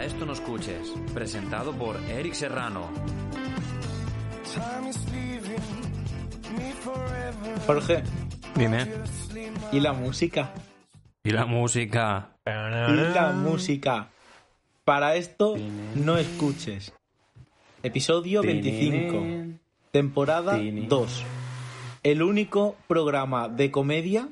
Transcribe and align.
Para 0.00 0.08
esto 0.08 0.24
no 0.24 0.32
escuches, 0.32 0.94
presentado 1.12 1.74
por 1.74 1.94
Eric 2.08 2.32
Serrano. 2.32 2.88
Jorge, 7.66 8.02
Dime. 8.54 8.86
¿y 9.70 9.78
la 9.78 9.92
música? 9.92 10.54
Y 11.22 11.32
la 11.32 11.44
música. 11.44 12.30
Y 12.46 13.12
la 13.12 13.32
música. 13.34 14.08
Para 14.86 15.16
esto 15.16 15.56
no 15.94 16.16
escuches. 16.16 16.94
Episodio 17.82 18.40
25. 18.40 19.58
Temporada 19.90 20.58
2. 20.58 21.24
El 22.04 22.22
único 22.22 22.74
programa 22.88 23.50
de 23.50 23.70
comedia 23.70 24.30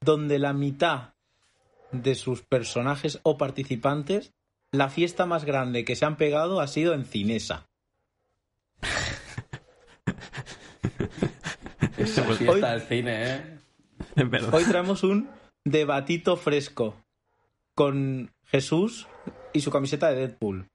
donde 0.00 0.40
la 0.40 0.52
mitad 0.52 1.10
de 1.92 2.16
sus 2.16 2.42
personajes 2.42 3.20
o 3.22 3.38
participantes, 3.38 4.32
la 4.72 4.88
fiesta 4.88 5.26
más 5.26 5.44
grande 5.44 5.84
que 5.84 5.96
se 5.96 6.04
han 6.04 6.16
pegado 6.16 6.60
ha 6.60 6.66
sido 6.66 6.94
en 6.94 7.04
Cinesa. 7.04 7.66
Hoy- 11.98 12.36
fiesta 12.36 12.72
del 12.72 12.82
cine, 12.82 13.34
¿eh? 13.34 13.58
Hoy 14.52 14.64
traemos 14.64 15.02
un 15.02 15.30
debatito 15.64 16.36
fresco 16.36 16.96
con 17.74 18.30
Jesús 18.46 19.06
y 19.52 19.60
su 19.60 19.70
camiseta 19.70 20.10
de 20.10 20.16
Deadpool. 20.16 20.68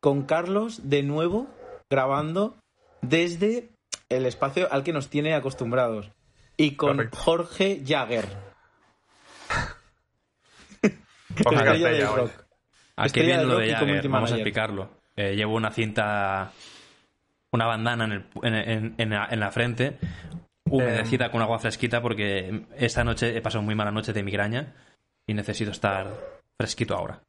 Con 0.00 0.22
Carlos 0.22 0.88
de 0.88 1.02
nuevo 1.02 1.48
grabando 1.90 2.56
desde 3.02 3.70
el 4.08 4.26
espacio 4.26 4.72
al 4.72 4.82
que 4.84 4.92
nos 4.92 5.08
tiene 5.08 5.34
acostumbrados. 5.34 6.10
Y 6.56 6.76
con. 6.76 7.10
Jorge 7.10 7.82
Jagger, 7.86 8.26
Jorge 11.42 12.32
¿A 12.96 13.02
qué 13.02 13.06
Estrella 13.06 13.28
viene 13.38 13.44
lo 13.44 13.58
de 13.58 13.72
Jagger? 13.72 14.08
Vamos 14.08 14.30
a 14.32 14.34
explicarlo. 14.36 14.90
Eh, 15.16 15.34
llevo 15.36 15.54
una 15.54 15.70
cinta, 15.70 16.52
una 17.52 17.66
bandana 17.66 18.04
en, 18.04 18.12
el- 18.12 18.26
en, 18.42 18.54
en- 18.54 18.94
en 18.98 19.10
la, 19.10 19.28
en 19.30 19.40
la 19.40 19.50
frente, 19.50 19.98
humedecida 20.70 21.30
con 21.30 21.40
agua 21.42 21.58
fresquita 21.58 22.00
porque 22.00 22.66
esta 22.76 23.04
noche 23.04 23.36
he 23.36 23.40
pasado 23.40 23.62
muy 23.62 23.74
mala 23.74 23.90
noche 23.90 24.12
de 24.12 24.22
migraña 24.22 24.74
y 25.26 25.34
necesito 25.34 25.70
estar 25.70 26.06
fresquito 26.56 26.96
ahora. 26.96 27.20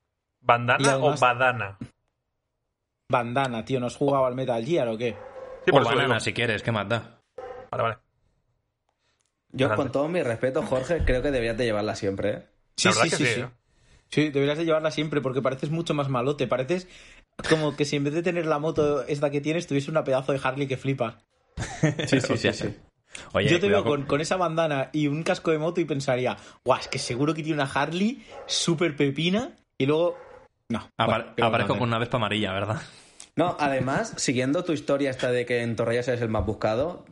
¿Bandana 0.41 0.91
además- 0.93 1.21
o 1.21 1.25
badana? 1.25 1.77
Bandana, 3.09 3.63
tío, 3.65 3.79
¿no 3.79 3.87
has 3.87 3.95
jugado 3.95 4.25
al 4.25 4.35
Metal 4.35 4.63
Gear 4.65 4.87
o 4.87 4.97
qué? 4.97 5.15
Sí, 5.63 5.71
o 5.71 5.73
por 5.73 5.85
banana, 5.85 6.05
digo. 6.05 6.19
si 6.19 6.33
quieres, 6.33 6.63
¿qué 6.63 6.71
más 6.71 6.87
da? 6.89 7.19
Vale, 7.71 7.83
vale. 7.83 7.97
Yo, 9.51 9.73
con 9.75 9.91
todo 9.91 10.07
mi 10.09 10.21
respeto, 10.21 10.63
Jorge, 10.63 11.03
creo 11.05 11.21
que 11.21 11.31
deberías 11.31 11.57
de 11.57 11.65
llevarla 11.65 11.95
siempre, 11.95 12.29
¿eh? 12.31 12.43
Sí, 12.75 12.91
sí, 12.91 13.09
que 13.09 13.15
sí, 13.15 13.25
sí, 13.25 13.33
sí. 13.35 13.39
¿eh? 13.41 13.49
Sí, 14.11 14.29
deberías 14.29 14.57
de 14.57 14.65
llevarla 14.65 14.91
siempre 14.91 15.21
porque 15.21 15.41
pareces 15.41 15.69
mucho 15.71 15.93
más 15.93 16.09
malote. 16.09 16.47
Pareces 16.47 16.87
como 17.49 17.75
que 17.75 17.85
si 17.85 17.95
en 17.97 18.03
vez 18.05 18.13
de 18.13 18.23
tener 18.23 18.45
la 18.45 18.59
moto 18.59 19.05
esta 19.07 19.29
que 19.29 19.41
tienes, 19.41 19.67
tuviese 19.67 19.91
una 19.91 20.03
pedazo 20.03 20.31
de 20.31 20.39
Harley 20.41 20.67
que 20.67 20.77
flipas. 20.77 21.15
Sí, 22.07 22.19
sí, 22.21 22.37
sí, 22.37 22.53
sí. 22.53 22.75
Oye, 23.33 23.49
Yo 23.49 23.59
te 23.59 23.69
veo 23.69 23.83
con, 23.83 24.03
con 24.03 24.19
esa 24.19 24.35
bandana 24.35 24.89
y 24.91 25.07
un 25.07 25.23
casco 25.23 25.51
de 25.51 25.57
moto 25.57 25.79
y 25.79 25.85
pensaría, 25.85 26.35
guau, 26.65 26.79
es 26.79 26.87
que 26.87 26.99
seguro 26.99 27.33
que 27.33 27.43
tiene 27.43 27.61
una 27.61 27.71
Harley 27.71 28.25
súper 28.45 28.95
pepina 28.95 29.55
y 29.77 29.85
luego... 29.85 30.17
No. 30.69 30.79
Apar- 30.97 31.05
bueno, 31.07 31.25
¿qué 31.35 31.41
vamos 31.41 31.43
a 31.43 31.47
aparezco 31.47 31.77
con 31.77 31.87
una 31.87 31.99
vespa 31.99 32.17
amarilla, 32.17 32.51
¿verdad? 32.53 32.81
No, 33.37 33.55
además, 33.59 34.13
siguiendo 34.17 34.63
tu 34.63 34.73
historia 34.73 35.11
esta 35.11 35.31
de 35.31 35.45
que 35.45 35.61
en 35.61 35.75
Torrellas 35.75 36.07
eres 36.07 36.21
el 36.21 36.29
más 36.29 36.45
buscado, 36.45 37.05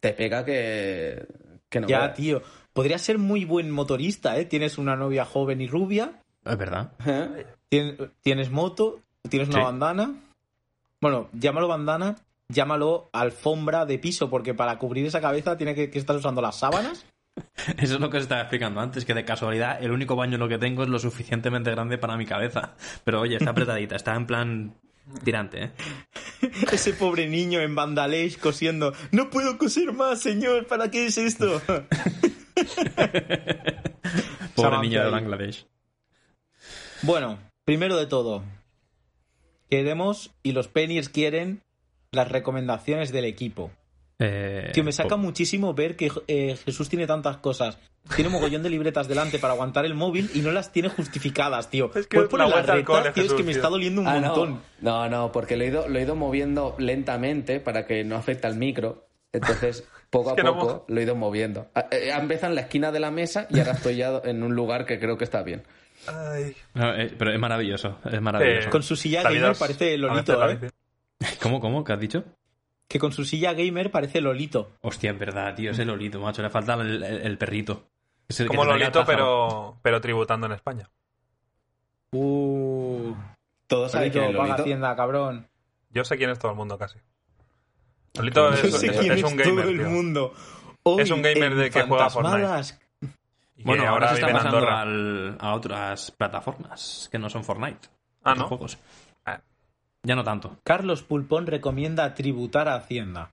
te 0.00 0.12
pega 0.12 0.44
que, 0.44 1.26
que 1.68 1.80
no 1.80 1.88
Ya, 1.88 2.12
tío. 2.14 2.42
Podrías 2.72 3.02
ser 3.02 3.18
muy 3.18 3.44
buen 3.44 3.70
motorista, 3.70 4.38
¿eh? 4.38 4.44
Tienes 4.44 4.76
una 4.78 4.96
novia 4.96 5.24
joven 5.24 5.60
y 5.60 5.68
rubia, 5.68 6.22
Es 6.46 6.56
verdad. 6.58 6.92
¿Eh? 7.06 7.46
tienes, 7.68 7.94
tienes 8.22 8.50
moto, 8.50 9.00
tienes 9.28 9.48
una 9.48 9.58
Sí. 9.58 9.64
bandana. 9.64 10.14
Bueno, 11.00 11.28
llámalo 11.32 11.68
bandana, 11.68 12.16
llámalo 12.48 13.08
alfombra 13.12 13.84
de 13.86 13.98
piso, 13.98 14.30
porque 14.30 14.54
para 14.54 14.78
cubrir 14.78 15.04
esa 15.06 15.20
cabeza 15.20 15.56
tiene 15.56 15.74
que, 15.74 15.90
que 15.90 15.98
estar 15.98 16.16
usando 16.16 16.40
las 16.40 16.58
sábanas. 16.58 17.04
Eso 17.76 17.94
es 17.96 18.00
lo 18.00 18.08
que 18.08 18.16
os 18.16 18.22
estaba 18.22 18.40
explicando 18.40 18.80
antes, 18.80 19.04
que 19.04 19.12
de 19.14 19.24
casualidad 19.24 19.82
el 19.82 19.90
único 19.90 20.16
baño 20.16 20.38
lo 20.38 20.48
que 20.48 20.56
tengo 20.58 20.82
es 20.84 20.88
lo 20.88 20.98
suficientemente 20.98 21.70
grande 21.70 21.98
para 21.98 22.16
mi 22.16 22.24
cabeza. 22.24 22.74
Pero 23.04 23.20
oye, 23.20 23.36
está 23.36 23.50
apretadita, 23.50 23.94
está 23.96 24.14
en 24.14 24.26
plan 24.26 24.74
tirante, 25.22 25.64
¿eh? 25.64 25.70
Ese 26.72 26.92
pobre 26.94 27.28
niño 27.28 27.60
en 27.60 27.74
Bandalage 27.74 28.38
cosiendo. 28.40 28.92
No 29.12 29.28
puedo 29.30 29.58
coser 29.58 29.92
más, 29.92 30.20
señor. 30.20 30.66
¿Para 30.66 30.90
qué 30.90 31.06
es 31.06 31.18
esto? 31.18 31.60
Pobre 34.54 34.70
Samantha 34.70 34.82
niño 34.82 35.00
de 35.00 35.06
ahí. 35.06 35.12
Bangladesh. 35.12 35.66
Bueno, 37.02 37.38
primero 37.64 37.96
de 37.96 38.06
todo, 38.06 38.42
queremos 39.70 40.30
y 40.42 40.52
los 40.52 40.68
Pennies 40.68 41.08
quieren 41.08 41.62
las 42.12 42.30
recomendaciones 42.30 43.12
del 43.12 43.24
equipo. 43.24 43.70
Eh, 44.18 44.70
Tío, 44.72 44.82
me 44.82 44.92
saca 44.92 45.16
muchísimo 45.16 45.74
ver 45.74 45.94
que 45.94 46.10
eh, 46.26 46.56
Jesús 46.64 46.88
tiene 46.88 47.06
tantas 47.06 47.36
cosas. 47.36 47.78
Tiene 48.14 48.28
un 48.28 48.34
mogollón 48.34 48.62
de 48.62 48.70
libretas 48.70 49.08
delante 49.08 49.38
para 49.38 49.52
aguantar 49.52 49.84
el 49.84 49.94
móvil 49.94 50.30
y 50.32 50.38
no 50.38 50.52
las 50.52 50.72
tiene 50.72 50.88
justificadas, 50.88 51.68
tío. 51.68 51.90
Es 51.94 52.06
que 52.06 52.18
Voy 52.20 52.28
por 52.28 52.38
la 52.38 52.84
cole, 52.84 53.10
tío, 53.12 53.24
es 53.24 53.34
que 53.34 53.42
me 53.42 53.52
está 53.52 53.68
doliendo 53.68 54.00
un 54.00 54.06
Ah, 54.06 54.20
montón. 54.20 54.60
no. 54.80 55.08
no, 55.08 55.08
no, 55.10 55.32
porque 55.32 55.56
lo 55.56 55.64
he, 55.64 55.66
ido, 55.66 55.88
lo 55.88 55.98
he 55.98 56.02
ido 56.02 56.14
moviendo 56.14 56.76
lentamente 56.78 57.60
para 57.60 57.84
que 57.84 58.04
no 58.04 58.16
afecte 58.16 58.46
al 58.46 58.56
micro. 58.56 59.06
Entonces, 59.32 59.84
poco 60.10 60.30
a 60.30 60.32
Es 60.32 60.36
que 60.36 60.44
poco 60.48 60.84
lo 60.88 61.00
he 61.00 61.02
ido 61.02 61.16
moviendo. 61.16 61.66
Ha 61.74 61.88
eh, 61.90 62.12
ha 62.12 62.18
empezado 62.20 62.52
en 62.52 62.54
la 62.54 62.60
esquina 62.62 62.92
de 62.92 63.00
la 63.00 63.10
mesa 63.10 63.48
y 63.50 63.58
ahora 63.58 63.72
estoy 63.72 63.96
ya 63.96 64.22
en 64.24 64.42
un 64.44 64.54
lugar 64.54 64.86
que 64.86 64.98
creo 65.00 65.18
que 65.18 65.24
está 65.24 65.42
bien. 65.42 65.64
Ay. 66.08 66.56
No, 66.74 66.94
eh, 66.94 67.14
pero 67.18 67.32
es 67.32 67.38
maravilloso, 67.38 67.98
es 68.10 68.20
maravilloso. 68.20 68.68
Eh, 68.68 68.70
Con 68.70 68.82
su 68.82 68.96
silla 68.96 69.22
gamer 69.22 69.56
parece 69.58 69.96
Lolito, 69.98 70.48
¿eh? 70.50 70.70
¿Cómo, 71.42 71.60
cómo? 71.60 71.84
¿Qué 71.84 71.92
has 71.92 72.00
dicho? 72.00 72.24
Que 72.88 72.98
con 72.98 73.12
su 73.12 73.24
silla 73.24 73.52
gamer 73.54 73.90
parece 73.90 74.20
Lolito. 74.20 74.72
Hostia, 74.82 75.10
es 75.10 75.18
verdad, 75.18 75.54
tío, 75.54 75.70
es 75.72 75.78
el 75.78 75.88
Lolito, 75.88 76.20
macho. 76.20 76.42
Le 76.42 76.50
falta 76.50 76.74
el, 76.74 77.02
el- 77.02 77.22
el 77.22 77.38
perrito. 77.38 77.86
Es 78.28 78.40
el 78.40 78.48
que 78.48 78.56
Como 78.56 78.64
Lolito, 78.70 79.04
pero, 79.04 79.78
pero 79.82 80.00
tributando 80.00 80.46
en 80.46 80.52
España. 80.52 80.88
Uh. 82.12 83.14
Todos 83.66 83.92
quién 83.92 84.04
es 84.24 84.36
paga. 84.36 84.54
Hacienda, 84.54 84.94
cabrón. 84.96 85.48
Yo 85.90 86.04
sé 86.04 86.16
quién 86.16 86.30
es 86.30 86.38
todo 86.38 86.52
el 86.52 86.56
mundo 86.56 86.78
casi. 86.78 86.98
Lolito 88.14 88.52
es, 88.52 88.62
Yo 88.62 88.78
sé 88.78 88.86
es- 88.86 88.92
quién 88.98 89.12
es 89.12 89.18
es 89.18 89.24
un 89.24 89.36
gamer, 89.36 89.64
todo 89.64 89.70
el 89.72 89.78
tío. 89.78 89.88
mundo. 89.88 90.34
Es 90.98 91.10
un 91.10 91.22
gamer 91.22 91.54
de 91.56 91.70
que 91.70 91.82
juega 91.82 92.08
Fortnite. 92.10 92.78
Y 93.56 93.62
que 93.62 93.68
Bueno, 93.68 93.88
ahora, 93.88 94.08
se 94.08 94.14
está 94.20 94.32
pasando 94.32 94.58
al- 94.68 95.36
a 95.40 95.54
otras 95.54 96.10
plataformas 96.10 97.08
que 97.10 97.18
no 97.18 97.30
son 97.30 97.42
Fortnite. 97.44 97.88
Ah, 98.22 98.34
¿no? 98.34 98.48
juegos. 98.48 98.78
Ah, 99.24 99.40
Ya 100.02 100.14
no 100.14 100.24
tanto. 100.24 100.58
Carlos 100.62 101.02
Pulpón 101.02 101.46
recomienda 101.46 102.14
tributar 102.14 102.68
a 102.68 102.74
Hacienda. 102.76 103.30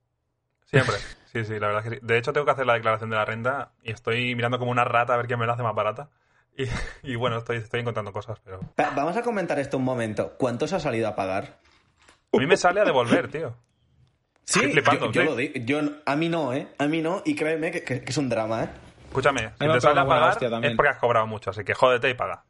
siempre. 0.66 0.96
Sí, 1.32 1.44
sí, 1.44 1.58
la 1.58 1.66
verdad 1.66 1.84
es 1.84 1.90
que 1.90 1.96
sí. 1.98 2.06
De 2.06 2.16
hecho, 2.18 2.32
tengo 2.32 2.44
que 2.46 2.52
hacer 2.52 2.64
la 2.66 2.74
declaración 2.74 3.10
de 3.10 3.16
la 3.16 3.24
renta 3.24 3.72
y 3.82 3.90
estoy 3.90 4.34
mirando 4.36 4.58
como 4.58 4.70
una 4.70 4.84
rata 4.84 5.14
a 5.14 5.16
ver 5.16 5.26
quién 5.26 5.38
me 5.38 5.46
la 5.46 5.54
hace 5.54 5.62
más 5.64 5.74
barata. 5.74 6.08
Y, 6.56 6.64
y 7.02 7.16
bueno, 7.16 7.38
estoy, 7.38 7.56
estoy 7.58 7.80
encontrando 7.80 8.12
cosas, 8.12 8.38
pero... 8.44 8.60
Va- 8.80 8.90
Vamos 8.94 9.16
a 9.16 9.22
comentar 9.22 9.58
esto 9.58 9.76
un 9.76 9.84
momento. 9.84 10.34
¿Cuánto 10.38 10.64
os 10.66 10.72
ha 10.72 10.80
salido 10.80 11.08
a 11.08 11.16
pagar? 11.16 11.58
A 12.32 12.36
mí 12.38 12.46
me 12.46 12.56
sale 12.56 12.80
a 12.80 12.84
devolver, 12.84 13.28
tío. 13.30 13.54
Sí, 14.44 14.60
flipando, 14.60 15.06
yo, 15.06 15.12
yo 15.12 15.20
sí. 15.22 15.26
lo 15.26 15.36
digo. 15.36 15.54
Yo, 15.64 15.80
a 16.06 16.16
mí 16.16 16.28
no, 16.28 16.52
¿eh? 16.52 16.68
A 16.78 16.86
mí 16.86 17.00
no, 17.02 17.22
y 17.24 17.34
créeme 17.34 17.70
que, 17.72 17.82
que- 17.82 18.02
que 18.02 18.10
es 18.10 18.18
un 18.18 18.28
drama, 18.28 18.64
¿eh? 18.64 18.68
Escúchame, 19.18 19.50
si 19.58 19.66
te 19.68 19.80
sale 19.80 20.00
a 20.00 20.06
pagar 20.06 20.64
es 20.64 20.74
porque 20.76 20.88
has 20.90 20.98
cobrado 20.98 21.26
mucho, 21.26 21.50
así 21.50 21.62
que 21.64 21.72
jódete 21.74 22.10
y 22.10 22.14
paga. 22.14 22.44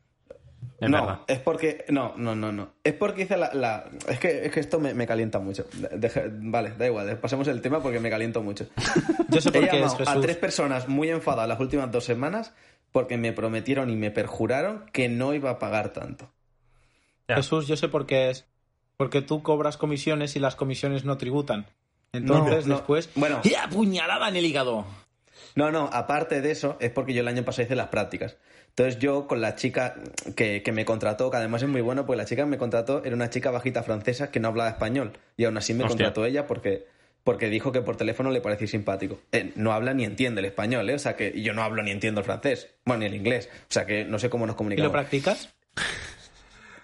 Es 0.80 0.90
no, 0.90 1.00
verdad. 1.00 1.20
es 1.28 1.38
porque. 1.38 1.84
No, 1.88 2.14
no, 2.16 2.34
no, 2.34 2.50
no. 2.50 2.70
Es 2.82 2.94
porque 2.94 3.22
hice 3.22 3.36
la. 3.36 3.52
la- 3.54 3.84
es, 4.08 4.18
que, 4.18 4.46
es 4.46 4.52
que 4.52 4.60
esto 4.60 4.80
me, 4.80 4.92
me 4.94 5.06
calienta 5.06 5.38
mucho. 5.38 5.66
Vale, 6.40 6.72
da 6.76 6.86
igual, 6.86 7.16
pasemos 7.18 7.46
el 7.48 7.60
tema 7.60 7.80
porque 7.80 8.00
me 8.00 8.10
caliento 8.10 8.42
mucho. 8.42 8.66
Yo 9.28 9.40
sé 9.40 9.52
por 9.52 9.62
He 9.64 9.68
qué 9.68 9.82
es 9.84 9.92
llamado 9.98 10.18
a 10.18 10.20
tres 10.20 10.36
personas 10.36 10.88
muy 10.88 11.10
enfadadas 11.10 11.48
las 11.48 11.60
últimas 11.60 11.90
dos 11.92 12.04
semanas 12.04 12.52
porque 12.92 13.16
me 13.18 13.32
prometieron 13.32 13.90
y 13.90 13.96
me 13.96 14.10
perjuraron 14.10 14.86
que 14.92 15.08
no 15.08 15.32
iba 15.34 15.50
a 15.50 15.58
pagar 15.58 15.90
tanto. 15.90 16.30
Ya. 17.28 17.36
Jesús, 17.36 17.66
yo 17.68 17.76
sé 17.76 17.88
por 17.88 18.06
qué 18.06 18.30
es. 18.30 18.46
Porque 18.96 19.22
tú 19.22 19.42
cobras 19.42 19.76
comisiones 19.76 20.34
y 20.36 20.40
las 20.40 20.56
comisiones 20.56 21.04
no 21.04 21.16
tributan. 21.18 21.66
Entonces, 22.12 22.66
No, 22.66 22.74
no. 22.74 22.76
después. 22.78 23.10
Bueno. 23.16 23.40
¡Y 23.44 23.54
apuñalada 23.54 24.28
en 24.28 24.36
el 24.36 24.44
hígado! 24.46 24.84
No, 25.54 25.70
no, 25.70 25.88
aparte 25.92 26.40
de 26.40 26.50
eso, 26.50 26.76
es 26.80 26.90
porque 26.90 27.12
yo 27.14 27.20
el 27.20 27.28
año 27.28 27.44
pasado 27.44 27.64
hice 27.66 27.76
las 27.76 27.88
prácticas. 27.88 28.36
Entonces 28.70 28.98
yo 28.98 29.28
con 29.28 29.40
la 29.40 29.54
chica 29.54 29.94
que, 30.34 30.62
que 30.64 30.72
me 30.72 30.84
contrató, 30.84 31.30
que 31.30 31.36
además 31.36 31.62
es 31.62 31.68
muy 31.68 31.80
bueno, 31.80 32.06
pues 32.06 32.16
la 32.16 32.24
chica 32.24 32.42
que 32.42 32.48
me 32.50 32.58
contrató 32.58 33.04
era 33.04 33.14
una 33.14 33.30
chica 33.30 33.52
bajita 33.52 33.84
francesa 33.84 34.32
que 34.32 34.40
no 34.40 34.48
hablaba 34.48 34.68
español. 34.70 35.12
Y 35.36 35.44
aún 35.44 35.56
así 35.56 35.72
me 35.72 35.84
Hostia. 35.84 35.96
contrató 36.06 36.26
ella 36.26 36.48
porque, 36.48 36.86
porque 37.22 37.48
dijo 37.50 37.70
que 37.70 37.82
por 37.82 37.96
teléfono 37.96 38.32
le 38.32 38.40
parecía 38.40 38.66
simpático. 38.66 39.20
Eh, 39.30 39.52
no 39.54 39.72
habla 39.72 39.94
ni 39.94 40.04
entiende 40.04 40.40
el 40.40 40.46
español, 40.46 40.90
¿eh? 40.90 40.94
O 40.94 40.98
sea 40.98 41.14
que 41.14 41.30
y 41.32 41.42
yo 41.42 41.52
no 41.54 41.62
hablo 41.62 41.84
ni 41.84 41.92
entiendo 41.92 42.20
el 42.20 42.24
francés. 42.24 42.68
Bueno, 42.84 43.00
ni 43.00 43.06
el 43.06 43.14
inglés. 43.14 43.48
O 43.52 43.72
sea 43.72 43.86
que 43.86 44.04
no 44.04 44.18
sé 44.18 44.28
cómo 44.30 44.46
nos 44.46 44.54
¿Y 44.54 44.58
comunicamos. 44.58 44.88
lo 44.88 44.92
practicas? 44.92 45.54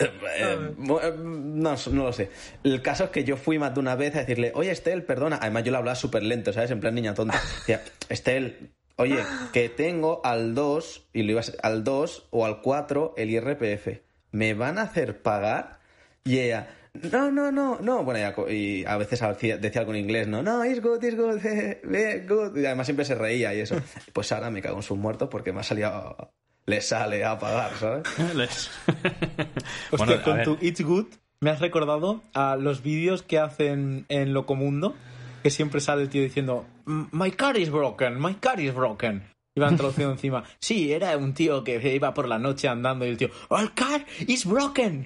Eh, 0.00 0.10
eh, 0.38 1.14
no, 1.18 1.74
no 1.92 2.04
lo 2.04 2.12
sé. 2.12 2.30
El 2.64 2.80
caso 2.82 3.04
es 3.04 3.10
que 3.10 3.24
yo 3.24 3.36
fui 3.36 3.58
más 3.58 3.74
de 3.74 3.80
una 3.80 3.94
vez 3.96 4.16
a 4.16 4.20
decirle, 4.20 4.50
oye, 4.54 4.70
Estel, 4.70 5.04
perdona. 5.04 5.38
Además, 5.40 5.64
yo 5.64 5.72
le 5.72 5.78
hablaba 5.78 5.94
súper 5.94 6.22
lento, 6.22 6.52
¿sabes? 6.52 6.70
En 6.70 6.80
plan 6.80 6.94
niña 6.94 7.14
tonta. 7.14 7.40
Decía, 7.58 7.82
Estel, 8.08 8.70
oye, 8.96 9.18
que 9.52 9.68
tengo 9.68 10.20
al 10.24 10.54
2, 10.54 11.08
y 11.12 11.22
lo 11.22 11.32
ibas 11.32 11.56
al 11.62 11.84
2 11.84 12.28
o 12.30 12.46
al 12.46 12.60
4 12.62 13.14
el 13.16 13.30
IRPF. 13.30 14.00
¿Me 14.32 14.54
van 14.54 14.78
a 14.78 14.82
hacer 14.82 15.22
pagar? 15.22 15.80
Y 16.24 16.38
ella, 16.38 16.68
no, 17.12 17.30
no, 17.30 17.50
no, 17.52 17.78
no. 17.80 18.04
Bueno, 18.04 18.20
ya 18.20 18.52
y 18.52 18.84
a 18.84 18.96
veces 18.96 19.22
hacía- 19.22 19.58
decía 19.58 19.80
algo 19.82 19.92
en 19.94 20.00
inglés, 20.00 20.28
no, 20.28 20.42
no, 20.42 20.64
it's 20.64 20.80
good, 20.80 21.02
it's 21.02 21.16
good, 21.16 21.38
eh, 21.44 22.24
good. 22.28 22.56
Y 22.56 22.64
además 22.66 22.86
siempre 22.86 23.04
se 23.04 23.14
reía 23.14 23.54
y 23.54 23.60
eso. 23.60 23.76
Pues 24.12 24.30
ahora 24.32 24.50
me 24.50 24.62
cago 24.62 24.76
en 24.76 24.82
sus 24.82 24.96
muertos 24.98 25.28
porque 25.30 25.52
me 25.52 25.60
ha 25.60 25.62
salido, 25.64 26.32
le 26.70 26.80
sale 26.80 27.24
a 27.24 27.38
pagar, 27.38 27.72
¿sabes? 27.78 28.02
Les- 28.34 28.70
Hostia, 29.90 30.06
Bueno, 30.06 30.22
con 30.22 30.36
ver. 30.36 30.44
tu 30.44 30.58
It's 30.60 30.80
Good 30.82 31.06
me 31.42 31.50
has 31.50 31.60
recordado 31.60 32.22
a 32.34 32.56
los 32.56 32.82
vídeos 32.82 33.22
que 33.22 33.38
hacen 33.38 34.04
en 34.08 34.32
Locomundo, 34.34 34.94
que 35.42 35.50
siempre 35.50 35.80
sale 35.80 36.02
el 36.02 36.08
tío 36.10 36.22
diciendo 36.22 36.66
My 36.86 37.30
car 37.30 37.56
is 37.56 37.70
broken, 37.70 38.20
my 38.20 38.34
car 38.34 38.60
is 38.60 38.74
broken. 38.74 39.22
Y 39.56 39.60
van 39.60 39.76
traduciendo 39.76 40.12
encima. 40.12 40.44
Sí, 40.60 40.92
era 40.92 41.16
un 41.16 41.34
tío 41.34 41.64
que 41.64 41.94
iba 41.94 42.14
por 42.14 42.28
la 42.28 42.38
noche 42.38 42.68
andando 42.68 43.04
y 43.04 43.08
el 43.08 43.16
tío, 43.16 43.30
"Oh, 43.48 43.58
el 43.58 43.72
car 43.74 44.04
is 44.28 44.44
broken. 44.46 45.04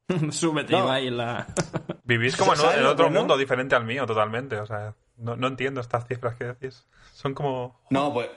Súbete, 0.32 0.72
No. 0.74 0.84
Ibai, 0.86 1.08
en 1.08 1.18
la... 1.18 1.48
Vivís 2.04 2.36
como 2.38 2.54
en, 2.54 2.60
¿Sabes 2.60 2.78
en 2.78 2.84
lo 2.84 2.92
otro 2.92 3.10
mundo 3.10 3.38
diferente 3.38 3.76
al 3.76 3.86
mío, 3.86 4.06
totalmente. 4.06 4.60
O 4.60 4.66
sea, 4.66 4.94
no, 5.18 5.36
no 5.36 5.48
entiendo 5.48 5.82
estas 5.82 6.08
cifras 6.08 6.36
que 6.36 6.46
decís. 6.46 6.86
Son 7.14 7.34
como... 7.34 7.80
No, 7.90 8.14
pues 8.14 8.30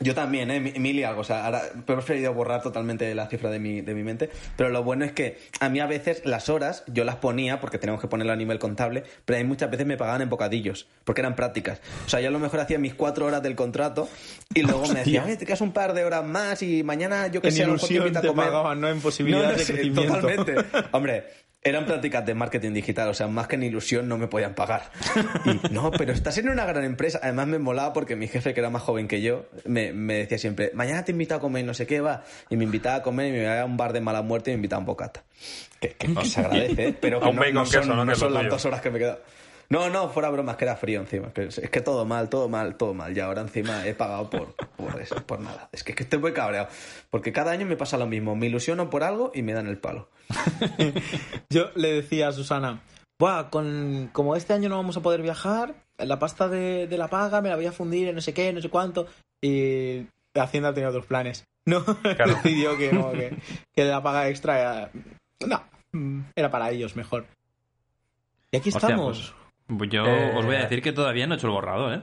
yo 0.00 0.14
también, 0.14 0.48
¿eh? 0.52 0.60
Mil 0.60 0.94
y 0.96 1.02
algo. 1.02 1.22
O 1.22 1.24
sea, 1.24 1.44
ahora 1.44 1.60
he 1.76 1.82
preferido 1.82 2.32
borrar 2.32 2.62
totalmente 2.62 3.12
la 3.16 3.26
cifra 3.26 3.50
de 3.50 3.58
mi, 3.58 3.80
de 3.80 3.94
mi 3.94 4.04
mente. 4.04 4.30
Pero 4.56 4.70
lo 4.70 4.84
bueno 4.84 5.04
es 5.04 5.10
que 5.10 5.38
a 5.58 5.68
mí 5.68 5.80
a 5.80 5.86
veces 5.86 6.22
las 6.24 6.48
horas 6.48 6.84
yo 6.86 7.02
las 7.02 7.16
ponía 7.16 7.58
porque 7.60 7.78
tenemos 7.78 8.00
que 8.00 8.06
ponerlo 8.06 8.32
a 8.32 8.36
nivel 8.36 8.60
contable, 8.60 9.02
pero 9.24 9.40
a 9.40 9.42
mí 9.42 9.48
muchas 9.48 9.68
veces 9.72 9.86
me 9.88 9.96
pagaban 9.96 10.22
en 10.22 10.28
bocadillos 10.30 10.86
porque 11.02 11.20
eran 11.22 11.34
prácticas. 11.34 11.80
O 12.06 12.08
sea, 12.08 12.20
yo 12.20 12.28
a 12.28 12.30
lo 12.30 12.38
mejor 12.38 12.60
hacía 12.60 12.78
mis 12.78 12.94
cuatro 12.94 13.26
horas 13.26 13.42
del 13.42 13.56
contrato 13.56 14.08
y 14.54 14.62
luego 14.62 14.86
me 14.86 15.00
decía, 15.00 15.24
oye, 15.24 15.36
te 15.36 15.44
quedas 15.46 15.62
un 15.62 15.72
par 15.72 15.94
de 15.94 16.04
horas 16.04 16.24
más 16.24 16.62
y 16.62 16.84
mañana 16.84 17.26
yo 17.26 17.42
que 17.42 17.48
en 17.48 17.54
sé, 17.54 17.64
a 17.64 17.66
lo 17.66 17.72
mejor 17.72 17.88
te 17.88 18.18
a 18.18 18.22
comer. 18.22 18.46
pagaban, 18.46 18.80
no 18.80 18.88
en 18.88 18.96
No, 18.98 19.02
posibilidades 19.02 19.50
no 19.50 19.56
de 19.58 19.64
sé, 19.64 19.72
crecimiento. 19.72 20.14
totalmente. 20.20 20.54
Hombre, 20.92 21.24
eran 21.62 21.86
prácticas 21.86 22.24
de 22.24 22.34
marketing 22.34 22.72
digital, 22.72 23.08
o 23.08 23.14
sea, 23.14 23.26
más 23.26 23.48
que 23.48 23.56
en 23.56 23.64
ilusión 23.64 24.08
no 24.08 24.16
me 24.16 24.28
podían 24.28 24.54
pagar. 24.54 24.90
Y 25.44 25.72
no, 25.72 25.90
pero 25.90 26.12
estás 26.12 26.38
en 26.38 26.48
una 26.48 26.64
gran 26.64 26.84
empresa. 26.84 27.20
Además 27.22 27.46
me 27.46 27.58
molaba 27.58 27.92
porque 27.92 28.16
mi 28.16 28.28
jefe, 28.28 28.54
que 28.54 28.60
era 28.60 28.70
más 28.70 28.82
joven 28.82 29.08
que 29.08 29.22
yo, 29.22 29.46
me, 29.64 29.92
me 29.92 30.14
decía 30.14 30.38
siempre, 30.38 30.70
mañana 30.74 31.04
te 31.04 31.12
invito 31.12 31.34
a 31.34 31.40
comer, 31.40 31.64
no 31.64 31.74
sé 31.74 31.86
qué 31.86 32.00
va. 32.00 32.24
Y 32.50 32.56
me 32.56 32.64
invitaba 32.64 32.96
a 32.96 33.02
comer 33.02 33.28
y 33.28 33.32
me 33.32 33.42
iba 33.42 33.60
a 33.60 33.64
un 33.64 33.76
bar 33.76 33.92
de 33.92 34.00
mala 34.00 34.22
muerte 34.22 34.50
y 34.50 34.54
me 34.54 34.56
invitaba 34.56 34.78
a 34.78 34.80
un 34.80 34.86
bocata. 34.86 35.24
Que, 35.80 35.90
que 35.90 36.24
se 36.24 36.40
agradece, 36.40 36.88
¿eh? 36.88 36.96
pero 37.00 37.20
que 37.20 37.32
no, 37.32 37.52
no 37.52 37.66
son, 37.66 37.88
¿no? 37.88 38.04
no 38.04 38.14
son 38.14 38.34
las 38.34 38.48
dos 38.48 38.64
horas 38.64 38.80
que 38.80 38.90
me 38.90 38.98
quedan. 38.98 39.18
No, 39.70 39.90
no, 39.90 40.08
fuera 40.08 40.30
bromas, 40.30 40.56
que 40.56 40.64
era 40.64 40.76
frío 40.76 41.00
encima. 41.00 41.32
Que 41.32 41.44
es, 41.44 41.58
es 41.58 41.70
que 41.70 41.80
todo 41.80 42.04
mal, 42.06 42.28
todo 42.28 42.48
mal, 42.48 42.76
todo 42.76 42.94
mal. 42.94 43.16
Y 43.16 43.20
ahora 43.20 43.42
encima 43.42 43.86
he 43.86 43.94
pagado 43.94 44.30
por, 44.30 44.54
por 44.54 45.00
eso, 45.00 45.16
por 45.26 45.40
nada. 45.40 45.68
Es 45.72 45.84
que, 45.84 45.92
es 45.92 45.96
que 45.96 46.04
estoy 46.04 46.18
muy 46.18 46.32
cabreado. 46.32 46.68
Porque 47.10 47.32
cada 47.32 47.52
año 47.52 47.66
me 47.66 47.76
pasa 47.76 47.98
lo 47.98 48.06
mismo. 48.06 48.34
Me 48.34 48.46
ilusiono 48.46 48.88
por 48.88 49.04
algo 49.04 49.30
y 49.34 49.42
me 49.42 49.52
dan 49.52 49.66
el 49.66 49.78
palo. 49.78 50.08
Yo 51.50 51.70
le 51.74 51.92
decía 51.92 52.28
a 52.28 52.32
Susana, 52.32 52.80
Buah, 53.18 53.50
con, 53.50 54.10
como 54.12 54.36
este 54.36 54.52
año 54.52 54.68
no 54.68 54.76
vamos 54.76 54.96
a 54.96 55.02
poder 55.02 55.22
viajar, 55.22 55.74
la 55.98 56.20
pasta 56.20 56.48
de, 56.48 56.86
de 56.86 56.98
la 56.98 57.08
paga 57.08 57.40
me 57.40 57.48
la 57.48 57.56
voy 57.56 57.66
a 57.66 57.72
fundir 57.72 58.06
en 58.06 58.14
no 58.14 58.20
sé 58.20 58.32
qué, 58.32 58.52
no 58.52 58.60
sé 58.60 58.70
cuánto. 58.70 59.08
Y 59.40 60.06
Hacienda 60.34 60.72
tenía 60.72 60.88
otros 60.88 61.06
planes. 61.06 61.44
No, 61.66 61.80
decidió 62.02 62.78
que 62.78 62.92
no, 62.92 63.10
que, 63.10 63.36
que 63.74 63.84
la 63.84 64.02
paga 64.02 64.28
extra 64.28 64.60
era, 64.60 64.90
no, 65.44 66.30
era 66.36 66.50
para 66.50 66.70
ellos 66.70 66.94
mejor. 66.94 67.26
Y 68.52 68.56
aquí 68.56 68.70
Hostia, 68.70 68.88
estamos. 68.88 69.18
Pues 69.18 69.37
yo 69.68 70.06
Eh, 70.06 70.32
os 70.36 70.44
voy 70.44 70.56
a 70.56 70.60
decir 70.60 70.82
que 70.82 70.92
todavía 70.92 71.26
no 71.26 71.34
he 71.34 71.36
hecho 71.36 71.46
el 71.46 71.52
borrado, 71.52 71.92
¿eh? 71.94 72.00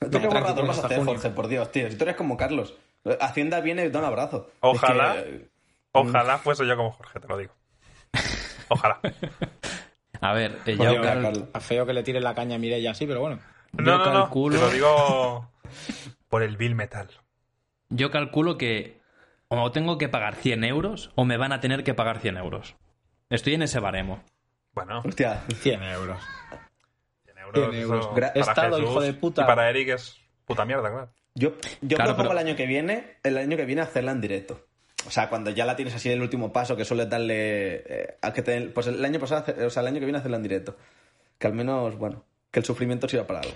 ¿Tú 0.00 0.06
No, 0.12 0.20
qué 0.20 0.26
borrador 0.28 0.66
vas 0.66 0.78
a 0.78 0.86
hacer, 0.86 0.98
junio. 0.98 1.14
Jorge? 1.14 1.30
Por 1.30 1.48
Dios, 1.48 1.72
tío. 1.72 1.90
Si 1.90 1.96
tú 1.96 2.04
eres 2.04 2.16
como 2.16 2.36
Carlos. 2.36 2.74
Hacienda 3.20 3.60
viene 3.60 3.84
y 3.86 3.90
da 3.90 4.00
un 4.00 4.04
abrazo. 4.04 4.50
Ojalá. 4.60 5.16
Es 5.18 5.24
que, 5.24 5.48
Ojalá 5.92 6.38
fuese 6.38 6.66
yo 6.66 6.76
como 6.76 6.90
Jorge, 6.92 7.18
te 7.20 7.28
lo 7.28 7.36
digo. 7.38 7.54
Ojalá. 8.68 9.00
A 10.20 10.32
ver, 10.32 10.58
eh, 10.66 10.76
yo, 10.76 10.94
cal- 10.96 11.02
Carlos. 11.02 11.38
Está 11.38 11.60
feo 11.60 11.86
que 11.86 11.92
le 11.92 12.02
tire 12.02 12.20
la 12.20 12.34
caña 12.34 12.56
a 12.56 12.58
Mireia 12.58 12.90
así, 12.90 13.06
pero 13.06 13.20
bueno. 13.20 13.38
No, 13.72 13.84
Yo 13.84 13.98
no, 13.98 14.04
no. 14.12 14.12
calculo- 14.30 14.56
Te 14.58 14.60
lo 14.64 14.70
digo 14.70 15.50
por 16.28 16.42
el 16.42 16.56
Bill 16.56 16.74
Metal. 16.74 17.08
yo 17.88 18.10
calculo 18.10 18.58
que 18.58 18.98
o 19.48 19.70
tengo 19.72 19.96
que 19.96 20.08
pagar 20.08 20.34
100 20.34 20.64
euros 20.64 21.10
o 21.14 21.24
me 21.24 21.36
van 21.38 21.52
a 21.52 21.60
tener 21.60 21.84
que 21.84 21.94
pagar 21.94 22.18
100 22.18 22.36
euros. 22.36 22.74
Estoy 23.30 23.54
en 23.54 23.62
ese 23.62 23.78
baremo. 23.80 24.22
Bueno, 24.84 25.02
Hostia. 25.04 25.42
100 25.62 25.82
euros. 25.82 26.18
100 27.24 27.38
euros. 27.38 27.70
100 27.70 27.82
euros. 27.82 28.06
para 28.08 28.28
Estado, 28.28 28.76
Jesús 28.76 28.90
hijo 28.90 29.00
de 29.00 29.12
puta. 29.14 29.42
Y 29.42 29.46
para 29.46 29.70
Eric 29.70 29.88
es 29.90 30.16
puta 30.44 30.64
mierda, 30.64 30.90
claro. 30.90 31.10
Yo, 31.34 31.52
yo 31.82 31.96
Claro, 31.96 32.10
propongo 32.16 32.30
pero- 32.30 32.40
el 32.40 32.46
año 32.48 32.56
que 32.56 32.66
viene, 32.66 33.18
el 33.22 33.36
año 33.38 33.56
que 33.56 33.64
viene 33.64 33.82
hacerla 33.82 34.12
en 34.12 34.20
directo. 34.20 34.66
O 35.06 35.10
sea, 35.10 35.28
cuando 35.28 35.50
ya 35.50 35.64
la 35.64 35.76
tienes 35.76 35.94
así 35.94 36.10
el 36.10 36.20
último 36.20 36.52
paso, 36.52 36.76
que 36.76 36.84
sueles 36.84 37.08
darle 37.08 37.76
eh, 37.86 38.18
a 38.20 38.32
que 38.32 38.42
te, 38.42 38.60
pues 38.70 38.88
el 38.88 39.04
año 39.04 39.20
pasado, 39.20 39.44
o 39.66 39.70
sea, 39.70 39.82
el 39.82 39.86
año 39.88 40.00
que 40.00 40.06
viene 40.06 40.18
hacerla 40.18 40.36
en 40.38 40.42
directo. 40.42 40.76
Que 41.38 41.46
al 41.46 41.52
menos, 41.54 41.96
bueno, 41.96 42.24
que 42.50 42.58
el 42.58 42.64
sufrimiento 42.66 43.08
sirva 43.08 43.26
para 43.26 43.40
algo. 43.40 43.52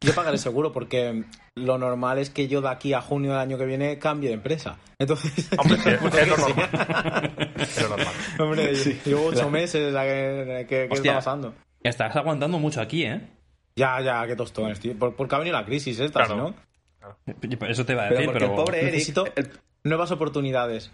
Yo 0.00 0.14
pagaré 0.14 0.38
seguro 0.38 0.72
porque 0.72 1.24
lo 1.56 1.76
normal 1.76 2.18
es 2.18 2.30
que 2.30 2.46
yo 2.46 2.60
de 2.60 2.68
aquí 2.68 2.92
a 2.92 3.00
junio 3.00 3.32
del 3.32 3.40
año 3.40 3.58
que 3.58 3.66
viene 3.66 3.98
cambie 3.98 4.28
de 4.28 4.34
empresa. 4.36 4.76
Entonces, 4.98 5.48
Hombre, 5.58 5.76
sí, 5.78 5.88
es, 5.88 6.14
es 6.14 6.28
lo 6.28 6.36
normal. 6.36 7.54
Es 7.58 7.82
lo 7.82 7.88
normal. 7.88 8.14
hombre, 8.38 8.74
llevo 9.04 9.26
ocho 9.26 9.50
meses 9.50 9.94
¿qué 10.68 10.88
está 10.90 11.14
pasando? 11.14 11.54
Estás 11.82 12.14
aguantando 12.16 12.58
mucho 12.58 12.80
aquí, 12.80 13.04
¿eh? 13.04 13.20
Ya, 13.76 14.00
ya, 14.00 14.26
qué 14.26 14.34
tostones, 14.36 14.78
tío. 14.80 14.96
Por- 14.98 15.14
porque 15.14 15.34
ha 15.34 15.38
venido 15.38 15.56
la 15.56 15.64
crisis 15.64 15.98
esta, 16.00 16.24
Claro. 16.24 16.54
si 17.00 17.54
no, 17.58 17.66
Eso 17.68 17.84
te 17.86 17.92
iba 17.92 18.04
a 18.06 18.08
Pero 18.08 18.20
decir, 18.20 18.32
pero... 18.32 18.46
el 18.46 18.52
pobre 18.54 18.80
Eric. 18.80 18.92
necesito 18.94 19.24
el- 19.36 19.50
nuevas 19.84 20.10
oportunidades. 20.10 20.90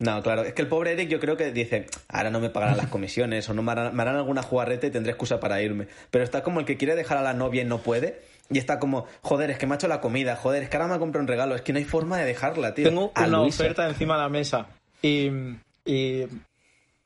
No, 0.00 0.22
claro, 0.22 0.42
es 0.44 0.52
que 0.54 0.62
el 0.62 0.68
pobre 0.68 0.92
Eric 0.92 1.08
yo 1.08 1.18
creo 1.18 1.36
que 1.36 1.50
dice, 1.50 1.86
ahora 2.08 2.30
no 2.30 2.38
me 2.38 2.50
pagarán 2.50 2.76
las 2.76 2.86
comisiones 2.86 3.48
o 3.48 3.54
no 3.54 3.62
me 3.62 3.72
harán, 3.72 3.96
me 3.96 4.02
harán 4.02 4.14
alguna 4.16 4.42
jugarreta 4.44 4.86
y 4.86 4.90
tendré 4.92 5.10
excusa 5.10 5.40
para 5.40 5.60
irme. 5.60 5.88
Pero 6.12 6.22
está 6.22 6.44
como 6.44 6.60
el 6.60 6.66
que 6.66 6.76
quiere 6.76 6.94
dejar 6.94 7.18
a 7.18 7.22
la 7.22 7.34
novia 7.34 7.62
y 7.62 7.64
no 7.64 7.78
puede. 7.78 8.22
Y 8.50 8.58
está 8.58 8.78
como, 8.78 9.06
joder, 9.22 9.50
es 9.50 9.58
que 9.58 9.66
me 9.66 9.74
ha 9.74 9.76
hecho 9.76 9.88
la 9.88 10.00
comida, 10.00 10.36
joder, 10.36 10.62
es 10.62 10.68
que 10.68 10.76
ahora 10.76 10.88
me 10.88 10.94
ha 10.94 10.98
comprado 11.00 11.22
un 11.22 11.28
regalo, 11.28 11.54
es 11.56 11.62
que 11.62 11.72
no 11.72 11.78
hay 11.80 11.84
forma 11.84 12.16
de 12.16 12.24
dejarla, 12.26 12.74
tío. 12.74 12.88
Tengo 12.88 13.10
A 13.14 13.24
una 13.26 13.38
Luisa. 13.38 13.62
oferta 13.64 13.88
encima 13.88 14.14
de 14.16 14.22
la 14.22 14.28
mesa 14.28 14.68
y, 15.02 15.30
y 15.84 16.26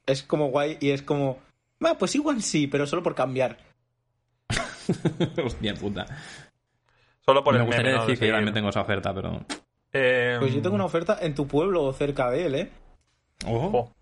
es 0.06 0.22
como 0.22 0.48
guay 0.50 0.76
y 0.80 0.90
es 0.90 1.00
como, 1.02 1.38
"Va, 1.84 1.96
pues 1.98 2.14
igual 2.14 2.42
sí, 2.42 2.66
pero 2.68 2.86
solo 2.86 3.02
por 3.02 3.14
cambiar. 3.14 3.56
Hostia 5.44 5.74
puta. 5.74 6.06
Solo 7.24 7.42
por 7.42 7.54
Me 7.54 7.60
el 7.60 7.66
gustaría 7.66 7.92
meme, 7.92 7.98
¿no? 7.98 8.06
decir 8.06 8.18
De 8.18 8.20
que 8.20 8.28
yo 8.28 8.34
también 8.34 8.54
tengo 8.54 8.68
esa 8.68 8.80
oferta, 8.82 9.14
pero... 9.14 9.44
Eh, 9.92 10.36
Pues 10.40 10.54
yo 10.54 10.62
tengo 10.62 10.74
una 10.74 10.84
oferta 10.84 11.18
en 11.20 11.34
tu 11.34 11.46
pueblo 11.46 11.82
o 11.84 11.92
cerca 11.92 12.30
de 12.30 12.46
él, 12.46 12.54
¿eh? 12.54 12.70
Ojo. 13.46 13.66
ojo. 13.78 13.92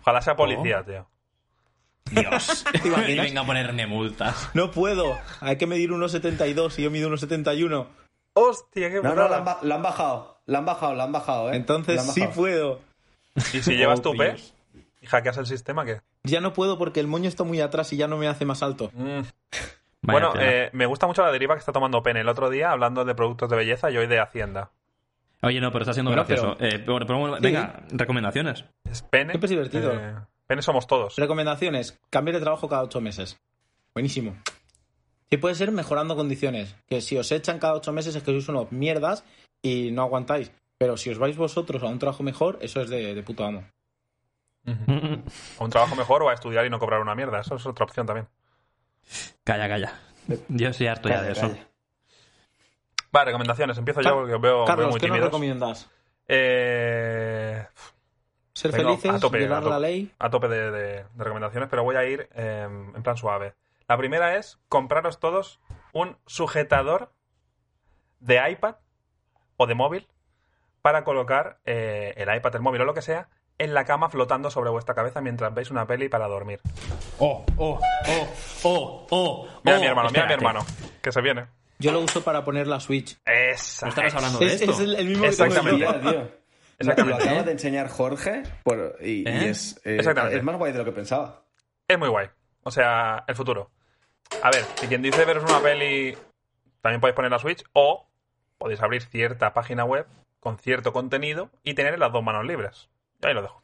Ojalá 0.00 0.22
sea 0.22 0.36
policía, 0.36 0.82
tío. 0.84 1.06
Dios. 2.10 2.64
¿Te 2.82 3.12
y 3.12 3.18
venga 3.18 3.40
a 3.42 3.46
ponerme 3.46 3.86
multas. 3.86 4.50
No 4.54 4.70
puedo, 4.70 5.18
hay 5.40 5.56
que 5.56 5.66
medir 5.66 5.90
1,72 5.90 6.78
y 6.78 6.82
yo 6.82 6.90
mido 6.90 7.08
1,71. 7.10 7.86
Hostia, 8.34 8.90
qué 8.90 9.00
No, 9.00 9.14
no, 9.14 9.28
la 9.28 9.36
han, 9.38 9.44
ba- 9.44 9.58
la 9.62 9.74
han 9.76 9.82
bajado, 9.82 10.38
la 10.46 10.58
han 10.58 10.64
bajado, 10.66 10.94
la 10.94 11.04
han 11.04 11.12
bajado, 11.12 11.52
¿eh? 11.52 11.56
Entonces 11.56 12.00
han 12.00 12.06
sí 12.12 12.20
bajado. 12.20 12.36
puedo. 12.36 12.80
Y 13.52 13.62
si 13.62 13.76
llevas 13.76 14.00
Oh, 14.00 14.02
tu 14.02 14.16
P 14.16 14.36
y 15.00 15.06
hackeas 15.06 15.36
el 15.38 15.46
sistema, 15.46 15.84
¿qué? 15.84 16.00
Ya 16.24 16.40
no 16.40 16.52
puedo 16.52 16.78
porque 16.78 17.00
el 17.00 17.06
moño 17.06 17.28
está 17.28 17.44
muy 17.44 17.60
atrás 17.60 17.92
y 17.92 17.96
ya 17.96 18.06
no 18.08 18.16
me 18.16 18.28
hace 18.28 18.44
más 18.44 18.62
alto. 18.62 18.90
Mm. 18.94 19.20
Bueno, 20.02 20.32
eh, 20.38 20.68
me 20.72 20.84
gusta 20.86 21.06
mucho 21.06 21.22
la 21.22 21.32
deriva 21.32 21.54
que 21.54 21.60
está 21.60 21.72
tomando 21.72 22.02
Pen 22.02 22.16
el 22.18 22.28
otro 22.28 22.50
día 22.50 22.70
hablando 22.70 23.04
de 23.04 23.14
productos 23.14 23.48
de 23.48 23.56
belleza 23.56 23.90
y 23.90 23.96
hoy 23.96 24.06
de 24.06 24.20
Hacienda. 24.20 24.70
Oye, 25.46 25.60
no, 25.60 25.70
pero 25.70 25.82
está 25.82 25.92
siendo 25.92 26.10
Bueno, 26.10 26.24
gracioso. 26.24 26.56
Eh, 26.60 26.78
pero- 26.84 26.98
pero 27.06 27.18
bueno, 27.18 27.36
venga, 27.40 27.82
recomendaciones. 27.90 28.64
Es 28.84 29.02
Pene. 29.02 29.32
Siempre 29.32 29.46
es 29.46 29.50
divertido. 29.50 29.92
Eh, 29.94 30.14
Pene 30.46 30.62
somos 30.62 30.86
todos. 30.86 31.16
Recomendaciones, 31.16 31.98
cambiar 32.10 32.36
de 32.36 32.42
trabajo 32.42 32.68
cada 32.68 32.82
ocho 32.82 33.00
meses. 33.00 33.40
Buenísimo. 33.94 34.36
Sí 35.30 35.36
puede 35.38 35.54
ser 35.54 35.72
mejorando 35.72 36.16
condiciones. 36.16 36.76
Que 36.86 37.00
si 37.00 37.16
os 37.16 37.30
echan 37.32 37.58
cada 37.58 37.74
ocho 37.74 37.92
meses 37.92 38.14
es 38.14 38.22
que 38.22 38.30
sois 38.30 38.48
unos 38.48 38.70
mierdas 38.72 39.24
y 39.62 39.90
no 39.90 40.02
aguantáis. 40.02 40.52
Pero 40.78 40.96
si 40.96 41.10
os 41.10 41.18
vais 41.18 41.36
vosotros 41.36 41.82
a 41.82 41.86
un 41.86 41.98
trabajo 41.98 42.22
mejor, 42.22 42.58
eso 42.60 42.80
es 42.82 42.90
de, 42.90 43.14
de 43.14 43.22
puto 43.22 43.44
amo. 43.44 43.64
A 44.66 45.64
un 45.64 45.70
trabajo 45.70 45.94
mejor 45.96 46.22
o 46.22 46.28
a 46.30 46.34
estudiar 46.34 46.64
y 46.66 46.70
no 46.70 46.78
cobrar 46.78 47.00
una 47.00 47.14
mierda. 47.14 47.40
Eso 47.40 47.56
es 47.56 47.66
otra 47.66 47.84
opción 47.84 48.06
también. 48.06 48.28
Calla, 49.44 49.68
calla. 49.68 49.92
Yo 50.48 50.68
estoy 50.68 50.86
harto 50.86 51.08
ya 51.08 51.16
Calla, 51.16 51.26
de 51.26 51.32
eso. 51.32 51.40
calla. 51.48 51.68
Vale, 53.14 53.26
recomendaciones. 53.26 53.78
Empiezo 53.78 54.00
yo 54.00 54.04
Car- 54.10 54.14
porque 54.18 54.34
os 54.34 54.40
veo, 54.40 54.56
veo 54.58 54.64
Carlos, 54.66 54.90
muy 54.90 54.98
¿qué 55.00 55.06
nos 55.06 55.14
tímidos. 55.14 55.28
recomiendas? 55.30 55.90
Eh, 56.26 57.64
Ser 58.52 58.72
felices, 58.72 59.10
a 59.12 59.20
tope, 59.20 59.38
violar 59.38 59.58
a 59.58 59.60
tope. 59.62 59.70
la 59.70 59.78
ley. 59.78 60.12
a 60.18 60.30
tope 60.30 60.48
de, 60.48 60.70
de- 60.70 61.04
de 61.04 61.24
recomendaciones, 61.24 61.68
pero 61.68 61.84
voy 61.84 61.96
a 61.96 62.04
ir 62.04 62.28
eh, 62.34 62.66
en 62.68 63.02
plan 63.02 63.16
suave. 63.16 63.54
La 63.88 63.96
primera 63.96 64.36
es 64.36 64.58
compraros 64.68 65.20
todos 65.20 65.60
un 65.92 66.16
sujetador 66.26 67.12
de 68.20 68.50
iPad 68.50 68.76
o 69.58 69.66
de 69.66 69.74
móvil 69.74 70.08
para 70.82 71.04
colocar 71.04 71.58
eh, 71.66 72.14
el 72.16 72.34
iPad, 72.34 72.56
el 72.56 72.62
móvil 72.62 72.80
o 72.80 72.84
lo 72.84 72.94
que 72.94 73.02
sea 73.02 73.28
en 73.58 73.74
la 73.74 73.84
cama 73.84 74.08
flotando 74.08 74.50
sobre 74.50 74.70
vuestra 74.70 74.94
cabeza 74.96 75.20
mientras 75.20 75.54
veis 75.54 75.70
una 75.70 75.86
peli 75.86 76.08
para 76.08 76.26
dormir. 76.26 76.60
Oh, 77.20 77.44
oh, 77.58 77.78
oh, 78.08 78.28
oh, 78.64 79.06
oh. 79.10 79.48
Mira 79.62 79.76
oh, 79.76 79.80
mi 79.80 79.86
hermano, 79.86 80.08
mira 80.10 80.26
mi 80.26 80.32
espérate. 80.32 80.34
hermano, 80.34 80.66
que 81.00 81.12
se 81.12 81.20
viene. 81.20 81.46
Yo 81.84 81.92
lo 81.92 82.00
uso 82.00 82.22
para 82.24 82.42
poner 82.44 82.66
la 82.66 82.80
Switch. 82.80 83.18
Esa. 83.26 83.86
¿No 83.86 83.90
estabas 83.90 84.14
hablando 84.14 84.38
de 84.38 84.46
Es, 84.46 84.52
esto? 84.62 84.72
es 84.72 84.80
el, 84.80 84.94
el 84.96 85.06
mismo 85.06 85.22
que 85.24 85.28
Exactamente. 85.28 85.80
yo. 85.80 85.92
Mira, 85.92 86.00
tío. 86.00 86.28
Exactamente. 86.78 87.18
Lo 87.24 87.30
acaba 87.30 87.42
de 87.44 87.52
enseñar 87.52 87.88
Jorge 87.88 88.42
por- 88.64 88.96
y, 89.00 89.22
y 89.22 89.24
¿Eh? 89.28 89.50
es, 89.50 89.80
eh, 89.84 89.96
Exactamente. 89.96 90.38
es 90.38 90.42
más 90.42 90.56
guay 90.56 90.72
de 90.72 90.78
lo 90.78 90.84
que 90.86 90.92
pensaba. 90.92 91.42
Es 91.86 91.98
muy 91.98 92.08
guay. 92.08 92.28
O 92.62 92.70
sea, 92.70 93.24
el 93.28 93.34
futuro. 93.36 93.70
A 94.42 94.50
ver, 94.50 94.64
si 94.76 94.86
quien 94.88 95.02
dice 95.02 95.24
veros 95.26 95.44
una 95.44 95.60
peli, 95.60 96.16
también 96.80 97.00
podéis 97.00 97.14
poner 97.14 97.30
la 97.30 97.38
Switch 97.38 97.62
o 97.74 98.08
podéis 98.58 98.80
abrir 98.80 99.02
cierta 99.02 99.52
página 99.52 99.84
web 99.84 100.06
con 100.40 100.58
cierto 100.58 100.92
contenido 100.92 101.50
y 101.62 101.74
tener 101.74 101.98
las 101.98 102.10
dos 102.12 102.24
manos 102.24 102.44
libres. 102.46 102.88
Y 103.22 103.26
ahí 103.26 103.34
lo 103.34 103.42
dejo. 103.42 103.62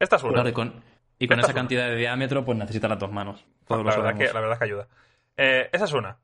Esta 0.00 0.16
es 0.16 0.22
una. 0.24 0.32
Claro, 0.34 0.48
y 0.48 0.52
con, 0.52 0.82
y 1.18 1.26
con 1.28 1.38
Esta 1.38 1.46
esa 1.46 1.50
es 1.50 1.54
una. 1.54 1.54
cantidad 1.54 1.86
de 1.88 1.96
diámetro, 1.96 2.44
pues 2.44 2.58
necesitas 2.58 2.90
las 2.90 2.98
dos 2.98 3.12
manos. 3.12 3.44
Todos 3.66 3.84
lo 3.84 3.90
la, 3.90 3.96
verdad 3.96 4.18
que, 4.18 4.32
la 4.32 4.40
verdad 4.40 4.58
que 4.58 4.64
ayuda. 4.64 4.88
Eh, 5.36 5.70
esa 5.72 5.84
es 5.84 5.92
una. 5.92 6.18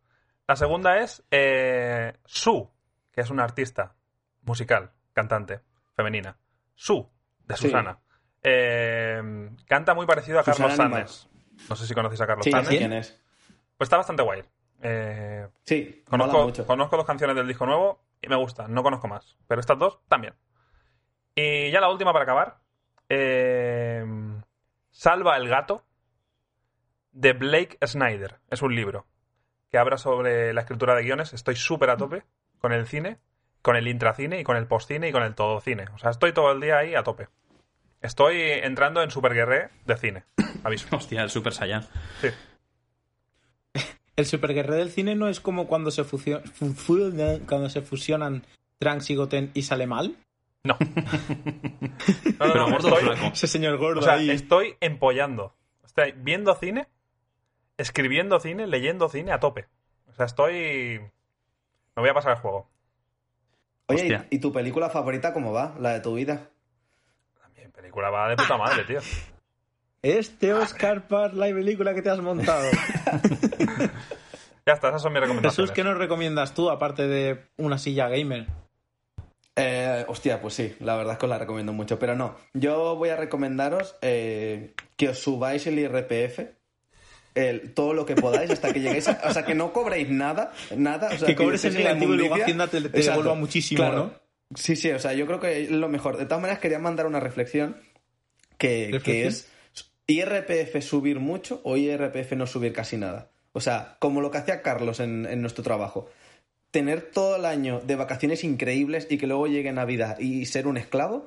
La 0.51 0.57
segunda 0.57 0.99
es 0.99 1.23
eh, 1.31 2.13
Su, 2.25 2.69
que 3.13 3.21
es 3.21 3.31
una 3.31 3.45
artista 3.45 3.95
musical, 4.43 4.91
cantante, 5.13 5.61
femenina. 5.95 6.37
Su, 6.75 7.09
de 7.47 7.57
Sí. 7.57 7.69
Susana. 7.69 8.01
Eh, 8.43 9.49
canta 9.69 9.95
muy 9.95 10.07
parecido 10.07 10.41
a 10.41 10.43
Susana 10.43 10.77
Carlos. 10.77 10.77
Sandes. 10.77 11.29
No 11.69 11.77
sé 11.77 11.87
si 11.87 11.95
conocéis 11.95 12.21
a 12.23 12.27
Carlos 12.27 12.45
Sí, 12.45 12.51
quién 12.67 12.93
es. 12.95 13.17
Pues 13.77 13.87
está 13.87 13.99
bastante 13.99 14.25
guay. 14.25 14.43
Eh, 14.83 15.47
Sí, 15.63 16.03
conozco, 16.11 16.43
mucho. 16.43 16.67
conozco 16.67 16.97
dos 16.97 17.07
canciones 17.07 17.37
del 17.37 17.47
disco 17.47 17.65
nuevo 17.65 18.03
y 18.21 18.27
me 18.27 18.35
gustan. 18.35 18.75
No 18.75 18.83
conozco 18.83 19.07
más. 19.07 19.37
Pero 19.47 19.61
estas 19.61 19.79
dos 19.79 20.01
también. 20.09 20.35
Y 21.33 21.71
ya 21.71 21.81
la 21.81 21.91
última 21.91 22.13
para 22.13 22.25
acabar. 22.25 22.59
eh, 23.09 24.05
Salva 24.91 25.37
el 25.37 25.49
gato 25.49 25.85
de 27.13 27.35
Blake 27.35 27.79
Snyder. 27.87 28.41
Es 28.51 28.63
un 28.63 28.75
libro 28.75 29.07
que 29.71 29.79
habla 29.79 29.99
sobre 29.99 30.53
la 30.53 30.61
escritura 30.63 30.95
de 30.95 31.03
guiones. 31.03 31.33
Estoy 31.33 31.57
súper 31.57 31.91
a 31.91 31.97
tope 31.97 32.23
con 32.59 32.73
el 32.73 32.87
cine, 32.87 33.19
con 33.63 33.77
el 33.77 33.89
intracine 33.89 34.41
y 34.41 34.45
con 34.45 34.57
el 34.57 34.67
postcine 34.67 35.09
y 35.09 35.13
con 35.13 35.23
el 35.23 35.35
todo 35.35 35.61
cine. 35.61 35.85
O 35.95 35.99
sea, 35.99 36.11
estoy 36.11 36.33
todo 36.33 36.53
el 36.53 36.61
día 36.61 36.79
ahí 36.79 36.95
a 36.95 37.03
tope. 37.03 37.29
Estoy 38.03 38.41
entrando 38.41 39.03
en 39.03 39.11
Super 39.11 39.35
Guerré 39.35 39.71
de 39.87 39.97
cine. 39.97 40.25
Aviso. 40.65 40.89
Hostia, 40.97 41.23
el 41.23 41.31
Super 41.31 41.53
Saiyan. 41.53 41.83
Sí. 42.21 42.29
El 44.17 44.27
superguerrero 44.27 44.75
del 44.77 44.91
cine 44.91 45.15
no 45.15 45.29
es 45.29 45.41
como 45.41 45.67
cuando 45.67 45.91
se, 45.91 46.05
fusio- 46.05 46.43
fu- 46.53 46.75
fu- 46.75 47.11
cuando 47.49 47.71
se 47.71 47.81
fusionan 47.81 48.43
Trunks 48.79 49.09
y 49.09 49.15
Goten 49.15 49.51
y 49.55 49.63
sale 49.63 49.87
mal. 49.87 50.15
No. 50.65 50.77
No, 52.39 52.47
no, 52.47 52.53
Pero 52.53 52.55
no, 52.55 52.71
gordo 52.71 52.89
o 52.95 52.99
estoy-. 52.99 53.29
Ese 53.33 53.47
señor 53.47 53.77
gordo 53.79 54.01
O 54.01 54.03
sea, 54.03 54.15
ahí. 54.15 54.31
estoy 54.31 54.77
empollando. 54.81 55.55
Estoy 55.85 56.13
viendo 56.17 56.55
cine, 56.55 56.89
escribiendo 57.81 58.39
cine, 58.41 58.67
leyendo 58.67 59.09
cine 59.09 59.33
a 59.33 59.41
tope. 59.41 59.67
O 60.09 60.15
sea, 60.15 60.27
estoy. 60.27 61.01
Me 61.97 62.03
voy 62.03 62.09
a 62.09 62.15
pasar 62.15 62.33
el 62.33 62.39
juego. 62.39 62.69
Oye, 63.87 64.03
Hostia. 64.03 64.27
¿y, 64.31 64.37
y 64.37 64.39
tu 64.39 64.53
película 64.53 64.91
favorita 64.91 65.33
cómo 65.33 65.53
va? 65.53 65.75
La 65.79 65.93
de 65.93 66.01
tu 66.01 66.15
vida. 66.15 66.51
Mi 67.57 67.69
película 67.69 68.11
va 68.11 68.29
de 68.29 68.37
puta 68.37 68.57
madre, 68.57 68.85
tío. 68.85 69.01
Este 70.03 70.55
Oscar 70.55 71.07
Park, 71.09 71.35
la 71.35 71.47
película 71.47 71.93
que 71.93 72.01
te 72.01 72.09
has 72.09 72.21
montado. 72.21 72.71
Ya 74.67 74.75
está, 74.75 74.89
esas 74.89 75.03
son 75.03 75.13
mis 75.13 75.23
recomendaciones. 75.23 75.57
Jesús, 75.57 75.73
¿qué 75.73 75.83
nos 75.83 75.97
recomiendas 75.97 76.55
tú, 76.55 76.71
aparte 76.71 77.09
de 77.09 77.47
una 77.57 77.79
silla 77.79 78.09
gamer? 78.09 78.47
Eh, 79.57 80.05
hostia, 80.07 80.41
pues 80.41 80.55
sí, 80.55 80.77
la 80.81 80.97
verdad 80.97 81.15
es 81.15 81.19
que 81.19 81.27
os 81.27 81.31
la 81.31 81.39
recomiendo 81.39 81.73
mucho. 81.73 81.99
Pero 81.99 82.15
no, 82.15 82.37
yo 82.53 82.95
voy 82.95 83.09
a 83.09 83.17
recomendaros 83.17 83.97
eh, 84.03 84.75
que 84.97 85.09
os 85.09 85.19
subáis 85.19 85.67
el 85.67 85.79
IRPF. 85.79 86.41
El- 87.35 87.73
todo 87.75 87.95
lo 87.95 88.05
que 88.07 88.15
podáis 88.17 88.51
hasta 88.51 88.73
que 88.73 88.81
lleguéis 88.81 89.09
a, 89.09 89.21
o 89.29 89.33
sea 89.33 89.45
que 89.45 89.55
no 89.55 89.73
cobréis 89.73 90.09
nada 90.11 90.53
nada 90.77 91.09
o 91.15 91.19
sea, 91.19 91.27
Que 91.27 91.35
cobres 91.37 91.65
el 91.65 91.75
negativo 91.75 92.15
y 92.15 92.17
luego. 92.19 92.35
Hacienda 92.37 92.67
te- 92.69 92.81
te 92.81 93.03
devuelva 93.03 93.35
muchísimo, 93.35 93.79
claro. 93.79 93.97
¿no? 93.97 94.57
sí 94.57 94.75
sí 94.77 94.91
o 94.91 94.99
sea 94.99 95.13
yo 95.15 95.27
creo 95.27 95.39
que 95.41 95.63
es 95.63 95.71
lo 95.71 95.89
mejor 95.89 96.17
de 96.17 96.25
todas 96.27 96.41
maneras 96.43 96.59
quería 96.61 96.79
mandar 96.81 97.07
una 97.07 97.21
reflexión 97.21 97.77
que, 98.59 99.01
que 99.05 99.27
es 99.27 99.49
IRPF 100.07 100.83
subir 100.83 101.21
mucho 101.21 101.61
o 101.65 101.77
IRPF 101.77 102.33
no 102.33 102.47
subir 102.47 102.73
casi 102.73 102.97
nada 102.97 103.31
o 103.53 103.61
sea 103.61 103.97
como 104.01 104.21
lo 104.21 104.31
que 104.31 104.39
hacía 104.39 104.63
Carlos 104.63 104.99
en, 105.01 105.27
en 105.27 105.41
nuestro 105.41 105.63
trabajo 105.63 106.11
tener 106.73 107.03
todo 107.03 107.37
el 107.37 107.45
año 107.47 107.81
de 107.81 107.97
vacaciones 107.97 108.45
increíbles 108.45 109.07
y 109.11 109.19
que 109.19 109.27
luego 109.27 109.47
llegue 109.47 109.73
Navidad 109.73 110.19
y 110.21 110.47
ser 110.47 110.67
un 110.69 110.77
esclavo 110.77 111.27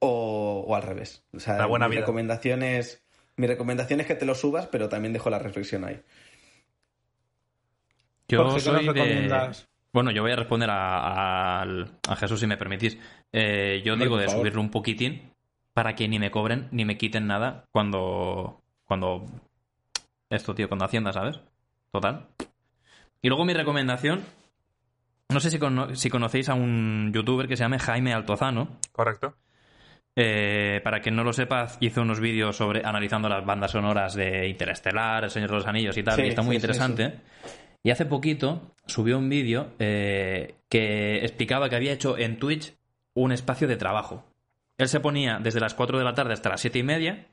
o, 0.00 0.64
o 0.66 0.74
al 0.74 0.82
revés. 0.82 1.22
O 1.32 1.38
sea, 1.40 1.56
La 1.56 1.66
buena 1.66 1.86
mi 1.88 1.92
vida. 1.94 2.00
recomendación 2.00 2.62
es 2.64 3.00
mi 3.36 3.46
recomendación 3.46 4.00
es 4.00 4.06
que 4.06 4.14
te 4.14 4.24
lo 4.26 4.34
subas, 4.34 4.66
pero 4.66 4.88
también 4.88 5.12
dejo 5.12 5.30
la 5.30 5.38
reflexión 5.38 5.84
ahí. 5.84 6.00
Yo 8.28 8.42
Jorge, 8.44 8.64
¿qué 8.64 8.72
nos 8.72 8.84
soy 8.84 8.86
de... 8.86 8.92
recomiendas? 8.92 9.68
Bueno, 9.92 10.10
yo 10.10 10.22
voy 10.22 10.32
a 10.32 10.36
responder 10.36 10.68
a, 10.70 11.62
a 11.62 12.16
Jesús 12.16 12.40
si 12.40 12.46
me 12.46 12.56
permitís. 12.56 12.98
Eh, 13.32 13.82
yo 13.84 13.94
Hombre, 13.94 14.06
digo 14.06 14.16
de 14.18 14.26
favor. 14.26 14.40
subirlo 14.40 14.60
un 14.60 14.70
poquitín 14.70 15.32
para 15.72 15.94
que 15.94 16.08
ni 16.08 16.18
me 16.18 16.30
cobren 16.30 16.68
ni 16.70 16.84
me 16.84 16.98
quiten 16.98 17.26
nada 17.26 17.66
cuando... 17.70 18.62
cuando... 18.84 19.24
Esto, 20.28 20.54
tío, 20.54 20.68
cuando 20.68 20.84
Hacienda, 20.84 21.12
¿sabes? 21.12 21.40
Total. 21.92 22.26
Y 23.22 23.28
luego 23.28 23.44
mi 23.44 23.54
recomendación, 23.54 24.24
no 25.28 25.40
sé 25.40 25.50
si, 25.50 25.58
cono- 25.58 25.94
si 25.94 26.10
conocéis 26.10 26.48
a 26.48 26.54
un 26.54 27.12
youtuber 27.14 27.46
que 27.46 27.56
se 27.56 27.62
llama 27.62 27.78
Jaime 27.78 28.12
Altozano. 28.12 28.76
Correcto. 28.92 29.34
Eh, 30.18 30.80
para 30.82 31.00
quien 31.00 31.14
no 31.14 31.24
lo 31.24 31.34
sepa, 31.34 31.66
hizo 31.80 32.00
unos 32.00 32.20
vídeos 32.20 32.56
sobre 32.56 32.80
analizando 32.82 33.28
las 33.28 33.44
bandas 33.44 33.72
sonoras 33.72 34.14
de 34.14 34.48
Interestelar, 34.48 35.24
El 35.24 35.30
Señor 35.30 35.50
de 35.50 35.56
los 35.56 35.66
Anillos 35.66 35.98
y 35.98 36.02
tal, 36.02 36.16
Sí, 36.16 36.22
y 36.22 36.28
está 36.28 36.40
muy 36.40 36.56
sí, 36.56 36.60
sí, 36.60 36.64
interesante. 36.64 37.20
Y 37.82 37.90
hace 37.90 38.06
poquito 38.06 38.74
subió 38.86 39.18
un 39.18 39.28
vídeo 39.28 39.74
eh, 39.78 40.54
que 40.70 41.18
explicaba 41.18 41.68
que 41.68 41.76
había 41.76 41.92
hecho 41.92 42.16
en 42.16 42.38
Twitch 42.38 42.74
un 43.14 43.30
espacio 43.30 43.68
de 43.68 43.76
trabajo. 43.76 44.24
Él 44.78 44.88
se 44.88 45.00
ponía 45.00 45.38
desde 45.38 45.60
las 45.60 45.74
4 45.74 45.98
de 45.98 46.04
la 46.04 46.14
tarde 46.14 46.32
hasta 46.32 46.48
las 46.48 46.62
7 46.62 46.78
y 46.78 46.82
media 46.82 47.26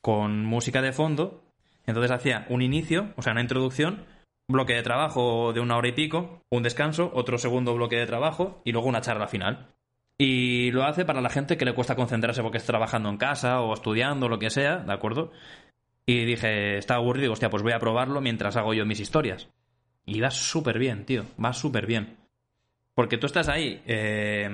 con 0.00 0.44
música 0.44 0.82
de 0.82 0.92
fondo. 0.92 1.44
Entonces 1.86 2.10
hacía 2.10 2.46
un 2.48 2.62
inicio, 2.62 3.12
o 3.16 3.22
sea, 3.22 3.32
una 3.32 3.42
introducción, 3.42 4.04
bloque 4.48 4.74
de 4.74 4.82
trabajo 4.82 5.52
de 5.52 5.60
una 5.60 5.76
hora 5.76 5.88
y 5.88 5.92
pico, 5.92 6.42
un 6.50 6.62
descanso, 6.62 7.10
otro 7.14 7.38
segundo 7.38 7.74
bloque 7.74 7.96
de 7.96 8.06
trabajo 8.06 8.60
y 8.64 8.72
luego 8.72 8.88
una 8.88 9.00
charla 9.00 9.28
final. 9.28 9.68
Y 10.16 10.70
lo 10.70 10.84
hace 10.84 11.04
para 11.04 11.20
la 11.20 11.28
gente 11.28 11.56
que 11.56 11.64
le 11.64 11.74
cuesta 11.74 11.96
concentrarse 11.96 12.42
porque 12.42 12.58
está 12.58 12.72
trabajando 12.72 13.08
en 13.08 13.16
casa 13.16 13.60
o 13.60 13.74
estudiando, 13.74 14.28
lo 14.28 14.38
que 14.38 14.50
sea, 14.50 14.78
¿de 14.78 14.92
acuerdo? 14.92 15.32
Y 16.06 16.24
dije, 16.24 16.78
está 16.78 16.96
aburrido, 16.96 17.22
digo, 17.22 17.32
hostia, 17.32 17.50
pues 17.50 17.62
voy 17.62 17.72
a 17.72 17.78
probarlo 17.78 18.20
mientras 18.20 18.56
hago 18.56 18.74
yo 18.74 18.86
mis 18.86 19.00
historias. 19.00 19.48
Y 20.06 20.20
va 20.20 20.30
súper 20.30 20.78
bien, 20.78 21.04
tío, 21.04 21.24
va 21.42 21.52
súper 21.52 21.86
bien. 21.86 22.16
Porque 22.94 23.18
tú 23.18 23.26
estás 23.26 23.48
ahí 23.48 23.82
eh, 23.86 24.48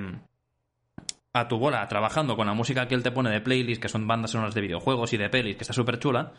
a 1.33 1.49
tu 1.49 1.59
bola 1.59 1.87
trabajando 1.89 2.37
con 2.37 2.47
la 2.47 2.55
música 2.55 2.89
que 2.89 2.95
él 2.95 3.03
te 3.03 3.11
pone 3.11 3.31
de 3.31 3.41
playlist, 3.41 3.83
que 3.83 3.89
son 3.89 4.07
bandas 4.07 4.31
sonoras 4.31 4.55
de 4.55 4.63
videojuegos 4.63 5.13
y 5.13 5.19
de 5.19 5.29
pelis, 5.29 5.57
que 5.57 5.65
está 5.65 5.75
súper 5.75 5.99
chula. 5.99 6.33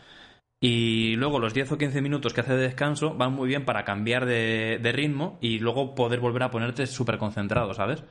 Y 0.60 1.16
luego 1.16 1.38
los 1.38 1.54
10 1.54 1.72
o 1.72 1.78
15 1.78 2.00
minutos 2.00 2.32
que 2.32 2.40
hace 2.40 2.54
de 2.54 2.62
descanso 2.62 3.14
van 3.14 3.32
muy 3.32 3.48
bien 3.48 3.64
para 3.64 3.84
cambiar 3.84 4.26
de, 4.26 4.78
de 4.80 4.92
ritmo 4.92 5.38
y 5.40 5.58
luego 5.58 5.94
poder 5.94 6.20
volver 6.20 6.44
a 6.44 6.50
ponerte 6.50 6.86
súper 6.86 7.18
concentrado, 7.18 7.74
¿sabes? 7.74 8.04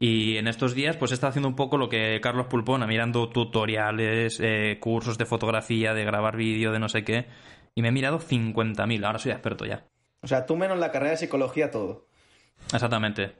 Y 0.00 0.36
en 0.36 0.46
estos 0.46 0.74
días, 0.74 0.96
pues 0.96 1.10
está 1.10 1.28
haciendo 1.28 1.48
un 1.48 1.56
poco 1.56 1.76
lo 1.76 1.88
que 1.88 2.20
Carlos 2.20 2.46
Pulpona, 2.46 2.86
mirando 2.86 3.28
tutoriales, 3.30 4.38
eh, 4.40 4.78
cursos 4.80 5.18
de 5.18 5.26
fotografía, 5.26 5.92
de 5.92 6.04
grabar 6.04 6.36
vídeo, 6.36 6.70
de 6.70 6.78
no 6.78 6.88
sé 6.88 7.02
qué. 7.02 7.26
Y 7.74 7.82
me 7.82 7.88
he 7.88 7.92
mirado 7.92 8.20
50.000, 8.20 9.04
ahora 9.04 9.18
soy 9.18 9.32
experto 9.32 9.64
ya. 9.64 9.84
O 10.22 10.28
sea, 10.28 10.46
tú 10.46 10.56
menos 10.56 10.78
la 10.78 10.92
carrera 10.92 11.12
de 11.12 11.16
psicología, 11.18 11.70
todo. 11.70 12.06
Exactamente. 12.72 13.32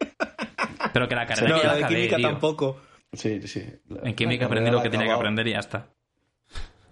Pero 0.92 1.08
que 1.08 1.14
la 1.14 1.26
carrera 1.26 1.56
No, 1.56 1.62
la 1.62 1.74
de 1.74 1.86
química 1.86 2.16
tío. 2.16 2.28
tampoco. 2.28 2.80
Sí, 3.12 3.40
sí. 3.46 3.64
En 4.02 4.14
química 4.14 4.42
La 4.42 4.46
aprendí 4.46 4.70
lo 4.70 4.76
la 4.78 4.82
que 4.82 4.90
tenía 4.90 5.06
que 5.06 5.12
aprender 5.12 5.46
y 5.46 5.52
ya 5.52 5.58
está. 5.58 5.86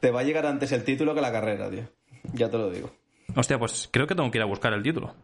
Te 0.01 0.11
va 0.11 0.21
a 0.21 0.25
llegar 0.25 0.47
antes 0.47 0.71
el 0.73 0.85
título 0.85 1.15
que 1.15 1.21
la 1.21 1.33
carrera, 1.33 1.69
tío. 1.71 1.89
Ya 2.35 2.49
te 2.51 2.57
lo 2.59 2.71
digo. 2.71 2.91
Hostia, 3.35 3.59
pues 3.59 3.89
creo 3.93 4.07
que 4.07 4.15
tengo 4.15 4.31
que 4.31 4.39
ir 4.39 4.43
a 4.43 4.47
buscar 4.47 4.73
el 4.73 4.83
título. 4.83 5.15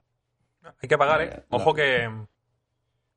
Hay 0.83 0.89
que 0.89 0.99
pagar, 0.99 1.23
¿eh? 1.23 1.43
Ojo 1.51 1.75
que, 1.75 2.09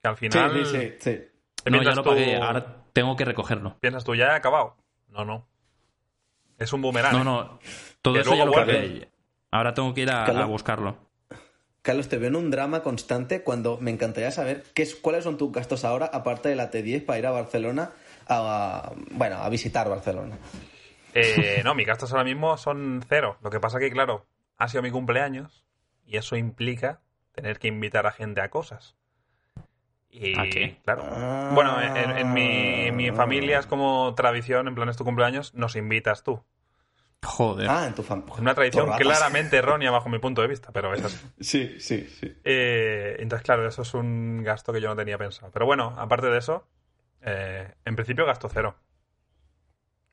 que 0.05 0.09
al 0.09 0.17
Sí, 0.17 0.29
final... 0.29 0.65
sí, 0.65 0.77
sí, 0.79 0.93
sí. 0.99 1.21
No, 1.65 1.77
ya 1.77 1.79
piensas 1.79 1.95
lo 1.95 2.03
tú- 2.03 2.09
pagué, 2.09 2.35
ahora 2.37 2.83
tengo 2.93 3.15
que 3.15 3.25
recogerlo. 3.25 3.77
Piensas 3.79 4.03
tú, 4.03 4.13
ya 4.15 4.27
he 4.27 4.35
acabado. 4.35 4.75
No, 5.09 5.25
no. 5.25 5.47
Es 6.57 6.71
un 6.73 6.81
boomerang. 6.81 7.13
No, 7.13 7.23
no, 7.23 7.59
todo 8.01 8.19
eso 8.19 8.35
ya 8.35 8.45
lo 8.45 8.51
vuelve. 8.51 8.73
pagué. 8.73 9.09
Ahora 9.51 9.73
tengo 9.73 9.93
que 9.93 10.01
ir 10.01 10.11
a, 10.11 10.25
Carlos. 10.25 10.43
a 10.43 10.47
buscarlo. 10.47 10.97
Carlos, 11.81 12.07
te 12.09 12.17
veo 12.17 12.29
en 12.29 12.35
un 12.35 12.49
drama 12.51 12.81
constante 12.81 13.43
cuando 13.43 13.77
me 13.79 13.91
encantaría 13.91 14.31
saber 14.31 14.63
qué 14.73 14.81
es, 14.83 14.95
cuáles 14.95 15.23
son 15.23 15.37
tus 15.37 15.51
gastos 15.51 15.85
ahora, 15.85 16.05
aparte 16.11 16.49
de 16.49 16.55
la 16.55 16.71
T10, 16.71 17.05
para 17.05 17.19
ir 17.19 17.25
a 17.27 17.31
Barcelona 17.31 17.91
a, 18.27 18.91
bueno, 19.11 19.37
a 19.37 19.49
visitar 19.49 19.87
Barcelona. 19.89 20.37
Eh, 21.13 21.61
no, 21.65 21.75
mis 21.75 21.85
gastos 21.85 22.11
ahora 22.11 22.23
mismo 22.23 22.57
son 22.57 23.03
cero. 23.07 23.37
Lo 23.43 23.49
que 23.51 23.59
pasa 23.59 23.79
que, 23.79 23.91
claro, 23.91 24.25
ha 24.57 24.67
sido 24.67 24.81
mi 24.81 24.91
cumpleaños 24.91 25.63
y 26.05 26.17
eso 26.17 26.35
implica 26.35 27.01
tener 27.33 27.59
que 27.59 27.67
invitar 27.67 28.07
a 28.07 28.11
gente 28.11 28.41
a 28.41 28.49
cosas. 28.49 28.95
Y, 30.17 30.39
¿A 30.39 30.43
qué? 30.43 30.77
Claro. 30.83 31.03
Ah. 31.11 31.51
Bueno, 31.53 31.81
en, 31.81 32.17
en 32.17 32.33
mi, 32.33 32.87
en 32.87 32.95
mi 32.95 33.11
familia 33.11 33.59
es 33.59 33.65
como 33.65 34.13
tradición, 34.15 34.67
en 34.69 34.75
plan 34.75 34.87
es 34.89 34.95
tu 34.97 35.03
cumpleaños, 35.03 35.53
nos 35.53 35.75
invitas 35.75 36.23
tú. 36.23 36.41
Joder. 37.23 37.67
Ah, 37.69 37.87
en 37.87 37.95
tu 37.95 38.03
familia. 38.03 38.33
Es 38.35 38.39
una 38.39 38.53
tradición 38.55 38.91
claramente 38.97 39.57
errónea 39.57 39.89
bajo 39.91 40.09
mi 40.09 40.19
punto 40.19 40.41
de 40.41 40.47
vista, 40.47 40.71
pero 40.71 40.93
es 40.93 41.03
así. 41.03 41.17
Sí, 41.39 41.75
sí, 41.79 42.07
sí. 42.07 42.33
Eh, 42.43 43.17
entonces, 43.19 43.43
claro, 43.43 43.67
eso 43.67 43.81
es 43.81 43.93
un 43.93 44.41
gasto 44.43 44.71
que 44.71 44.79
yo 44.79 44.87
no 44.89 44.95
tenía 44.95 45.17
pensado. 45.17 45.51
Pero 45.51 45.65
bueno, 45.65 45.93
aparte 45.97 46.27
de 46.27 46.37
eso, 46.37 46.67
eh, 47.21 47.73
en 47.83 47.95
principio 47.95 48.25
gasto 48.25 48.47
cero. 48.47 48.75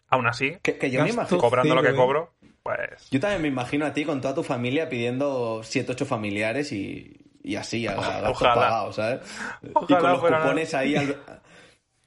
Aún 0.08 0.26
así, 0.26 0.58
Que, 0.62 0.76
que 0.78 0.90
yo 0.90 1.00
me 1.00 1.06
Gasto- 1.08 1.14
imagino. 1.20 1.40
cobrando 1.40 1.74
lo 1.74 1.82
que 1.82 1.90
¿eh? 1.90 1.94
cobro, 1.94 2.34
pues... 2.62 3.08
Yo 3.10 3.18
también 3.20 3.40
me 3.42 3.48
imagino 3.48 3.86
a 3.86 3.92
ti 3.94 4.04
con 4.04 4.20
toda 4.20 4.34
tu 4.34 4.42
familia 4.42 4.88
pidiendo 4.88 5.62
7, 5.64 5.92
8 5.92 6.04
familiares 6.06 6.70
y, 6.72 7.31
y 7.42 7.56
así, 7.56 7.86
a, 7.86 7.92
a 7.92 8.30
Ojalá. 8.30 8.92
¿sabes? 8.92 9.20
y 9.62 9.72
con 9.72 10.02
los 10.02 10.20
fuera 10.20 10.38
nada. 10.38 10.50
cupones 10.50 10.74
ahí 10.74 10.96
al... 10.96 11.16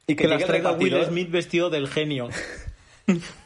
Y 0.07 0.15
Que 0.15 0.23
que 0.23 0.27
las 0.27 0.45
traiga 0.45 0.71
Will. 0.73 1.03
Smith 1.05 1.31
vestido 1.31 1.69
del 1.69 1.87
genio. 1.87 2.29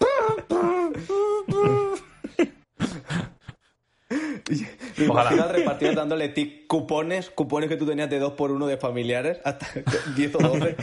Ojalá. 5.08 5.48
repartidor 5.52 5.96
dándole 5.96 6.30
tic 6.30 6.68
cupones, 6.68 7.30
cupones 7.30 7.70
que 7.70 7.78
tú 7.78 7.86
tenías 7.86 8.10
de 8.10 8.20
2 8.20 8.34
por 8.34 8.52
1 8.52 8.68
de 8.68 8.78
familiares, 8.78 9.40
hasta 9.44 9.68
10 10.16 10.36
o 10.36 10.38
12. 10.40 10.76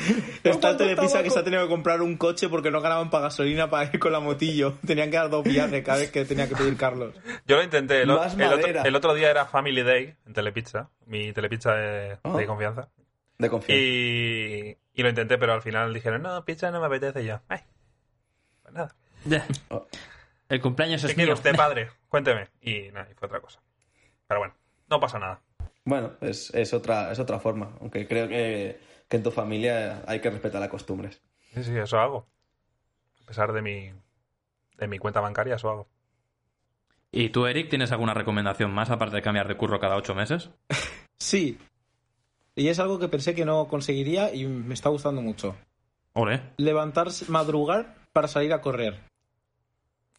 Está 0.44 0.70
el 0.70 0.76
telepisa 0.76 1.22
que 1.22 1.30
se 1.30 1.38
ha 1.38 1.44
tenido 1.44 1.62
que 1.62 1.68
comprar 1.68 2.02
un 2.02 2.16
coche 2.16 2.48
porque 2.48 2.70
no 2.70 2.80
ganaban 2.80 3.10
para 3.10 3.24
gasolina 3.24 3.68
para 3.70 3.84
ir 3.92 3.98
con 3.98 4.12
la 4.12 4.20
motillo. 4.20 4.74
Tenían 4.86 5.10
que 5.10 5.16
dar 5.16 5.30
dos 5.30 5.44
viajes 5.44 5.82
cada 5.84 5.98
vez 5.98 6.10
que 6.10 6.24
tenía 6.24 6.48
que 6.48 6.56
pedir 6.56 6.76
Carlos. 6.76 7.14
Yo 7.46 7.56
lo 7.56 7.62
intenté. 7.62 8.02
El, 8.02 8.08
Más 8.08 8.34
el 8.34 8.52
otro, 8.52 8.82
el 8.84 8.94
otro 8.96 9.14
día 9.14 9.30
era 9.30 9.46
Family 9.46 9.82
Day 9.82 10.14
en 10.26 10.32
Telepizza, 10.32 10.90
mi 11.06 11.32
Telepizza 11.32 11.74
de, 11.74 12.18
Oh. 12.22 12.36
de 12.36 12.46
confianza. 12.46 12.88
De 13.38 13.50
confianza. 13.50 13.82
Y, 13.82 14.76
y 14.94 15.02
lo 15.02 15.08
intenté, 15.08 15.36
pero 15.38 15.52
al 15.52 15.62
final 15.62 15.92
dijeron, 15.92 16.22
no, 16.22 16.44
pizza 16.44 16.70
no 16.70 16.80
me 16.80 16.86
apetece 16.86 17.22
y 17.22 17.26
yo. 17.26 17.40
Ay, 17.48 17.60
pues 18.62 18.74
nada. 18.74 18.94
Ya. 19.24 19.44
Oh. 19.68 19.86
El 20.48 20.60
cumpleaños 20.60 21.00
¿Qué 21.02 21.08
es 21.08 21.14
quiere 21.14 21.26
mío. 21.26 21.34
usted, 21.34 21.54
padre? 21.56 21.88
Cuénteme. 22.08 22.48
Y 22.62 22.88
nada, 22.92 23.08
y 23.10 23.14
fue 23.14 23.26
otra 23.26 23.40
cosa. 23.40 23.60
Pero 24.26 24.40
bueno, 24.40 24.54
no 24.88 25.00
pasa 25.00 25.18
nada. 25.18 25.40
Bueno, 25.84 26.12
es, 26.20 26.52
es, 26.54 26.74
otra, 26.74 27.12
es 27.12 27.18
otra 27.18 27.38
forma, 27.38 27.76
aunque 27.80 28.08
creo 28.08 28.26
que, 28.28 28.80
que 29.08 29.16
en 29.16 29.22
tu 29.22 29.30
familia 29.30 30.02
hay 30.06 30.20
que 30.20 30.30
respetar 30.30 30.60
las 30.60 30.70
costumbres. 30.70 31.22
Sí, 31.54 31.62
sí, 31.62 31.76
eso 31.76 31.98
hago. 31.98 32.26
A 33.22 33.26
pesar 33.26 33.52
de 33.52 33.62
mi, 33.62 33.92
de 34.78 34.88
mi 34.88 34.98
cuenta 34.98 35.20
bancaria, 35.20 35.54
eso 35.56 35.70
hago. 35.70 35.88
¿Y 37.12 37.30
tú, 37.30 37.46
Eric, 37.46 37.70
tienes 37.70 37.92
alguna 37.92 38.14
recomendación 38.14 38.72
más 38.74 38.90
aparte 38.90 39.16
de 39.16 39.22
cambiar 39.22 39.48
de 39.48 39.56
curro 39.56 39.78
cada 39.80 39.96
ocho 39.96 40.14
meses? 40.14 40.50
Sí. 41.18 41.58
Y 42.54 42.68
es 42.68 42.78
algo 42.78 42.98
que 42.98 43.08
pensé 43.08 43.34
que 43.34 43.46
no 43.46 43.68
conseguiría 43.68 44.34
y 44.34 44.44
me 44.46 44.74
está 44.74 44.90
gustando 44.90 45.22
mucho. 45.22 45.56
Ole. 46.12 46.42
Levantarse, 46.58 47.30
madrugar 47.30 47.94
para 48.12 48.28
salir 48.28 48.52
a 48.52 48.60
correr. 48.60 49.00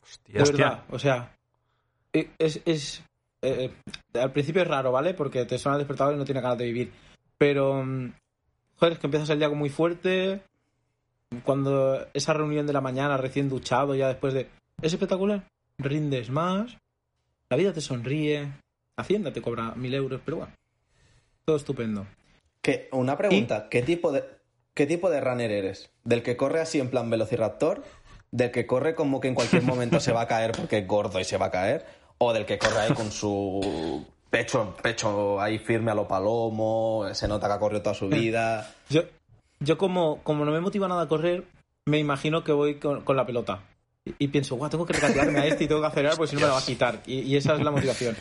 Hostia, 0.02 0.34
De 0.36 0.42
Hostia. 0.44 0.66
verdad, 0.70 0.84
o 0.90 0.98
sea, 1.00 1.36
e- 2.14 2.32
es, 2.40 2.62
es 2.66 3.04
eh, 3.42 3.72
eh, 4.14 4.20
al 4.20 4.32
principio 4.32 4.62
es 4.62 4.68
raro, 4.68 4.92
¿vale? 4.92 5.14
Porque 5.14 5.46
te 5.46 5.58
suena 5.58 5.76
el 5.76 5.82
despertador 5.82 6.16
y 6.16 6.18
no 6.18 6.26
tiene 6.26 6.42
ganas 6.42 6.58
de 6.58 6.66
vivir. 6.66 6.92
Pero, 7.38 7.84
mm, 7.84 8.14
joder, 8.76 8.94
es 8.94 9.00
que 9.00 9.08
empiezas 9.08 9.30
el 9.30 9.40
día 9.40 9.50
muy 9.50 9.70
fuerte. 9.70 10.42
Cuando 11.44 12.08
esa 12.14 12.34
reunión 12.34 12.68
de 12.68 12.74
la 12.74 12.82
mañana 12.82 13.18
recién 13.18 13.50
duchado, 13.50 13.96
ya 13.96 14.08
después 14.08 14.34
de... 14.34 14.50
Es 14.82 14.94
espectacular. 14.94 15.46
Rindes 15.78 16.30
más, 16.30 16.78
la 17.50 17.58
vida 17.58 17.74
te 17.74 17.82
sonríe, 17.82 18.52
Hacienda 18.98 19.32
te 19.32 19.44
cobra 19.44 19.76
mil 19.76 19.94
euros, 19.94 20.22
pero 20.26 20.38
bueno, 20.38 20.54
todo 21.46 21.56
estupendo. 21.56 22.08
Que, 22.64 22.90
una 22.92 23.16
pregunta, 23.16 23.70
¿qué 23.70 23.84
tipo 23.84 24.12
de 24.12 24.24
qué 24.74 24.88
tipo 24.88 25.12
de 25.12 25.22
runner 25.22 25.52
eres? 25.52 25.92
¿Del 26.04 26.24
que 26.24 26.36
corre 26.36 26.62
así 26.62 26.80
en 26.80 26.90
plan 26.90 27.10
velociraptor? 27.10 27.84
¿Del 28.32 28.50
que 28.50 28.66
corre 28.66 28.96
como 28.96 29.20
que 29.20 29.28
en 29.28 29.36
cualquier 29.36 29.62
momento 29.64 30.00
se 30.00 30.12
va 30.12 30.22
a 30.22 30.28
caer 30.28 30.52
porque 30.54 30.80
es 30.80 30.88
gordo 30.88 31.20
y 31.20 31.26
se 31.26 31.38
va 31.38 31.48
a 31.48 31.52
caer? 31.52 31.86
¿O 32.20 32.34
del 32.34 32.46
que 32.46 32.58
corre 32.58 32.80
ahí 32.80 32.94
con 32.94 33.12
su 33.12 34.06
pecho, 34.30 34.76
pecho 34.82 35.40
ahí 35.40 35.60
firme 35.60 35.92
a 35.92 35.96
lo 35.96 36.08
palomo, 36.08 37.06
se 37.14 37.28
nota 37.28 37.48
que 37.48 37.54
ha 37.54 37.60
corrido 37.60 37.82
toda 37.84 37.96
su 37.96 38.08
vida? 38.10 38.74
Yo, 38.90 39.04
yo 39.60 39.78
como, 39.78 40.20
como 40.24 40.44
no 40.46 40.52
me 40.52 40.60
motiva 40.60 40.88
nada 40.88 41.04
a 41.04 41.08
correr, 41.08 41.44
me 41.86 42.00
imagino 42.00 42.44
que 42.44 42.52
voy 42.52 42.76
con, 42.80 43.02
con 43.02 43.16
la 43.18 43.26
pelota. 43.26 43.62
Y, 44.06 44.16
y 44.18 44.28
pienso, 44.30 44.56
guau, 44.56 44.70
tengo 44.70 44.86
que 44.86 44.94
recatearme 44.94 45.40
a 45.40 45.46
este 45.46 45.66
y 45.66 45.68
tengo 45.68 45.82
que 45.82 45.88
acelerar 45.88 46.18
porque 46.18 46.30
si 46.32 46.36
no 46.36 46.42
me 46.42 46.48
la 46.48 46.54
va 46.54 46.60
a 46.60 46.66
quitar. 46.66 47.02
Y, 47.06 47.20
y 47.20 47.36
esa 47.38 47.54
es 47.56 47.62
la 47.62 47.72
motivación. 47.72 48.16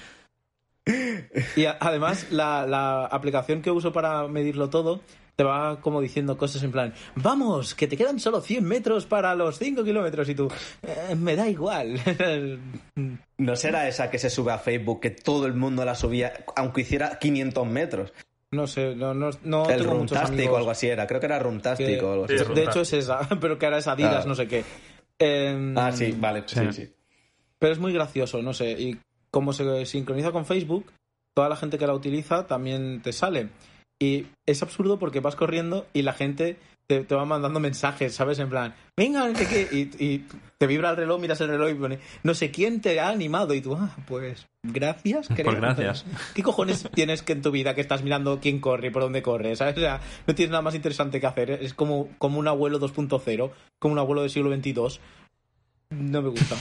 Y 1.56 1.64
a- 1.64 1.76
además, 1.80 2.26
la, 2.30 2.66
la 2.66 3.06
aplicación 3.06 3.62
que 3.62 3.70
uso 3.70 3.92
para 3.92 4.28
medirlo 4.28 4.68
todo 4.70 5.00
te 5.36 5.44
va 5.44 5.80
como 5.82 6.00
diciendo 6.00 6.38
cosas 6.38 6.62
en 6.62 6.72
plan, 6.72 6.94
vamos, 7.14 7.74
que 7.74 7.86
te 7.86 7.96
quedan 7.96 8.18
solo 8.18 8.40
100 8.40 8.64
metros 8.64 9.04
para 9.06 9.34
los 9.34 9.58
5 9.58 9.84
kilómetros. 9.84 10.28
Y 10.30 10.34
tú, 10.34 10.48
"Eh, 10.82 11.14
me 11.14 11.36
da 11.36 11.46
igual. 11.48 12.00
¿No 13.38 13.54
será 13.56 13.86
esa 13.88 14.10
que 14.10 14.18
se 14.18 14.30
sube 14.30 14.52
a 14.52 14.58
Facebook 14.58 15.00
que 15.00 15.10
todo 15.10 15.46
el 15.46 15.54
mundo 15.54 15.84
la 15.84 15.94
subía, 15.94 16.32
aunque 16.56 16.80
hiciera 16.82 17.18
500 17.18 17.66
metros? 17.66 18.12
no 18.52 18.66
sé, 18.66 18.94
no, 18.94 19.12
no, 19.12 19.28
no 19.42 19.68
el 19.68 19.78
tengo 19.82 19.94
muchos 19.96 20.12
Runtastic 20.12 20.28
amigos. 20.38 20.54
o 20.54 20.56
algo 20.56 20.70
así 20.70 20.86
era, 20.86 21.06
creo 21.06 21.20
que 21.20 21.26
era 21.26 21.38
Runtastic 21.38 22.02
o 22.02 22.12
algo 22.12 22.28
Sí, 22.28 22.36
así. 22.36 22.54
de 22.54 22.62
hecho 22.64 22.80
es 22.80 22.92
esa, 22.94 23.28
pero 23.40 23.58
que 23.58 23.66
ahora 23.66 23.78
es 23.78 23.86
Adidas, 23.88 24.24
Ah. 24.24 24.28
no 24.28 24.34
sé 24.34 24.46
qué. 24.48 24.64
Em, 25.18 25.76
Ah, 25.76 25.92
sí, 25.92 26.14
vale, 26.18 26.44
sí, 26.46 26.60
Sí. 26.60 26.72
sí. 26.72 26.92
Pero 27.58 27.72
es 27.74 27.78
muy 27.78 27.92
gracioso, 27.92 28.40
no 28.40 28.54
sé. 28.54 28.70
Y 28.70 28.98
como 29.30 29.52
se 29.52 29.84
sincroniza 29.84 30.30
con 30.32 30.46
Facebook, 30.46 30.90
toda 31.34 31.48
la 31.50 31.56
gente 31.56 31.76
que 31.76 31.86
la 31.86 31.92
utiliza 31.92 32.46
también 32.46 33.02
te 33.02 33.12
sale. 33.12 33.48
Y 33.98 34.26
es 34.44 34.62
absurdo 34.62 34.98
porque 34.98 35.20
vas 35.20 35.36
corriendo 35.36 35.86
y 35.92 36.02
la 36.02 36.12
gente 36.12 36.58
te, 36.86 37.00
te 37.00 37.14
va 37.14 37.24
mandando 37.24 37.60
mensajes, 37.60 38.14
¿sabes? 38.14 38.38
En 38.38 38.48
plan, 38.48 38.74
venga, 38.96 39.26
no 39.26 39.36
sé 39.36 39.46
qué. 39.46 39.68
Y, 39.72 40.04
y 40.04 40.26
te 40.58 40.66
vibra 40.66 40.90
el 40.90 40.96
reloj, 40.96 41.20
miras 41.20 41.40
el 41.40 41.48
reloj 41.48 41.70
y 41.70 41.74
pone, 41.74 41.98
no 42.22 42.34
sé 42.34 42.50
quién 42.50 42.80
te 42.80 43.00
ha 43.00 43.08
animado. 43.08 43.54
Y 43.54 43.60
tú, 43.60 43.74
ah, 43.74 43.94
pues 44.06 44.46
gracias. 44.62 45.28
creo. 45.28 45.46
Pues 45.46 45.56
gracias. 45.56 46.04
¿Qué 46.34 46.42
cojones 46.42 46.88
tienes 46.94 47.22
que 47.22 47.32
en 47.32 47.42
tu 47.42 47.50
vida 47.50 47.74
que 47.74 47.80
estás 47.80 48.02
mirando 48.02 48.38
quién 48.40 48.60
corre 48.60 48.88
y 48.88 48.90
por 48.90 49.02
dónde 49.02 49.22
corre? 49.22 49.56
¿Sabes? 49.56 49.76
O 49.76 49.80
sea, 49.80 50.00
no 50.26 50.34
tienes 50.34 50.50
nada 50.50 50.62
más 50.62 50.74
interesante 50.74 51.20
que 51.20 51.26
hacer. 51.26 51.50
Es 51.50 51.74
como, 51.74 52.08
como 52.18 52.38
un 52.38 52.48
abuelo 52.48 52.78
2.0, 52.78 53.50
como 53.78 53.92
un 53.92 53.98
abuelo 53.98 54.22
del 54.22 54.30
siglo 54.30 54.54
XXII. 54.54 55.00
No 55.90 56.20
me 56.20 56.30
gusta. 56.30 56.56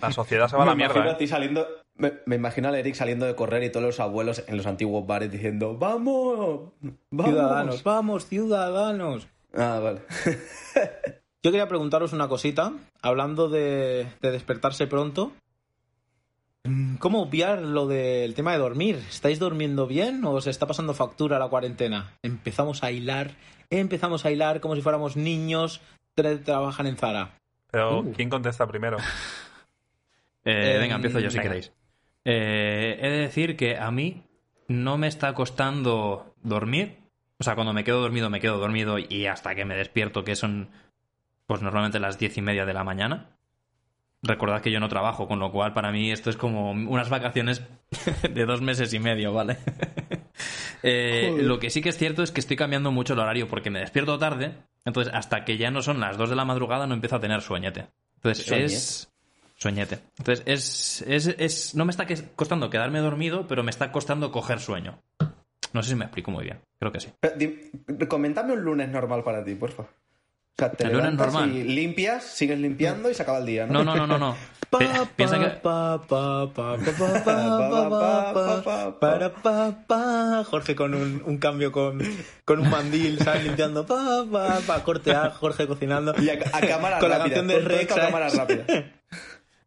La 0.00 0.12
sociedad 0.12 0.48
se 0.48 0.56
va 0.56 0.62
a 0.62 0.66
la 0.66 0.74
mierda. 0.74 1.02
a 1.02 1.10
¿eh? 1.10 1.16
ti 1.18 1.26
saliendo, 1.26 1.66
me, 2.00 2.12
me 2.26 2.36
imagino 2.36 2.68
al 2.68 2.74
Eric 2.74 2.94
saliendo 2.94 3.26
de 3.26 3.34
correr 3.34 3.62
y 3.62 3.70
todos 3.70 3.84
los 3.86 4.00
abuelos 4.00 4.42
en 4.46 4.56
los 4.56 4.66
antiguos 4.66 5.06
bares 5.06 5.30
diciendo 5.30 5.76
¡Vamos! 5.78 6.70
¡Vamos! 7.10 7.26
Ciudadanos, 7.30 7.82
vamos, 7.84 8.26
ciudadanos. 8.26 9.28
Ah, 9.54 9.80
vale. 9.82 10.00
Yo 11.42 11.50
quería 11.50 11.68
preguntaros 11.68 12.12
una 12.12 12.28
cosita, 12.28 12.72
hablando 13.02 13.48
de, 13.48 14.06
de 14.20 14.30
despertarse 14.30 14.86
pronto. 14.86 15.32
¿Cómo 16.98 17.22
obviar 17.22 17.62
lo 17.62 17.86
del 17.86 18.34
tema 18.34 18.52
de 18.52 18.58
dormir? 18.58 18.96
¿Estáis 19.08 19.38
durmiendo 19.38 19.86
bien 19.86 20.22
o 20.26 20.32
os 20.32 20.46
está 20.46 20.66
pasando 20.66 20.92
factura 20.92 21.38
la 21.38 21.48
cuarentena? 21.48 22.12
Empezamos 22.22 22.84
a 22.84 22.90
hilar, 22.90 23.30
empezamos 23.70 24.26
a 24.26 24.30
hilar 24.30 24.60
como 24.60 24.74
si 24.76 24.82
fuéramos 24.82 25.16
niños 25.16 25.80
que 26.14 26.22
trabajan 26.36 26.86
en 26.86 26.96
Zara. 26.98 27.38
Pero, 27.70 28.00
Uh. 28.00 28.12
¿quién 28.12 28.28
contesta 28.28 28.66
primero? 28.66 28.98
Eh, 30.42 30.76
Eh, 30.76 30.78
venga, 30.78 30.94
empiezo 30.96 31.20
yo 31.20 31.30
si 31.30 31.36
venga. 31.36 31.50
queréis. 31.50 31.70
Eh, 32.24 32.98
he 33.00 33.08
de 33.08 33.18
decir 33.18 33.56
que 33.56 33.78
a 33.78 33.90
mí 33.90 34.22
no 34.68 34.98
me 34.98 35.08
está 35.08 35.34
costando 35.34 36.34
dormir. 36.42 36.98
O 37.38 37.44
sea, 37.44 37.54
cuando 37.54 37.72
me 37.72 37.84
quedo 37.84 38.00
dormido, 38.00 38.30
me 38.30 38.40
quedo 38.40 38.58
dormido 38.58 38.98
y 38.98 39.26
hasta 39.26 39.54
que 39.54 39.64
me 39.64 39.76
despierto, 39.76 40.24
que 40.24 40.36
son 40.36 40.70
pues 41.46 41.62
normalmente 41.62 41.98
las 41.98 42.18
diez 42.18 42.36
y 42.36 42.42
media 42.42 42.66
de 42.66 42.74
la 42.74 42.84
mañana. 42.84 43.36
Recordad 44.22 44.60
que 44.60 44.70
yo 44.70 44.80
no 44.80 44.88
trabajo, 44.88 45.26
con 45.26 45.38
lo 45.38 45.50
cual 45.50 45.72
para 45.72 45.90
mí 45.90 46.12
esto 46.12 46.28
es 46.30 46.36
como 46.36 46.72
unas 46.72 47.08
vacaciones 47.08 47.62
de 48.30 48.44
dos 48.44 48.60
meses 48.60 48.92
y 48.92 48.98
medio, 48.98 49.32
¿vale? 49.32 49.58
Eh, 50.82 51.36
lo 51.42 51.58
que 51.58 51.68
sí 51.68 51.82
que 51.82 51.90
es 51.90 51.98
cierto 51.98 52.22
es 52.22 52.32
que 52.32 52.40
estoy 52.40 52.56
cambiando 52.56 52.90
mucho 52.90 53.12
el 53.12 53.18
horario 53.18 53.48
porque 53.48 53.68
me 53.68 53.80
despierto 53.80 54.18
tarde, 54.18 54.54
entonces 54.86 55.12
hasta 55.12 55.44
que 55.44 55.58
ya 55.58 55.70
no 55.70 55.82
son 55.82 56.00
las 56.00 56.16
dos 56.16 56.30
de 56.30 56.36
la 56.36 56.46
madrugada 56.46 56.86
no 56.86 56.94
empiezo 56.94 57.16
a 57.16 57.20
tener 57.20 57.42
sueñete. 57.42 57.88
Entonces 58.14 58.50
es 58.50 59.09
soñete. 59.60 60.00
Entonces, 60.18 60.42
es, 60.46 61.04
es, 61.06 61.26
es, 61.38 61.74
no 61.74 61.84
me 61.84 61.90
está 61.90 62.06
costando 62.34 62.70
quedarme 62.70 63.00
dormido, 63.00 63.46
pero 63.46 63.62
me 63.62 63.70
está 63.70 63.92
costando 63.92 64.32
coger 64.32 64.60
sueño. 64.60 64.98
No 65.72 65.82
sé 65.82 65.90
si 65.90 65.94
me 65.94 66.04
explico 66.04 66.30
muy 66.30 66.44
bien, 66.44 66.60
creo 66.78 66.90
que 66.90 67.00
sí. 67.00 67.12
Comentame 68.08 68.54
un 68.54 68.62
lunes 68.62 68.88
normal 68.88 69.22
para 69.22 69.44
ti, 69.44 69.54
por 69.54 69.70
favor. 69.70 69.90
El 70.78 70.92
lunes 70.92 71.14
normal. 71.14 71.52
Limpias, 71.52 72.24
sigues 72.24 72.58
limpiando 72.58 73.10
y 73.10 73.14
se 73.14 73.22
acaba 73.22 73.38
el 73.38 73.46
día, 73.46 73.66
¿no? 73.66 73.84
No, 73.84 73.96
no, 73.96 74.06
no, 74.06 74.18
no. 74.18 74.36
Piensa 75.16 75.38
que. 75.38 75.60
Jorge 80.44 80.76
con 80.76 80.94
un, 80.94 81.22
un 81.24 81.38
cambio 81.38 81.72
con, 81.72 82.00
con, 82.44 82.60
un 82.60 82.70
mandil, 82.70 83.18
¿sabes? 83.20 83.44
Limpiando. 83.44 83.86
Pa, 83.86 84.24
pa, 84.30 84.60
pa, 84.66 84.84
cortear, 84.84 85.32
Jorge 85.32 85.66
cocinando. 85.66 86.14
Y 86.20 86.28
a, 86.28 86.34
a 86.52 86.60
cámara 86.60 86.98
con 86.98 87.10
rápida. 87.10 87.10
Con 87.10 87.10
la 87.10 87.18
canción 87.18 87.46
de 87.48 87.60
Rex. 87.60 87.94
cámara 87.94 88.28
rápida. 88.28 88.64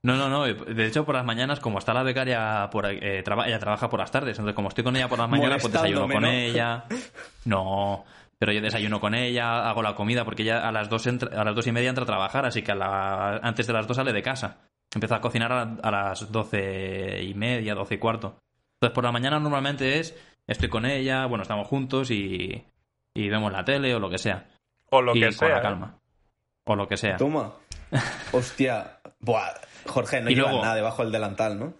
No, 0.03 0.17
no, 0.17 0.27
no. 0.29 0.43
De 0.45 0.85
hecho, 0.85 1.05
por 1.05 1.15
las 1.15 1.23
mañanas, 1.25 1.59
como 1.61 1.79
está 1.79 1.93
la 1.93 2.03
becaria, 2.03 2.67
por, 2.71 2.85
eh, 2.87 3.23
traba- 3.23 3.47
ella 3.47 3.57
trabaja 3.59 3.89
por 3.89 3.99
las 3.99 4.11
tardes. 4.11 4.37
Entonces, 4.37 4.53
como 4.55 4.67
estoy 4.67 4.83
con 4.83 4.95
ella 4.97 5.07
por 5.07 5.17
las 5.17 5.29
mañanas, 5.29 5.61
pues 5.61 5.73
desayuno 5.73 6.07
con 6.09 6.25
ella. 6.25 6.85
No, 7.45 8.03
pero 8.37 8.51
yo 8.51 8.61
desayuno 8.61 8.99
con 8.99 9.15
ella, 9.15 9.69
hago 9.69 9.81
la 9.81 9.95
comida, 9.95 10.23
porque 10.25 10.43
ella 10.43 10.67
a 10.67 10.71
las 10.71 10.89
dos, 10.89 11.07
entra- 11.07 11.39
a 11.39 11.43
las 11.45 11.55
dos 11.55 11.67
y 11.67 11.71
media 11.71 11.89
entra 11.89 12.03
a 12.03 12.07
trabajar, 12.07 12.45
así 12.45 12.61
que 12.61 12.71
a 12.73 12.75
la- 12.75 13.37
antes 13.41 13.65
de 13.67 13.73
las 13.73 13.87
dos 13.87 13.95
sale 13.97 14.11
de 14.13 14.21
casa. 14.21 14.57
Empieza 14.93 15.15
a 15.15 15.21
cocinar 15.21 15.51
a, 15.51 15.61
a 15.81 15.91
las 15.91 16.31
doce 16.31 17.21
y 17.23 17.33
media, 17.33 17.73
doce 17.73 17.95
y 17.95 17.97
cuarto. 17.97 18.35
Entonces, 18.75 18.93
por 18.93 19.03
la 19.05 19.11
mañana 19.13 19.39
normalmente 19.39 19.99
es, 19.99 20.15
estoy 20.47 20.67
con 20.69 20.85
ella, 20.85 21.25
bueno, 21.27 21.41
estamos 21.43 21.67
juntos 21.67 22.11
y, 22.11 22.65
y 23.13 23.29
vemos 23.29 23.51
la 23.53 23.63
tele 23.63 23.95
o 23.95 23.99
lo 23.99 24.09
que 24.09 24.17
sea. 24.17 24.45
O 24.89 25.01
lo 25.01 25.15
y 25.15 25.21
que 25.21 25.25
con 25.27 25.33
sea. 25.33 25.49
la 25.49 25.57
¿eh? 25.57 25.61
calma. 25.61 25.97
O 26.65 26.75
lo 26.75 26.87
que 26.87 26.97
sea. 26.97 27.15
Toma. 27.17 27.53
Hostia. 28.33 28.99
Buah. 29.19 29.53
Jorge, 29.85 30.21
no 30.21 30.29
Y 30.29 30.35
luego- 30.35 30.61
nada 30.61 30.75
debajo 30.75 31.03
del 31.03 31.11
delantal, 31.11 31.59
¿no? 31.59 31.73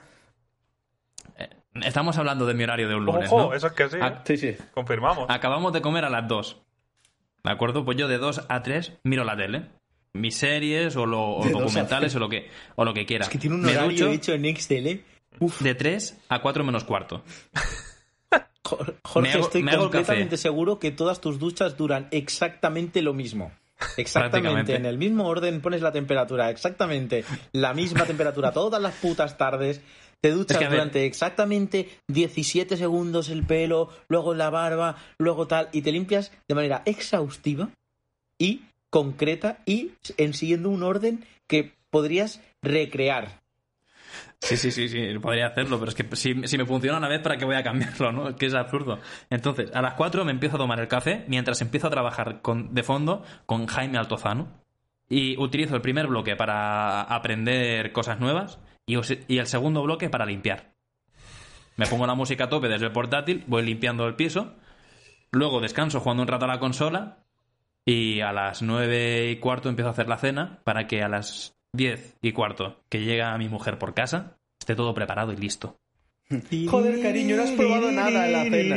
Estamos 1.84 2.18
hablando 2.18 2.46
de 2.46 2.54
mi 2.54 2.64
horario 2.64 2.88
de 2.88 2.96
un 2.96 3.06
lunes, 3.06 3.28
Ojo, 3.32 3.50
¿no? 3.50 3.54
eso 3.56 3.68
es 3.68 3.74
que 3.74 3.90
sí. 3.90 3.98
Sí, 4.26 4.38
sí. 4.38 4.56
Confirmamos. 4.76 5.26
Acabamos 5.30 5.74
de 5.74 5.82
comer 5.82 6.06
a 6.06 6.10
las 6.10 6.28
2. 6.28 6.62
¿De 7.44 7.52
acuerdo? 7.52 7.84
Pues 7.84 7.98
yo 7.98 8.08
de 8.08 8.20
2 8.20 8.46
a 8.48 8.62
3 8.62 8.94
miro 9.04 9.24
la 9.24 9.36
tele. 9.36 9.64
Mis 10.14 10.36
series 10.38 10.96
o, 10.96 11.08
lo- 11.08 11.38
o 11.38 11.44
documentales 11.50 12.16
o 12.16 12.20
lo 12.20 12.30
que 12.30 12.48
o 12.76 12.86
lo 12.86 12.94
que 12.94 13.08
quiera. 13.08 13.24
Es 13.24 13.30
que 13.30 13.40
tiene 13.40 13.56
un 13.56 13.66
horario 13.66 13.90
ducho 13.90 14.10
hecho 14.12 14.34
en 14.34 14.46
Excel, 14.46 14.86
¿eh? 14.88 15.04
Uf, 15.40 15.62
de 15.62 15.74
3 15.74 16.20
a 16.30 16.40
4 16.44 16.64
menos 16.64 16.84
cuarto. 16.84 17.24
Jor- 18.64 18.96
Jorge, 19.04 19.22
me 19.30 19.34
hago- 19.34 19.44
estoy 19.46 19.64
completamente 19.64 20.38
seguro 20.38 20.78
que 20.78 20.92
todas 20.92 21.20
tus 21.22 21.40
duchas 21.40 21.76
duran 21.76 22.08
exactamente 22.12 23.02
lo 23.02 23.14
mismo. 23.16 23.52
Exactamente, 23.98 24.76
en 24.76 24.86
el 24.86 24.98
mismo 24.98 25.28
orden 25.28 25.62
pones 25.62 25.82
la 25.82 25.92
temperatura, 25.92 26.50
exactamente 26.50 27.24
la 27.52 27.74
misma 27.74 28.06
temperatura 28.06 28.52
todas 28.52 28.82
las 28.82 28.94
putas 28.96 29.38
tardes. 29.38 29.82
Te 30.22 30.32
duchas 30.32 30.52
Es 30.52 30.58
que, 30.58 30.66
a 30.66 30.70
ver- 30.70 30.80
durante 30.80 31.06
exactamente 31.06 31.90
17 32.08 32.78
segundos 32.78 33.30
el 33.30 33.44
pelo, 33.44 33.90
luego 34.08 34.34
la 34.34 34.50
barba, 34.50 34.96
luego 35.20 35.48
tal, 35.48 35.68
y 35.74 35.82
te 35.82 35.92
limpias 35.92 36.32
de 36.48 36.56
manera 36.56 36.82
exhaustiva 36.86 37.70
y 38.40 38.62
concreta 38.90 39.60
y 39.66 39.92
en 40.18 40.34
siguiendo 40.34 40.70
un 40.70 40.84
orden 40.84 41.26
que 41.50 41.74
podrías 41.90 42.42
recrear. 42.64 43.43
Sí, 44.40 44.58
sí, 44.58 44.72
sí, 44.72 44.90
sí, 44.90 45.20
podría 45.20 45.48
hacerlo, 45.48 45.80
pero 45.80 45.90
es 45.90 45.96
que 45.96 46.16
si, 46.16 46.48
si 46.48 46.58
me 46.58 46.66
funciona 46.66 46.98
una 46.98 47.08
vez, 47.08 47.22
¿para 47.22 47.38
qué 47.38 47.46
voy 47.46 47.56
a 47.56 47.64
cambiarlo, 47.64 48.12
no? 48.12 48.30
Es 48.30 48.36
que 48.36 48.48
es 48.48 48.54
absurdo. 48.54 49.00
Entonces, 49.30 49.72
a 49.74 49.82
las 49.82 49.94
4 49.94 50.26
me 50.26 50.32
empiezo 50.32 50.58
a 50.58 50.60
tomar 50.60 50.80
el 50.80 50.88
café 50.88 51.24
mientras 51.28 51.62
empiezo 51.62 51.88
a 51.88 51.92
trabajar 51.92 52.42
de 52.44 52.84
fondo 52.84 53.24
con 53.46 53.68
Jaime 53.68 53.98
Altozano. 53.98 54.64
Y 55.10 55.38
utilizo 55.38 55.76
el 55.76 55.82
primer 55.82 56.08
bloque 56.08 56.36
para 56.36 57.02
aprender 57.02 57.92
cosas 57.92 58.20
nuevas 58.20 58.60
y, 58.86 58.96
el 59.38 59.48
segundo 59.48 59.84
bloque 59.84 60.10
para 60.10 60.26
limpiar. 60.26 60.74
Me 61.76 61.88
pongo 61.88 62.06
la 62.06 62.16
música 62.16 62.46
a 62.46 62.50
tope 62.50 62.68
desde 62.68 62.86
el 62.86 62.92
portátil, 62.92 63.44
voy 63.48 63.64
limpiando 63.64 64.06
el 64.06 64.16
piso, 64.16 64.56
luego 65.32 65.60
descanso 65.60 66.00
jugando 66.00 66.24
un 66.24 66.28
rato 66.28 66.46
a 66.46 66.48
la 66.48 66.60
consola 66.60 67.26
y 67.86 68.22
a 68.22 68.32
las 68.32 68.62
9 68.62 69.32
y 69.32 69.36
cuarto 69.38 69.70
empiezo 69.70 69.90
a 69.90 69.94
hacer 69.94 70.08
la 70.08 70.18
cena 70.18 70.60
para 70.64 70.88
que 70.88 71.02
a 71.02 71.10
las 71.10 71.56
10 71.78 72.18
y 72.22 72.32
cuarto 72.34 72.84
que 72.88 73.02
llega 73.02 73.36
mi 73.40 73.50
mujer 73.50 73.80
por 73.80 73.96
casa 73.96 74.38
esté 74.60 74.76
todo 74.76 74.94
preparado 74.94 75.34
y 75.34 75.38
listo. 75.38 75.76
Joder, 76.70 77.02
cariño, 77.02 77.36
no 77.36 77.44
has 77.44 77.52
probado 77.52 77.92
nada 77.92 78.28
en 78.28 78.32
la 78.32 78.44
cena. 78.44 78.76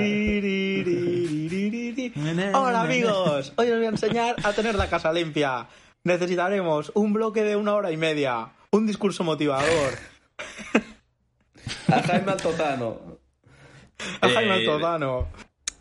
Hola 2.58 2.80
amigos, 2.82 3.52
hoy 3.56 3.68
os 3.70 3.76
voy 3.76 3.84
a 3.86 3.90
enseñar 3.90 4.34
a 4.42 4.52
tener 4.54 4.74
la 4.76 4.88
casa 4.88 5.12
limpia. 5.12 5.68
Necesitaremos 6.04 6.90
un 6.94 7.12
bloque 7.12 7.42
de 7.42 7.56
una 7.56 7.74
hora 7.74 7.92
y 7.92 7.96
media, 7.98 8.48
un 8.70 8.86
discurso 8.86 9.24
motivador, 9.24 9.92
A 11.88 12.02
Jaime 12.02 12.32
Altozano. 12.32 12.98
a 14.22 14.28
Jaime 14.28 14.56
Eh, 14.56 14.68
Altozano. 14.70 15.28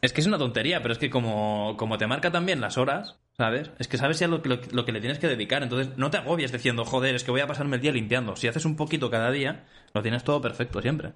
Es 0.02 0.12
que 0.14 0.20
es 0.22 0.28
una 0.28 0.38
tontería, 0.38 0.82
pero 0.82 0.92
es 0.92 0.98
que 1.00 1.10
como, 1.10 1.76
como 1.78 1.98
te 1.98 2.08
marca 2.08 2.30
también 2.32 2.60
las 2.62 2.78
horas, 2.78 3.18
¿sabes? 3.38 3.72
Es 3.80 3.88
que 3.88 3.98
sabes 3.98 4.20
ya 4.20 4.28
lo, 4.28 4.42
que- 4.42 4.50
lo, 4.50 4.60
lo 4.72 4.86
que 4.86 4.92
le 4.92 5.00
tienes 5.00 5.20
que 5.20 5.28
dedicar. 5.28 5.64
Entonces 5.64 5.98
no 5.98 6.10
te 6.12 6.18
agobies 6.18 6.52
diciendo, 6.52 6.86
joder, 6.86 7.16
es 7.16 7.24
que 7.24 7.32
voy 7.32 7.42
a 7.42 7.48
pasarme 7.48 7.76
el 7.78 7.82
día 7.82 7.92
limpiando. 7.92 8.36
Si 8.36 8.48
haces 8.48 8.66
un 8.66 8.76
poquito 8.76 9.10
cada 9.10 9.32
día, 9.32 9.66
lo 9.94 10.02
tienes 10.02 10.24
todo 10.24 10.42
perfecto 10.42 10.82
siempre. 10.82 11.14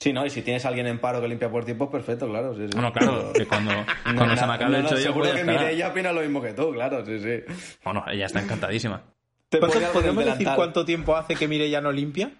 Sí, 0.00 0.12
¿no? 0.12 0.26
Y 0.26 0.30
si 0.30 0.42
tienes 0.42 0.64
a 0.64 0.68
alguien 0.68 0.88
en 0.88 0.98
paro 0.98 1.20
que 1.20 1.28
limpia 1.28 1.48
por 1.48 1.64
ti, 1.64 1.74
pues 1.74 1.88
perfecto, 1.90 2.28
claro. 2.28 2.54
Sí, 2.56 2.62
sí. 2.66 2.70
Bueno, 2.74 2.92
claro, 2.92 3.32
que 3.32 3.46
cuando, 3.46 3.70
cuando 4.02 4.26
No, 4.26 4.36
se 4.36 4.46
me 4.46 4.52
acabe 4.54 4.70
no, 4.72 4.76
el 4.78 4.82
no, 4.82 4.88
chollo, 4.88 5.00
seguro 5.02 5.20
pues 5.26 5.34
que 5.34 5.40
estará. 5.42 5.60
Mireia 5.60 5.88
opina 5.88 6.12
lo 6.12 6.20
mismo 6.22 6.42
que 6.42 6.52
tú, 6.54 6.72
claro, 6.72 7.06
sí, 7.06 7.20
sí. 7.20 7.42
Bueno, 7.84 8.04
ella 8.10 8.26
está 8.26 8.40
encantadísima. 8.40 9.02
Te 9.48 9.58
¿Cuánto- 9.60 9.74
pone 9.74 9.86
algo 9.86 10.00
en 10.00 10.06
el 10.06 10.14
¿Podríamos 10.14 10.38
decir 10.38 10.54
cuánto 10.56 10.84
tiempo 10.84 11.16
hace 11.16 11.36
que 11.36 11.46
Mireia 11.46 11.80
no 11.80 11.92
limpia? 11.92 12.32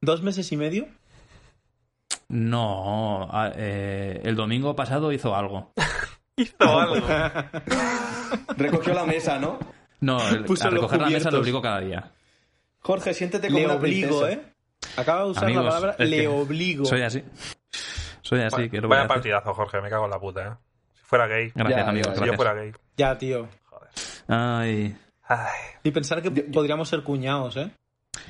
¿Dos 0.00 0.22
meses 0.22 0.50
y 0.52 0.56
medio? 0.56 0.86
No, 2.28 3.28
eh, 3.56 4.20
el 4.24 4.34
domingo 4.36 4.74
pasado 4.74 5.12
hizo 5.12 5.36
algo. 5.36 5.72
Hizo 6.36 6.54
algo. 6.80 7.06
Recogió 8.56 8.94
la 8.94 9.04
mesa, 9.04 9.38
¿no? 9.38 9.58
No, 10.00 10.26
el- 10.28 10.44
Puso 10.44 10.66
a 10.66 10.70
recoger 10.70 11.00
la 11.00 11.10
mesa 11.10 11.30
lo 11.30 11.38
obligo 11.40 11.60
cada 11.62 11.80
día. 11.80 12.10
Jorge, 12.80 13.14
siéntete 13.14 13.46
como 13.48 13.58
Le 13.60 13.64
una 13.66 13.74
obligo, 13.74 14.20
princesa. 14.20 14.32
¿eh? 14.32 14.52
Acaba 14.96 15.24
de 15.24 15.30
usar 15.30 15.44
Amigos, 15.44 15.64
la 15.64 15.70
palabra 15.70 15.96
le 16.04 16.16
que 16.22 16.28
obligo. 16.28 16.84
Soy 16.84 17.02
así. 17.02 17.22
Soy 18.22 18.40
así, 18.40 18.68
que 18.68 18.80
lo 18.80 18.88
voy 18.88 18.96
a 18.96 19.00
Vaya 19.00 19.08
partidazo, 19.08 19.54
Jorge. 19.54 19.80
Me 19.80 19.88
cago 19.90 20.04
en 20.06 20.10
la 20.10 20.18
puta, 20.18 20.46
¿eh? 20.46 20.50
Si 20.94 21.04
fuera 21.04 21.26
gay. 21.28 21.52
Gracias, 21.54 21.84
Ya, 21.84 21.88
amigos, 21.88 22.14
ya, 22.14 22.20
Si 22.20 22.26
yo 22.26 22.34
fuera 22.34 22.54
gay. 22.54 22.72
Ya, 22.96 23.18
tío. 23.18 23.48
Joder. 23.66 23.88
Ay, 24.28 24.96
Ay. 25.24 25.48
Y 25.84 25.90
pensar 25.92 26.20
que 26.22 26.30
podríamos 26.30 26.88
ser 26.88 27.02
cuñados, 27.02 27.56
¿eh? 27.56 27.70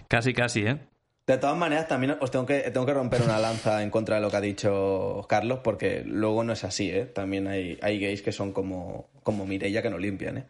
casi, 0.08 0.34
casi, 0.34 0.66
¿eh? 0.66 0.78
De 1.26 1.38
todas 1.38 1.56
maneras, 1.56 1.87
también 1.87 2.16
os 2.20 2.30
tengo 2.32 2.46
que, 2.46 2.58
tengo 2.72 2.85
que 2.85 2.94
romper 2.94 3.22
una 3.22 3.38
lanza 3.38 3.82
en 3.82 3.90
contra 3.90 4.16
de 4.16 4.22
lo 4.22 4.30
que 4.30 4.37
ha 4.38 4.40
dicho 4.40 5.24
Carlos, 5.28 5.61
porque 5.62 6.02
luego 6.04 6.42
no 6.42 6.52
es 6.52 6.64
así, 6.64 6.90
¿eh? 6.90 7.06
También 7.06 7.46
hay, 7.46 7.78
hay 7.80 8.00
gays 8.00 8.22
que 8.22 8.32
son 8.32 8.52
como, 8.52 9.08
como 9.22 9.46
Mireia 9.46 9.82
que 9.82 9.90
no 9.90 9.98
limpian, 9.98 10.38
¿eh? 10.38 10.46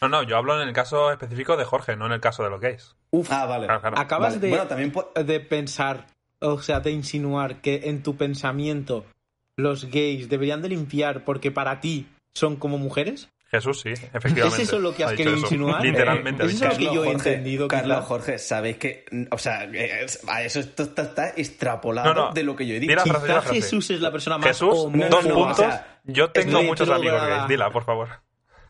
No, 0.00 0.08
no, 0.08 0.22
yo 0.22 0.36
hablo 0.36 0.60
en 0.62 0.68
el 0.68 0.72
caso 0.72 1.10
específico 1.10 1.56
de 1.56 1.64
Jorge, 1.64 1.96
no 1.96 2.06
en 2.06 2.12
el 2.12 2.20
caso 2.20 2.44
de 2.44 2.50
los 2.50 2.60
gays. 2.60 2.94
Uf, 3.10 3.28
Ah, 3.32 3.46
vale. 3.46 3.66
Claro, 3.66 3.80
claro. 3.80 3.98
acabas 3.98 4.34
Vale. 4.34 4.40
de, 4.40 4.48
Bueno, 4.50 4.66
también 4.68 4.92
de 5.26 5.40
pensar, 5.40 6.06
o 6.38 6.60
sea, 6.60 6.78
de 6.78 6.92
insinuar 6.92 7.60
que 7.60 7.88
en 7.88 8.04
tu 8.04 8.16
pensamiento 8.16 9.04
los 9.56 9.86
gays 9.86 10.28
deberían 10.28 10.62
de 10.62 10.68
limpiar 10.68 11.24
porque 11.24 11.50
para 11.50 11.80
ti 11.80 12.06
son 12.34 12.54
como 12.54 12.78
mujeres. 12.78 13.28
Jesús, 13.50 13.80
sí, 13.80 13.90
efectivamente. 14.12 14.62
¿Es 14.62 14.68
eso 14.68 14.78
lo 14.78 14.94
que 14.94 15.04
has 15.04 15.12
ha 15.12 15.16
querido 15.16 15.36
insinuar? 15.38 15.82
Literalmente. 15.82 16.44
¿Es 16.44 16.52
eso 16.54 16.66
lo 16.68 16.76
que 16.76 16.84
yo 16.84 17.04
he 17.06 17.10
entendido, 17.12 17.66
Carlos, 17.66 17.96
quizá? 17.98 18.06
Jorge, 18.06 18.38
sabéis 18.38 18.76
que. 18.76 19.06
O 19.30 19.38
sea, 19.38 19.64
es- 19.64 20.20
a 20.28 20.42
eso 20.42 20.60
esto 20.60 20.82
está, 20.82 21.02
está 21.02 21.28
extrapolado 21.30 22.12
No, 22.12 22.26
no. 22.28 22.32
de 22.34 22.42
lo 22.42 22.54
que 22.54 22.66
yo 22.66 22.74
he 22.74 22.80
Di 22.80 22.88
dicho. 22.88 22.96
la 22.96 23.04
frase, 23.04 23.18
di 23.20 23.22
Quizá 23.26 23.34
la 23.36 23.42
frase. 23.42 23.54
Jesús 23.62 23.90
es 23.90 24.00
la 24.02 24.12
persona 24.12 24.36
más 24.36 24.48
Jesús, 24.48 24.68
homófoba. 24.74 25.08
dos 25.08 25.24
no, 25.26 25.34
puntos. 25.34 25.58
o 25.58 25.62
sea, 25.62 26.00
yo 26.04 26.30
tengo 26.30 26.62
muchos 26.62 26.88
amigos 26.90 27.12
retrógrada. 27.14 27.36
gays. 27.38 27.48
Dila, 27.48 27.70
por 27.70 27.84
favor. 27.84 28.08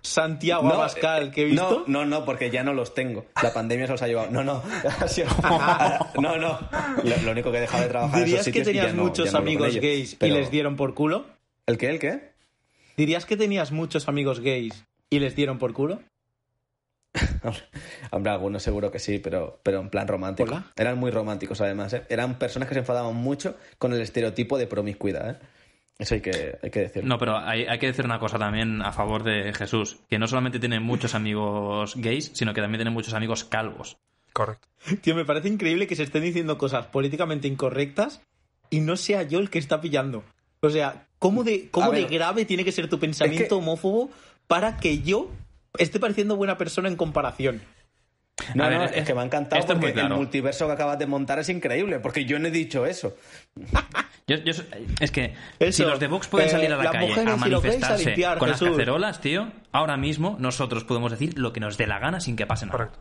Santiago 0.00 0.62
No, 0.62 0.74
Abascal 0.74 1.32
que 1.32 1.40
he 1.42 1.44
eh, 1.46 1.48
visto. 1.48 1.84
No, 1.88 2.04
no, 2.04 2.06
no, 2.20 2.24
porque 2.24 2.50
ya 2.50 2.62
no 2.62 2.72
los 2.72 2.94
tengo. 2.94 3.26
La 3.42 3.52
pandemia 3.52 3.86
se 3.86 3.92
los 3.92 4.02
ha 4.02 4.06
llevado. 4.06 4.30
No, 4.30 4.44
no. 4.44 4.62
no, 6.20 6.36
no. 6.38 6.58
Lo, 7.02 7.16
lo 7.24 7.32
único 7.32 7.50
que 7.50 7.58
he 7.58 7.60
dejado 7.62 7.82
de 7.82 7.88
trabajar 7.88 8.18
en 8.20 8.24
¿Dirías 8.26 8.42
esos 8.42 8.52
que 8.52 8.60
sitios 8.60 8.74
y 8.74 8.76
ya 8.76 8.82
tenías 8.82 8.96
no- 8.96 9.02
muchos 9.02 9.26
ya 9.26 9.32
no 9.32 9.38
amigos 9.38 9.74
gays 9.74 10.16
y 10.20 10.26
les 10.30 10.50
dieron 10.52 10.76
por 10.76 10.94
culo? 10.94 11.26
¿El 11.66 11.76
qué? 11.78 11.88
¿El 11.90 11.98
qué? 11.98 12.27
¿Dirías 12.98 13.26
que 13.26 13.36
tenías 13.36 13.70
muchos 13.70 14.08
amigos 14.08 14.40
gays 14.40 14.84
y 15.08 15.20
les 15.20 15.36
dieron 15.36 15.58
por 15.58 15.72
culo? 15.72 16.02
Hombre, 18.10 18.32
algunos 18.32 18.60
seguro 18.60 18.90
que 18.90 18.98
sí, 18.98 19.20
pero, 19.20 19.60
pero 19.62 19.80
en 19.80 19.88
plan 19.88 20.08
romántico. 20.08 20.50
Hola. 20.50 20.72
Eran 20.74 20.98
muy 20.98 21.12
románticos, 21.12 21.60
además. 21.60 21.92
¿eh? 21.92 22.02
Eran 22.08 22.40
personas 22.40 22.66
que 22.66 22.74
se 22.74 22.80
enfadaban 22.80 23.14
mucho 23.14 23.56
con 23.78 23.92
el 23.92 24.00
estereotipo 24.00 24.58
de 24.58 24.66
promiscuidad. 24.66 25.30
¿eh? 25.30 25.38
Eso 25.96 26.16
hay 26.16 26.22
que, 26.22 26.58
hay 26.60 26.70
que 26.70 26.80
decirlo. 26.80 27.08
No, 27.08 27.18
pero 27.18 27.38
hay, 27.38 27.66
hay 27.66 27.78
que 27.78 27.86
decir 27.86 28.04
una 28.04 28.18
cosa 28.18 28.36
también 28.36 28.82
a 28.82 28.90
favor 28.90 29.22
de 29.22 29.54
Jesús, 29.54 30.00
que 30.10 30.18
no 30.18 30.26
solamente 30.26 30.58
tiene 30.58 30.80
muchos 30.80 31.14
amigos 31.14 31.94
gays, 31.94 32.32
sino 32.34 32.52
que 32.52 32.60
también 32.60 32.80
tiene 32.80 32.90
muchos 32.90 33.14
amigos 33.14 33.44
calvos. 33.44 33.96
Correcto. 34.32 34.66
Tío, 35.02 35.14
me 35.14 35.24
parece 35.24 35.46
increíble 35.46 35.86
que 35.86 35.94
se 35.94 36.02
estén 36.02 36.24
diciendo 36.24 36.58
cosas 36.58 36.86
políticamente 36.86 37.46
incorrectas 37.46 38.22
y 38.70 38.80
no 38.80 38.96
sea 38.96 39.22
yo 39.22 39.38
el 39.38 39.50
que 39.50 39.60
está 39.60 39.80
pillando. 39.80 40.24
O 40.60 40.70
sea, 40.70 41.06
¿cómo 41.18 41.44
de, 41.44 41.68
cómo 41.70 41.90
de 41.92 42.02
ver, 42.02 42.10
grave 42.10 42.44
tiene 42.44 42.64
que 42.64 42.72
ser 42.72 42.88
tu 42.88 42.98
pensamiento 42.98 43.42
es 43.44 43.48
que- 43.48 43.54
homófobo 43.54 44.10
para 44.46 44.76
que 44.78 45.00
yo 45.00 45.30
esté 45.78 46.00
pareciendo 46.00 46.36
buena 46.36 46.58
persona 46.58 46.88
en 46.88 46.96
comparación? 46.96 47.60
No, 48.54 48.64
A 48.64 48.68
ver, 48.68 48.78
no, 48.78 48.84
es- 48.84 48.92
es 48.96 49.04
que 49.06 49.14
me 49.14 49.20
ha 49.20 49.24
encantado 49.24 49.58
esto 49.60 49.72
es 49.72 49.78
muy 49.78 49.86
porque 49.88 50.00
claro. 50.00 50.14
el 50.14 50.20
multiverso 50.20 50.66
que 50.66 50.72
acabas 50.72 50.98
de 50.98 51.06
montar 51.06 51.38
es 51.40 51.48
increíble, 51.48 51.98
porque 51.98 52.24
yo 52.24 52.38
no 52.38 52.46
he 52.48 52.50
dicho 52.50 52.86
eso. 52.86 53.16
Yo- 54.26 54.36
yo- 54.36 54.52
es 55.00 55.10
que 55.10 55.34
Eso, 55.58 55.82
si 55.84 55.88
los 55.88 55.98
de 55.98 56.06
Vox 56.06 56.28
pueden 56.28 56.48
eh, 56.48 56.50
salir 56.52 56.72
a 56.72 56.76
la 56.76 56.90
calle 56.90 57.08
mujeres 57.08 57.28
a 57.42 57.46
los 57.48 57.62
gays 57.62 57.74
a 57.76 57.78
manifestarse 57.80 58.04
limpiar, 58.06 58.38
con 58.38 58.48
las 58.50 58.60
cacerolas, 58.60 59.20
tío, 59.20 59.50
ahora 59.72 59.96
mismo 59.96 60.36
nosotros 60.38 60.84
podemos 60.84 61.10
decir 61.10 61.38
lo 61.38 61.52
que 61.52 61.60
nos 61.60 61.76
dé 61.78 61.86
la 61.86 61.98
gana 61.98 62.20
sin 62.20 62.36
que 62.36 62.46
pase 62.46 62.66
nada. 62.66 62.76
Correcto. 62.78 62.98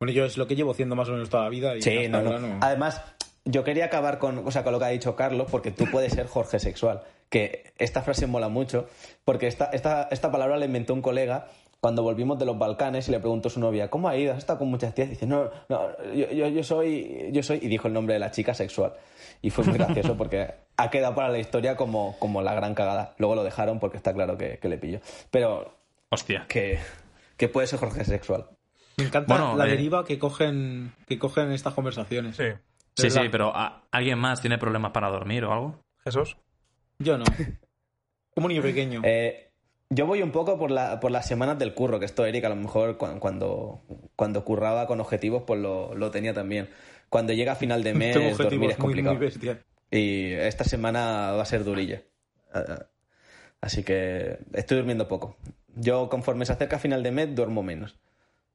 Bueno, 0.00 0.12
yo 0.12 0.24
es 0.24 0.36
lo 0.36 0.46
que 0.48 0.56
llevo 0.56 0.72
haciendo 0.72 0.96
más 0.96 1.08
o 1.08 1.12
menos 1.12 1.30
toda 1.30 1.44
la 1.44 1.48
vida. 1.48 1.76
Y 1.76 1.82
Sí, 1.82 2.08
no, 2.08 2.18
ahora 2.18 2.38
no. 2.40 2.58
Además, 2.60 3.00
yo 3.44 3.64
quería 3.64 3.86
acabar 3.86 4.18
con, 4.18 4.46
o 4.46 4.50
sea, 4.50 4.62
con 4.62 4.72
lo 4.72 4.78
que 4.78 4.84
ha 4.84 4.88
dicho 4.88 5.16
Carlos, 5.16 5.48
porque 5.50 5.70
tú 5.70 5.86
puedes 5.90 6.12
ser 6.12 6.26
Jorge 6.26 6.58
sexual. 6.58 7.02
Que 7.28 7.72
esta 7.78 8.02
frase 8.02 8.26
mola 8.26 8.48
mucho, 8.48 8.86
porque 9.24 9.46
esta, 9.46 9.66
esta, 9.66 10.08
esta 10.10 10.30
palabra 10.30 10.58
la 10.58 10.66
inventó 10.66 10.92
un 10.94 11.02
colega 11.02 11.46
cuando 11.80 12.04
volvimos 12.04 12.38
de 12.38 12.44
los 12.44 12.56
Balcanes 12.56 13.08
y 13.08 13.10
le 13.10 13.18
preguntó 13.18 13.48
a 13.48 13.50
su 13.50 13.58
novia, 13.58 13.90
¿cómo 13.90 14.08
ha 14.08 14.16
ido? 14.16 14.32
¿Has 14.32 14.38
estado 14.38 14.60
con 14.60 14.68
muchas 14.68 14.94
tías? 14.94 15.08
Y 15.08 15.10
dice, 15.12 15.26
no, 15.26 15.50
no, 15.68 15.88
yo, 16.14 16.30
yo, 16.30 16.46
yo 16.46 16.62
soy, 16.62 17.30
yo 17.32 17.42
soy, 17.42 17.58
y 17.60 17.66
dijo 17.66 17.88
el 17.88 17.94
nombre 17.94 18.14
de 18.14 18.20
la 18.20 18.30
chica 18.30 18.54
sexual. 18.54 18.92
Y 19.40 19.50
fue 19.50 19.64
muy 19.64 19.74
gracioso 19.78 20.16
porque 20.16 20.54
ha 20.76 20.90
quedado 20.90 21.16
para 21.16 21.30
la 21.30 21.40
historia 21.40 21.76
como, 21.76 22.16
como 22.20 22.40
la 22.42 22.54
gran 22.54 22.74
cagada. 22.74 23.14
Luego 23.18 23.34
lo 23.34 23.42
dejaron 23.42 23.80
porque 23.80 23.96
está 23.96 24.14
claro 24.14 24.38
que, 24.38 24.58
que 24.58 24.68
le 24.68 24.78
pilló. 24.78 25.00
Pero 25.32 25.74
Hostia. 26.10 26.46
que, 26.48 26.78
que 27.36 27.48
puede 27.48 27.66
ser 27.66 27.80
Jorge 27.80 28.04
sexual. 28.04 28.46
Me 28.96 29.04
encanta 29.04 29.34
Bueno, 29.34 29.56
la 29.56 29.66
eh, 29.66 29.70
deriva 29.70 30.04
que 30.04 30.20
cogen, 30.20 30.92
que 31.08 31.18
cogen 31.18 31.50
estas 31.50 31.74
conversaciones. 31.74 32.36
Sí. 32.36 32.44
Sí, 32.96 33.04
¿Verdad? 33.04 33.22
sí, 33.22 33.28
pero 33.30 33.56
¿a- 33.56 33.84
¿alguien 33.90 34.18
más 34.18 34.40
tiene 34.40 34.58
problemas 34.58 34.92
para 34.92 35.08
dormir 35.08 35.44
o 35.44 35.52
algo? 35.52 35.84
Jesús. 36.04 36.36
Yo 36.98 37.16
no. 37.18 37.24
Como 38.34 38.48
niño 38.48 38.62
pequeño. 38.62 39.00
Eh, 39.04 39.50
yo 39.90 40.06
voy 40.06 40.22
un 40.22 40.30
poco 40.32 40.58
por, 40.58 40.70
la, 40.70 41.00
por 41.00 41.10
las 41.10 41.26
semanas 41.26 41.58
del 41.58 41.74
curro, 41.74 41.98
que 41.98 42.06
esto 42.06 42.24
Eric 42.24 42.44
a 42.44 42.48
lo 42.48 42.56
mejor 42.56 42.96
cu- 42.96 43.18
cuando, 43.18 43.82
cuando 44.16 44.44
curraba 44.44 44.86
con 44.86 45.00
objetivos 45.00 45.42
pues 45.46 45.60
lo, 45.60 45.94
lo 45.94 46.10
tenía 46.10 46.32
también. 46.32 46.70
Cuando 47.10 47.32
llega 47.34 47.52
a 47.52 47.56
final 47.56 47.82
de 47.82 47.92
mes, 47.94 48.14
Tengo 48.16 48.36
dormir 48.36 48.70
es 48.70 48.76
complicado. 48.78 49.16
muy 49.16 49.30
y 49.90 50.32
esta 50.32 50.64
semana 50.64 51.32
va 51.32 51.42
a 51.42 51.46
ser 51.46 51.64
durilla. 51.64 52.02
Ah, 52.54 52.64
ah. 52.68 52.86
Así 53.60 53.84
que 53.84 54.38
estoy 54.54 54.78
durmiendo 54.78 55.06
poco. 55.08 55.36
Yo 55.76 56.08
conforme 56.08 56.46
se 56.46 56.52
acerca 56.52 56.78
final 56.78 57.02
de 57.02 57.12
mes 57.12 57.34
duermo 57.34 57.62
menos. 57.62 57.98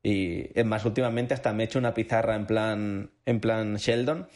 Y 0.04 0.58
es 0.58 0.66
más, 0.66 0.86
últimamente 0.86 1.34
hasta 1.34 1.54
me 1.54 1.64
he 1.64 1.66
hecho 1.66 1.80
una 1.80 1.94
pizarra 1.94 2.36
en 2.36 2.46
plan, 2.46 3.10
en 3.26 3.40
plan 3.40 3.76
Sheldon 3.76 4.28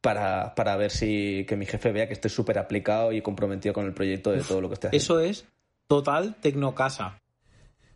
para, 0.00 0.54
para 0.54 0.76
ver 0.76 0.90
si 0.90 1.44
que 1.48 1.56
mi 1.56 1.66
jefe 1.66 1.90
vea 1.90 2.06
que 2.06 2.12
estoy 2.12 2.30
súper 2.30 2.58
aplicado 2.58 3.12
y 3.12 3.22
comprometido 3.22 3.72
con 3.72 3.86
el 3.86 3.92
proyecto 3.92 4.30
de 4.30 4.42
todo 4.42 4.60
lo 4.60 4.68
que 4.68 4.74
estoy 4.74 4.88
haciendo. 4.88 5.02
Eso 5.02 5.20
es 5.20 5.46
total 5.88 6.36
tecnocasa. 6.40 7.20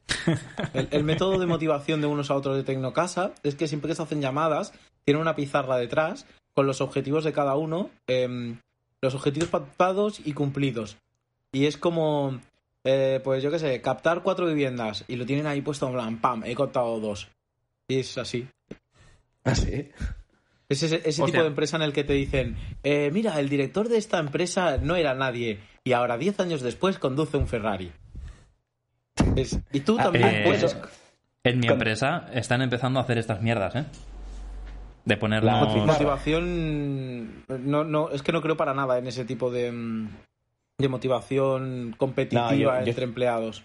El, 0.75 0.89
el 0.91 1.05
método 1.05 1.39
de 1.39 1.47
motivación 1.47 2.01
de 2.01 2.09
unos 2.09 2.33
a 2.33 2.35
otros 2.35 2.57
de 2.57 2.65
tecnocasa 2.65 3.33
es 3.45 3.55
que 3.55 3.69
siempre 3.69 3.89
que 3.89 3.95
se 3.95 4.03
hacen 4.03 4.21
llamadas, 4.21 4.73
tienen 5.05 5.21
una 5.21 5.37
pizarra 5.37 5.77
detrás 5.77 6.27
con 6.55 6.67
los 6.67 6.81
objetivos 6.81 7.25
de 7.25 7.33
cada 7.33 7.55
uno, 7.57 7.91
em, 8.07 8.59
los 9.01 9.15
objetivos 9.15 9.49
pactados 9.49 10.21
y 10.25 10.33
cumplidos. 10.33 10.97
Y 11.53 11.67
es 11.67 11.77
como, 11.77 12.41
eh, 12.85 13.21
pues 13.23 13.43
yo 13.43 13.51
qué 13.51 13.59
sé, 13.59 13.81
captar 13.81 14.23
cuatro 14.23 14.47
viviendas 14.47 15.05
y 15.09 15.17
lo 15.17 15.27
tienen 15.27 15.47
ahí 15.47 15.61
puesto 15.61 15.87
en 15.89 15.93
plan, 15.95 16.21
pam, 16.21 16.43
he 16.45 16.55
captado 16.55 16.99
dos. 17.01 17.29
Y 17.89 18.01
es 18.01 18.17
así. 18.19 18.47
¿Ah, 19.45 19.55
sí? 19.55 19.89
Es 20.69 20.83
ese, 20.85 21.03
ese 21.05 21.25
tipo 21.25 21.41
de 21.41 21.49
empresa 21.49 21.77
en 21.77 21.83
el 21.83 21.93
que 21.93 22.05
te 22.05 22.13
dicen, 22.13 22.57
eh, 22.85 23.11
mira, 23.13 23.41
el 23.41 23.49
director 23.49 23.89
de 23.89 23.99
esta 23.99 24.19
empresa 24.21 24.77
no 24.79 24.95
era 24.97 25.15
nadie 25.15 25.59
y 25.83 25.93
ahora, 25.93 26.17
10 26.17 26.39
años 26.41 26.61
después, 26.63 26.99
conduce 26.99 27.37
un 27.37 27.49
Ferrari. 27.49 27.91
Es- 29.37 29.59
y 29.73 29.81
tú 29.81 29.97
Ah, 29.99 30.05
también 30.05 30.27
eh, 30.29 30.43
puedes. 30.45 30.77
En 31.43 31.59
mi 31.59 31.67
empresa 31.69 32.29
están 32.33 32.63
empezando 32.63 33.01
a 33.01 33.03
hacer 33.03 33.19
estas 33.19 33.41
mierdas, 33.43 33.75
¿eh? 33.77 33.85
De 35.07 35.15
La 35.15 35.21
ponernos... 35.21 35.67
pizarra. 35.73 35.87
Motivación. 35.93 37.45
No, 37.49 37.83
no, 37.85 38.11
es 38.11 38.23
que 38.23 38.33
no 38.33 38.43
creo 38.43 38.57
para 38.57 38.75
nada 38.75 38.99
en 38.99 39.07
ese 39.07 39.25
tipo 39.25 39.51
de, 39.51 39.73
mm, 39.73 40.09
de 40.81 40.89
motivación 40.89 41.95
competitiva 41.97 42.51
No, 42.51 42.55
yo- 42.57 42.71
yo- 42.85 42.89
entre 42.91 43.05
empleados. 43.05 43.65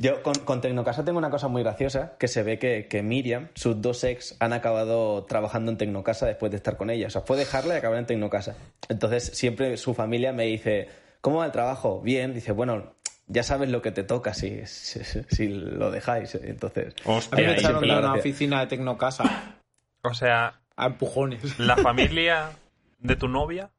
Yo 0.00 0.22
con, 0.24 0.34
con 0.34 0.60
Tecnocasa 0.60 1.04
tengo 1.04 1.18
una 1.18 1.30
cosa 1.30 1.46
muy 1.46 1.62
graciosa, 1.62 2.16
que 2.18 2.26
se 2.26 2.42
ve 2.42 2.58
que, 2.58 2.88
que 2.88 3.02
Miriam, 3.02 3.48
sus 3.54 3.80
dos 3.80 4.02
ex, 4.02 4.36
han 4.40 4.52
acabado 4.52 5.22
trabajando 5.24 5.70
en 5.70 5.78
Tecnocasa 5.78 6.26
después 6.26 6.50
de 6.50 6.56
estar 6.56 6.76
con 6.76 6.90
ella. 6.90 7.06
O 7.06 7.10
sea, 7.10 7.20
fue 7.22 7.36
dejarla 7.36 7.74
y 7.74 7.78
acabar 7.78 7.98
en 7.98 8.06
Tecnocasa. 8.06 8.56
Entonces, 8.88 9.24
siempre 9.34 9.76
su 9.76 9.94
familia 9.94 10.32
me 10.32 10.44
dice, 10.46 10.88
¿cómo 11.20 11.38
va 11.38 11.46
el 11.46 11.52
trabajo? 11.52 12.00
Bien. 12.00 12.34
Dice, 12.34 12.50
bueno, 12.50 12.92
ya 13.28 13.44
sabes 13.44 13.68
lo 13.70 13.82
que 13.82 13.92
te 13.92 14.02
toca 14.02 14.34
si, 14.34 14.66
si, 14.66 15.00
si 15.30 15.48
lo 15.48 15.92
dejáis. 15.92 16.34
Entonces, 16.34 16.94
A 17.04 17.08
mí 17.08 17.14
Hostia, 17.16 17.46
me 17.46 17.52
echaron 17.54 17.82
de 17.86 17.96
una 17.96 18.14
oficina 18.14 18.60
de 18.60 18.66
Tecnocasa 18.66 19.58
O 20.02 20.12
sea, 20.12 20.60
a 20.76 20.86
empujones. 20.86 21.58
la 21.60 21.76
familia 21.76 22.50
de 22.98 23.14
tu 23.14 23.28
novia 23.28 23.70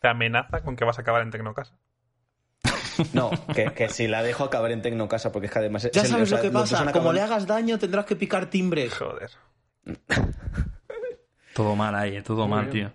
te 0.00 0.08
amenaza 0.08 0.62
con 0.62 0.76
que 0.76 0.84
vas 0.86 0.98
a 0.98 1.02
acabar 1.02 1.20
en 1.22 1.30
Tecnocasa. 1.30 1.76
No, 3.12 3.30
que, 3.54 3.66
que 3.74 3.88
si 3.88 4.06
la 4.08 4.22
dejo 4.22 4.44
acabar 4.44 4.70
en 4.72 4.82
Tecnocasa, 4.82 5.30
porque 5.32 5.46
es 5.46 5.52
que 5.52 5.58
además... 5.58 5.88
Ya 5.92 6.02
se- 6.02 6.08
sabes 6.08 6.24
o 6.24 6.26
sea, 6.26 6.38
lo 6.38 6.42
que 6.42 6.50
pasa. 6.50 6.92
Como 6.92 7.12
le 7.12 7.20
hagas 7.20 7.46
daño, 7.46 7.78
tendrás 7.78 8.04
que 8.04 8.16
picar 8.16 8.46
timbres. 8.50 8.92
Joder. 8.94 9.30
Todo 11.54 11.74
mal 11.74 11.94
ahí, 11.94 12.22
todo 12.22 12.46
mal, 12.46 12.70
tío. 12.70 12.92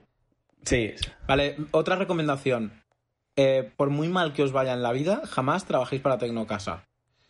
Sí, 0.64 0.94
Vale, 1.28 1.58
otra 1.72 1.96
recomendación. 1.98 2.82
Eh, 3.36 3.70
por 3.76 3.90
muy 3.90 4.08
mal 4.08 4.32
que 4.34 4.44
os 4.44 4.52
vaya 4.54 4.74
en 4.74 4.84
la 4.84 4.92
vida, 4.94 5.22
jamás 5.26 5.66
trabajéis 5.66 6.02
para 6.02 6.18
Tecnocasa. 6.18 6.86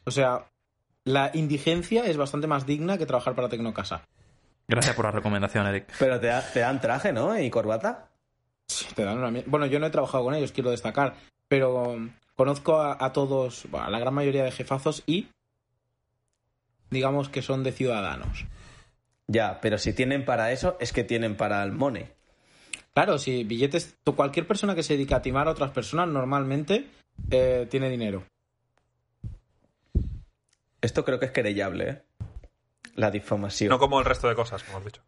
O 0.05 0.11
sea, 0.11 0.45
la 1.05 1.31
indigencia 1.33 2.05
es 2.05 2.17
bastante 2.17 2.45
más 2.45 2.65
digna 2.65 2.97
que 2.97 3.05
trabajar 3.05 3.33
para 3.35 3.49
Tecnocasa. 3.49 4.03
Gracias 4.67 4.95
por 4.95 5.05
la 5.05 5.11
recomendación, 5.11 5.65
Eric. 5.65 5.91
pero 5.97 6.19
te, 6.19 6.27
da- 6.27 6.41
te 6.53 6.59
dan 6.59 6.79
traje, 6.81 7.11
¿no? 7.13 7.37
Y 7.39 7.49
corbata. 7.49 8.09
Sí, 8.67 8.85
te 8.93 9.03
dan 9.03 9.17
una 9.17 9.41
Bueno, 9.47 9.65
yo 9.65 9.79
no 9.79 9.87
he 9.87 9.91
trabajado 9.91 10.23
con 10.25 10.35
ellos, 10.35 10.51
quiero 10.51 10.69
destacar, 10.71 11.15
pero 11.47 11.97
conozco 12.35 12.79
a, 12.79 12.97
a 13.03 13.13
todos, 13.13 13.65
bueno, 13.69 13.87
a 13.87 13.89
la 13.89 13.99
gran 13.99 14.13
mayoría 14.13 14.43
de 14.43 14.51
jefazos 14.51 15.03
y 15.05 15.27
digamos 16.89 17.29
que 17.29 17.41
son 17.41 17.63
de 17.63 17.71
ciudadanos. 17.71 18.45
Ya, 19.27 19.59
pero 19.61 19.77
si 19.77 19.93
tienen 19.93 20.25
para 20.25 20.51
eso, 20.51 20.77
es 20.79 20.91
que 20.93 21.03
tienen 21.03 21.35
para 21.35 21.63
el 21.63 21.71
money. 21.71 22.07
Claro, 22.93 23.17
si 23.17 23.43
billetes, 23.43 23.95
cualquier 24.15 24.45
persona 24.45 24.75
que 24.75 24.83
se 24.83 24.93
dedica 24.93 25.15
a 25.17 25.21
timar 25.21 25.47
a 25.47 25.51
otras 25.51 25.71
personas 25.71 26.07
normalmente 26.09 26.87
eh, 27.31 27.67
tiene 27.71 27.89
dinero. 27.89 28.23
Esto 30.81 31.05
creo 31.05 31.19
que 31.19 31.25
es 31.27 31.31
querellable, 31.31 31.89
¿eh? 31.89 32.03
La 32.95 33.09
difamación. 33.09 33.69
No 33.69 33.79
como 33.79 33.99
el 33.99 34.05
resto 34.05 34.27
de 34.27 34.35
cosas, 34.35 34.63
como 34.63 34.77
has 34.77 34.85
dicho. 34.85 35.01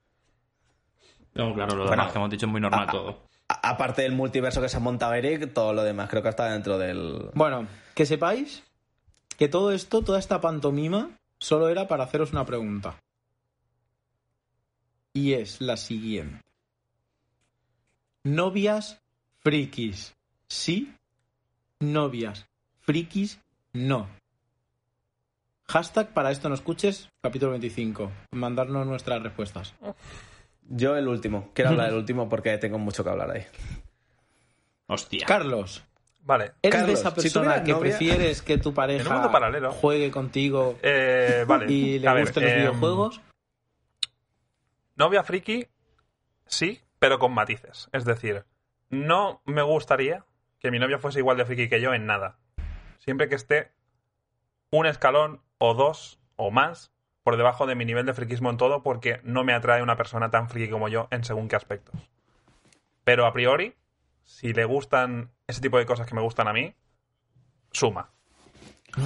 No, 1.36 1.54
claro, 1.54 1.76
lo 1.76 1.86
Bueno, 1.86 1.92
demás 2.04 2.12
que 2.14 2.18
hemos 2.18 2.30
dicho 2.32 2.46
es 2.46 2.52
muy 2.52 2.62
normal 2.62 2.88
a- 2.88 2.92
todo. 2.92 3.28
Aparte 3.48 4.02
del 4.02 4.14
multiverso 4.14 4.62
que 4.62 4.70
se 4.70 4.78
ha 4.78 4.80
montado 4.80 5.14
Eric, 5.14 5.54
todo 5.54 5.74
lo 5.74 5.84
demás 5.84 6.10
creo 6.10 6.24
que 6.24 6.30
está 6.30 6.52
dentro 6.52 6.78
del... 6.78 7.30
Bueno, 7.34 7.68
que 7.94 8.06
sepáis 8.06 8.64
que 9.38 9.48
todo 9.48 9.72
esto, 9.72 10.02
toda 10.02 10.20
esta 10.20 10.42
pantomima, 10.42 11.12
solo 11.40 11.70
era 11.70 11.88
para 11.88 12.06
haceros 12.06 12.32
una 12.32 12.46
pregunta. 12.46 12.98
Y 15.14 15.34
es 15.34 15.62
la 15.62 15.78
siguiente. 15.78 16.42
Novias 18.24 19.00
frikis. 19.42 20.16
Sí. 20.48 20.94
Novias 21.80 22.48
frikis. 22.82 23.40
No. 23.74 24.10
Hashtag 25.68 26.14
para 26.14 26.32
esto 26.32 26.50
no 26.50 26.56
escuches, 26.56 27.10
capítulo 27.22 27.52
25. 27.52 28.12
Mandarnos 28.32 28.86
nuestras 28.88 29.22
respuestas. 29.22 29.74
Yo 30.69 30.95
el 30.97 31.08
último. 31.08 31.51
Quiero 31.54 31.71
hablar 31.71 31.88
del 31.88 31.95
último 31.99 32.28
porque 32.30 32.58
tengo 32.58 32.78
mucho 32.80 33.04
que 33.04 33.10
hablar 33.10 33.32
ahí. 33.32 33.45
Hostia. 34.88 35.25
Carlos, 35.25 35.84
Vale. 36.21 36.54
¿eres 36.62 36.71
Carlos, 36.71 36.88
de 36.88 36.93
esa 36.93 37.13
persona 37.15 37.63
que 37.63 37.71
novia- 37.73 37.80
prefieres 37.97 38.41
que 38.41 38.58
tu 38.58 38.73
pareja 38.73 39.13
mundo 39.13 39.32
paralelo. 39.32 39.71
juegue 39.71 40.10
contigo 40.12 40.78
Eh, 40.82 41.43
vale. 41.47 41.65
y 41.71 41.99
le 41.99 42.08
A 42.08 42.13
ver, 42.13 42.23
gusten 42.25 42.43
los 42.43 42.51
em, 42.51 42.58
videojuegos? 42.60 43.21
Novia 44.95 45.23
friki, 45.23 45.67
sí, 46.45 46.82
pero 46.99 47.19
con 47.19 47.34
matices. 47.34 47.89
Es 47.91 48.06
decir, 48.06 48.45
no 48.89 49.41
me 49.45 49.62
gustaría 49.62 50.23
que 50.60 50.71
mi 50.71 50.80
novia 50.80 50.99
fuese 50.99 51.19
igual 51.19 51.38
de 51.38 51.45
friki 51.45 51.67
que 51.69 51.82
yo 51.82 51.93
en 51.93 52.06
nada. 52.06 52.38
Siempre 52.99 53.28
que 53.30 53.36
esté 53.36 53.71
un 54.71 54.86
escalón 54.86 55.41
o 55.58 55.73
dos 55.73 56.19
o 56.38 56.49
más 56.49 56.91
por 57.26 57.38
debajo 57.38 57.66
de 57.66 57.74
mi 57.74 57.86
nivel 57.86 58.06
de 58.06 58.14
friquismo 58.14 58.52
en 58.52 58.58
todo, 58.58 58.84
porque 58.84 59.20
no 59.24 59.44
me 59.44 59.54
atrae 59.54 59.82
una 59.82 59.98
persona 59.98 60.30
tan 60.30 60.48
friki 60.48 60.70
como 60.70 60.90
yo 60.90 61.08
en 61.10 61.24
según 61.24 61.48
qué 61.48 61.56
aspectos. 61.56 62.00
Pero 63.04 63.26
a 63.26 63.34
priori, 63.34 63.74
si 64.24 64.54
le 64.54 64.64
gustan 64.64 65.32
ese 65.48 65.60
tipo 65.60 65.80
de 65.80 65.88
cosas 65.88 66.06
que 66.08 66.14
me 66.14 66.22
gustan 66.22 66.48
a 66.48 66.54
mí, 66.54 66.76
suma. 67.72 68.12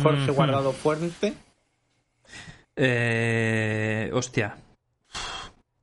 Jorge 0.03 0.31
Guardado 0.31 0.73
Fuerte. 0.73 1.33
Eh, 2.75 4.09
hostia. 4.13 4.57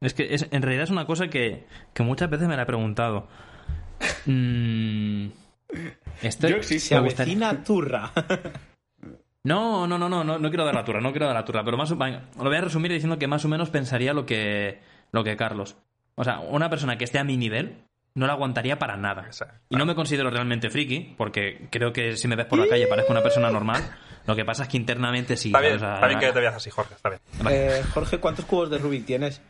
Es 0.00 0.12
que 0.14 0.34
es- 0.34 0.46
en 0.50 0.60
realidad 0.62 0.84
es 0.84 0.90
una 0.90 1.06
cosa 1.06 1.28
que, 1.28 1.66
que 1.94 2.02
muchas 2.02 2.28
veces 2.28 2.48
me 2.48 2.56
la 2.56 2.62
he 2.64 2.66
preguntado. 2.66 3.28
Mm, 4.26 5.28
estoy- 6.22 6.50
Yo 6.50 6.56
existo. 6.58 6.88
Se 6.88 6.94
me 6.96 7.00
gustaría- 7.00 7.34
avecina 7.48 7.64
turra. 7.64 8.12
No, 9.46 9.86
no, 9.86 9.96
no, 9.96 10.08
no, 10.08 10.24
no, 10.24 10.40
no 10.40 10.48
quiero 10.48 10.64
dar 10.64 10.74
la 10.74 10.84
turra, 10.84 11.00
no 11.00 11.12
quiero 11.12 11.26
dar 11.26 11.36
la 11.36 11.44
turra, 11.44 11.62
pero 11.62 11.76
más 11.76 11.88
lo 11.90 11.96
voy 11.96 12.56
a 12.56 12.60
resumir 12.60 12.90
diciendo 12.90 13.16
que 13.16 13.28
más 13.28 13.44
o 13.44 13.48
menos 13.48 13.70
pensaría 13.70 14.12
lo 14.12 14.26
que, 14.26 14.80
lo 15.12 15.22
que 15.22 15.36
Carlos. 15.36 15.76
O 16.16 16.24
sea, 16.24 16.40
una 16.40 16.68
persona 16.68 16.98
que 16.98 17.04
esté 17.04 17.20
a 17.20 17.24
mi 17.24 17.36
nivel 17.36 17.84
no 18.14 18.26
la 18.26 18.32
aguantaría 18.32 18.76
para 18.80 18.96
nada. 18.96 19.22
Exacto. 19.26 19.54
Y 19.68 19.76
no 19.76 19.86
me 19.86 19.94
considero 19.94 20.30
realmente 20.30 20.68
friki, 20.68 21.14
porque 21.16 21.68
creo 21.70 21.92
que 21.92 22.16
si 22.16 22.26
me 22.26 22.34
ves 22.34 22.46
por 22.46 22.58
la 22.58 22.66
calle 22.66 22.88
parezco 22.88 23.12
una 23.12 23.22
persona 23.22 23.48
normal. 23.48 23.82
Lo 24.26 24.34
que 24.34 24.44
pasa 24.44 24.64
es 24.64 24.68
que 24.68 24.78
internamente 24.78 25.36
sí. 25.36 25.50
Está 25.50 25.60
bien, 25.60 25.78
¿sabes? 25.78 25.82
O 25.82 25.86
sea, 25.86 25.94
está 25.94 26.06
bien 26.08 26.18
que 26.18 26.32
te 26.32 26.40
veas 26.40 26.54
así, 26.56 26.70
Jorge, 26.70 26.94
está 26.94 27.10
bien. 27.10 27.20
Eh, 27.48 27.84
Jorge, 27.94 28.18
¿cuántos 28.18 28.46
cubos 28.46 28.68
de 28.68 28.78
Rubik 28.78 29.06
tienes? 29.06 29.40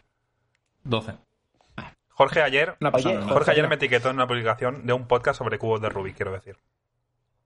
12. 0.84 1.14
Jorge 2.10 2.42
ayer. 2.42 2.76
Jorge 2.80 3.50
ayer 3.50 3.66
me 3.66 3.76
etiquetó 3.76 4.10
en 4.10 4.16
una 4.16 4.26
publicación 4.26 4.84
de 4.84 4.92
un 4.92 5.06
podcast 5.06 5.38
sobre 5.38 5.58
cubos 5.58 5.80
de 5.80 5.88
Rubik, 5.88 6.16
quiero 6.16 6.32
decir. 6.32 6.58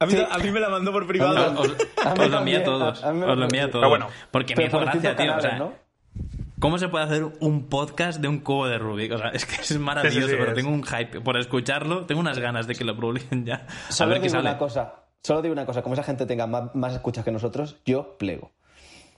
A 0.02 0.06
mí, 0.06 0.14
a 0.30 0.38
mí 0.38 0.50
me 0.50 0.60
la 0.60 0.70
mandó 0.70 0.92
por 0.92 1.06
privado. 1.06 1.60
Os, 1.60 1.68
os- 1.68 1.76
A 2.06 2.14
mí 2.14 2.20
os 2.24 2.30
lo 2.30 2.38
envié 2.38 2.56
a 2.56 2.64
todos. 2.64 3.04
a- 3.04 3.08
a 3.08 3.12
Os 3.12 3.36
lo 3.38 3.42
envié 3.44 3.60
a 3.60 3.70
todos. 3.70 3.82
Pero 3.82 3.88
bueno, 3.90 4.06
porque 4.30 4.56
me 4.56 4.64
hizo 4.64 4.78
por 4.78 4.86
gracia, 4.86 5.14
tío. 5.14 5.36
O 5.36 5.40
sea, 5.40 5.50
canales, 5.50 5.58
¿no? 5.58 5.74
¿Cómo 6.58 6.78
se 6.78 6.88
puede 6.88 7.04
hacer 7.04 7.24
un 7.40 7.68
podcast 7.68 8.18
de 8.20 8.28
un 8.28 8.38
cubo 8.40 8.66
de 8.66 8.78
Rubik? 8.78 9.12
O 9.12 9.18
sea, 9.18 9.28
es 9.28 9.44
que 9.44 9.56
es 9.60 9.78
maravilloso, 9.78 10.20
Sí, 10.20 10.22
sí, 10.24 10.30
sí, 10.30 10.36
pero 10.38 10.50
es. 10.52 10.56
tengo 10.56 10.70
un 10.70 10.82
hype 10.84 11.20
por 11.20 11.36
escucharlo. 11.38 12.06
Tengo 12.06 12.20
unas 12.20 12.38
ganas 12.38 12.66
de 12.66 12.74
que 12.74 12.84
lo 12.84 12.96
publiquen 12.96 13.44
ya. 13.44 13.66
A 13.88 13.92
Solo 13.92 14.10
ver 14.10 14.20
qué 14.20 14.28
digo 14.28 14.38
sale. 14.38 14.48
una 14.48 14.58
cosa. 14.58 14.94
Solo 15.22 15.42
digo 15.42 15.52
una 15.52 15.66
cosa. 15.66 15.82
Como 15.82 15.92
esa 15.94 16.02
gente 16.02 16.24
tenga 16.24 16.46
más, 16.46 16.74
más 16.74 16.94
escuchas 16.94 17.22
que 17.24 17.30
nosotros, 17.30 17.76
yo 17.84 18.16
plego. 18.18 18.52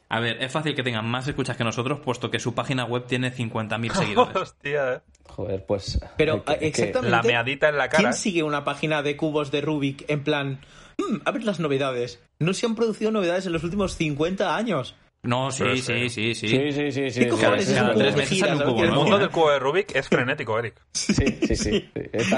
A 0.09 0.19
ver, 0.21 0.43
es 0.43 0.51
fácil 0.53 0.75
que 0.75 0.83
tengan 0.83 1.07
más 1.07 1.27
escuchas 1.29 1.57
que 1.57 1.65
nosotros, 1.65 2.01
puesto 2.01 2.29
que 2.31 2.39
su 2.41 2.55
página 2.55 2.85
web 2.85 3.07
tiene 3.07 3.33
50.000 3.33 3.93
seguidores. 3.95 4.37
Hostia, 4.37 4.93
eh. 4.95 5.01
Joder, 5.35 5.65
pues... 5.65 5.99
Pero 6.19 6.45
que- 6.45 6.53
eh, 6.53 6.59
exactamente. 6.63 7.11
La 7.11 7.23
meadita 7.23 7.69
en 7.71 7.79
la 7.79 7.89
cara. 7.89 8.03
¿Quién 8.03 8.13
sigue 8.13 8.43
una 8.43 8.65
página 8.65 9.03
de 9.03 9.17
cubos 9.17 9.51
de 9.51 9.63
Rubik 9.63 10.05
en 10.09 10.23
plan. 10.25 10.61
"Mm, 10.99 11.17
a 11.25 11.31
ver 11.31 11.45
las 11.45 11.59
novedades. 11.59 12.21
No 12.39 12.53
se 12.53 12.67
han 12.67 12.75
producido 12.75 13.11
novedades 13.11 13.47
en 13.47 13.53
los 13.53 13.65
últimos 13.65 13.97
50 13.97 14.55
años. 14.57 14.95
No, 15.25 15.53
sí, 15.53 15.77
sí, 15.79 16.09
sí. 16.09 16.35
sí, 16.35 16.35
sí. 16.35 17.11
Sí, 17.11 17.23
El 17.23 18.93
mundo 18.93 19.19
del 19.19 19.31
cubo 19.31 19.53
de 19.53 19.61
Rubik 19.61 19.95
es 19.95 20.09
frenético, 20.09 20.59
Eric. 20.59 20.75
Sí, 20.93 21.15
sí, 21.15 21.55
sí. 21.57 21.91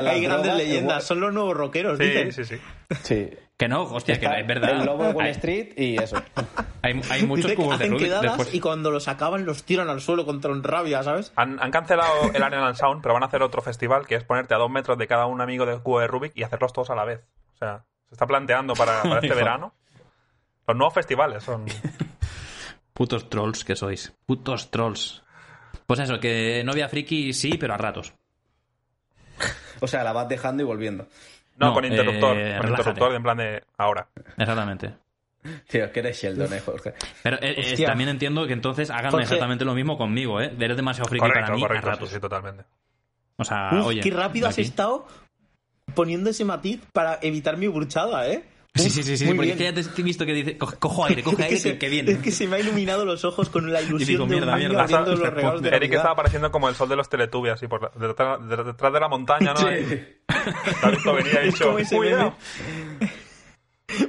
Hay 0.06 0.20
grandes 0.22 0.54
leyendas, 0.54 1.02
son 1.04 1.20
los 1.20 1.32
nuevos 1.32 1.56
rockeros, 1.56 1.96
Sí, 1.98 2.04
dicen. 2.04 2.32
sí, 2.32 2.44
sí. 2.44 2.56
Sí. 3.02 3.30
Que 3.56 3.68
no, 3.68 3.84
hostia, 3.84 4.18
que 4.20 4.26
es 4.26 4.46
verdad. 4.46 4.80
El 4.80 4.84
lobo 4.84 5.04
de 5.04 5.12
Wall 5.12 5.24
Hay- 5.26 5.30
Street 5.30 5.72
y 5.78 5.96
eso. 5.96 6.20
Hay, 6.82 7.00
hay 7.08 7.22
muchos 7.22 7.44
Dice 7.46 7.56
que 7.56 7.62
cubos 7.62 7.78
de 7.78 7.86
Rubik 7.86 8.10
después. 8.20 8.52
y 8.52 8.60
cuando 8.60 8.90
los 8.90 9.08
acaban 9.08 9.46
los 9.46 9.62
tiran 9.64 9.88
al 9.88 10.00
suelo 10.02 10.26
contra 10.26 10.50
un 10.50 10.62
rabia, 10.62 11.02
¿sabes? 11.04 11.32
Han, 11.36 11.58
han 11.62 11.70
cancelado 11.70 12.32
el 12.34 12.42
Arena 12.42 12.74
Sound, 12.74 13.00
pero 13.00 13.14
van 13.14 13.22
a 13.22 13.26
hacer 13.26 13.42
otro 13.42 13.62
festival 13.62 14.06
que 14.06 14.16
es 14.16 14.24
ponerte 14.24 14.52
a 14.54 14.58
dos 14.58 14.70
metros 14.70 14.98
de 14.98 15.06
cada 15.06 15.24
un 15.26 15.40
amigo 15.40 15.64
del 15.64 15.80
cubo 15.80 16.00
de 16.00 16.06
Rubik 16.08 16.32
y 16.36 16.42
hacerlos 16.42 16.72
todos 16.74 16.90
a 16.90 16.94
la 16.96 17.04
vez. 17.04 17.20
O 17.54 17.56
sea, 17.56 17.84
se 18.08 18.14
está 18.16 18.26
planteando 18.26 18.74
para, 18.74 19.02
para 19.04 19.20
este 19.20 19.34
verano. 19.34 19.72
Los 20.66 20.76
nuevos 20.76 20.92
festivales 20.92 21.44
son. 21.44 21.64
Putos 22.94 23.28
trolls 23.28 23.64
que 23.64 23.76
sois. 23.76 24.12
Putos 24.24 24.70
trolls. 24.70 25.22
Pues 25.86 26.00
eso, 26.00 26.18
que 26.18 26.62
novia 26.64 26.88
friki 26.88 27.32
sí, 27.34 27.58
pero 27.58 27.74
a 27.74 27.76
ratos. 27.76 28.14
O 29.80 29.86
sea, 29.86 30.02
la 30.04 30.12
vas 30.12 30.28
dejando 30.28 30.62
y 30.62 30.66
volviendo. 30.66 31.06
No, 31.58 31.68
No, 31.68 31.74
con 31.74 31.84
interruptor. 31.84 32.36
eh, 32.38 32.54
con 32.56 32.62
relájate. 32.66 32.90
interruptor 32.90 33.14
en 33.14 33.22
plan 33.22 33.36
de 33.36 33.62
ahora. 33.76 34.08
Exactamente. 34.38 34.94
Tío, 35.68 35.92
que 35.92 36.00
eres 36.00 36.22
Sheldon, 36.22 36.52
eh, 36.54 36.60
Jorge. 36.60 36.94
Pero 37.22 37.36
eh, 37.42 37.74
eh, 37.76 37.84
también 37.84 38.08
entiendo 38.08 38.46
que 38.46 38.54
entonces 38.54 38.88
hagan 38.90 39.10
Jorge. 39.10 39.24
exactamente 39.24 39.64
lo 39.64 39.74
mismo 39.74 39.98
conmigo, 39.98 40.40
¿eh? 40.40 40.54
Eres 40.58 40.76
demasiado 40.76 41.08
friki 41.08 41.20
Correcto, 41.20 41.42
para 41.46 41.54
mí 41.56 41.60
correcto. 41.62 41.88
a 41.88 41.90
Sí, 41.92 41.96
ratos. 41.96 42.10
sí, 42.10 42.20
totalmente. 42.20 42.64
O 43.36 43.44
sea, 43.44 43.70
Uf, 43.72 43.86
oye. 43.86 44.00
qué 44.00 44.10
rápido 44.10 44.46
has 44.48 44.54
aquí. 44.54 44.62
estado 44.62 45.06
poniendo 45.94 46.30
ese 46.30 46.44
matiz 46.46 46.80
para 46.92 47.18
evitar 47.20 47.56
mi 47.58 47.68
bruchada, 47.68 48.26
¿eh? 48.28 48.42
Sí, 48.76 48.90
sí, 48.90 49.02
sí, 49.04 49.16
sí, 49.16 49.24
porque 49.26 49.52
es 49.52 49.56
bien. 49.56 49.74
que 49.74 49.80
ya 49.82 49.92
te 49.94 50.00
he 50.00 50.04
visto 50.04 50.26
que 50.26 50.32
dice, 50.34 50.58
"Co- 50.58 50.74
cojo 50.80 51.04
aire, 51.04 51.22
Es 51.26 51.36
que, 51.36 51.42
aire, 51.44 51.56
se, 51.58 51.72
que, 51.74 51.78
que 51.78 51.88
viene. 51.88 52.10
es 52.12 52.18
que 52.18 52.32
se 52.32 52.48
me 52.48 52.56
ha 52.56 52.58
iluminado 52.60 53.04
los 53.04 53.24
ojos 53.24 53.48
con 53.48 53.72
la 53.72 53.80
ilusión 53.82 54.08
digo, 54.08 54.18
de 54.18 54.24
un 54.24 54.30
mierda, 54.30 54.56
niño 54.56 54.68
mierda. 54.70 54.82
abriendo 54.82 55.12
Hasta- 55.12 55.24
los 55.24 55.34
regalos 55.34 55.62
de 55.62 55.68
Eric 55.68 55.92
estaba 55.92 56.12
apareciendo 56.14 56.50
como 56.50 56.68
el 56.68 56.74
sol 56.74 56.88
de 56.88 56.96
los 56.96 57.08
Teletubbies, 57.08 57.54
así 57.54 57.68
por 57.68 57.82
la- 57.82 58.06
detrás, 58.08 58.48
de- 58.48 58.64
detrás 58.64 58.92
de 58.92 59.00
la 59.00 59.08
montaña, 59.08 59.52
¿no? 59.54 59.60
Sí. 59.60 59.66
Y- 59.66 59.86
Te 59.86 60.86
ha 60.86 60.90
visto 60.90 61.14
venir 61.14 61.32
y 61.32 61.36
ha 61.36 61.40
Es 61.44 61.54
dicho. 61.54 61.76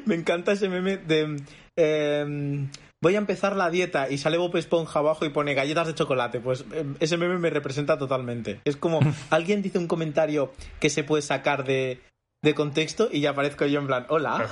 Me 0.06 0.16
encanta 0.16 0.54
ese 0.54 0.70
meme 0.70 0.98
de. 0.98 1.42
eh, 1.76 2.68
voy 3.02 3.16
a 3.16 3.18
empezar 3.20 3.56
la 3.56 3.70
dieta 3.70 4.10
y 4.10 4.18
sale 4.18 4.38
Bob 4.38 4.56
Esponja 4.58 5.00
abajo 5.00 5.26
y 5.26 5.30
pone 5.30 5.54
galletas 5.54 5.88
de 5.88 5.94
chocolate. 5.94 6.40
Pues 6.40 6.66
eh, 6.74 6.86
ese 7.00 7.18
meme 7.18 7.38
me 7.38 7.50
representa 7.50 7.98
totalmente. 7.98 8.62
Es 8.66 8.78
como 8.78 9.00
alguien 9.30 9.62
dice 9.62 9.78
un 9.78 9.88
comentario 9.88 10.52
que 10.80 10.90
se 10.90 11.04
puede 11.04 11.22
sacar 11.22 11.66
de, 11.66 12.00
de 12.46 12.54
contexto 12.54 13.10
y 13.12 13.22
ya 13.22 13.32
aparezco 13.32 13.66
yo 13.66 13.80
en 13.80 13.88
plan, 13.88 14.06
hola. 14.08 14.48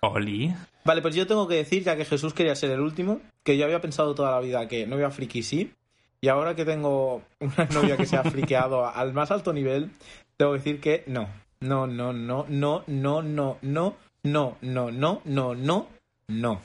Oli. 0.00 0.52
Vale, 0.84 1.00
pues 1.00 1.14
yo 1.14 1.28
tengo 1.28 1.46
que 1.46 1.54
decir, 1.54 1.84
ya 1.84 1.96
que 1.96 2.04
Jesús 2.04 2.34
quería 2.34 2.56
ser 2.56 2.72
el 2.72 2.80
último, 2.80 3.20
que 3.44 3.56
yo 3.56 3.64
había 3.64 3.80
pensado 3.80 4.16
toda 4.16 4.32
la 4.32 4.40
vida 4.40 4.66
que 4.66 4.84
novia 4.84 5.10
friki 5.10 5.44
sí. 5.44 5.72
Y 6.20 6.28
ahora 6.28 6.56
que 6.56 6.64
tengo 6.64 7.22
una 7.40 7.66
novia 7.72 7.96
que 7.96 8.06
se 8.06 8.16
ha 8.16 8.24
friqueado 8.24 8.84
al 8.86 9.12
más 9.12 9.30
alto 9.30 9.52
nivel, 9.52 9.92
tengo 10.36 10.52
que 10.52 10.58
decir 10.58 10.80
que 10.80 11.04
no. 11.06 11.28
No, 11.60 11.86
no, 11.86 12.12
no, 12.12 12.46
no, 12.48 12.82
no, 12.88 13.22
no, 13.22 13.58
no, 13.62 13.96
no, 14.24 14.56
no, 14.60 14.90
no, 14.90 15.22
no, 15.24 15.54
no, 15.54 15.88
no. 16.26 16.60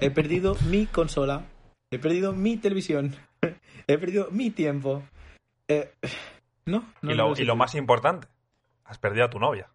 He 0.00 0.10
perdido 0.10 0.56
mi 0.68 0.84
consola. 0.84 1.46
He 1.90 1.98
perdido 1.98 2.34
mi 2.34 2.58
televisión. 2.58 3.16
He 3.86 3.96
perdido 3.96 4.28
mi 4.30 4.50
tiempo. 4.50 5.02
Eh, 5.68 5.90
no, 6.66 6.84
no 7.00 7.12
Y 7.12 7.16
no 7.16 7.28
lo, 7.28 7.40
y 7.40 7.56
más 7.56 7.74
importante, 7.74 8.26
has 8.86 8.98
perdido 8.98 9.24
a 9.26 9.30
tu 9.30 9.38
novia. 9.38 9.68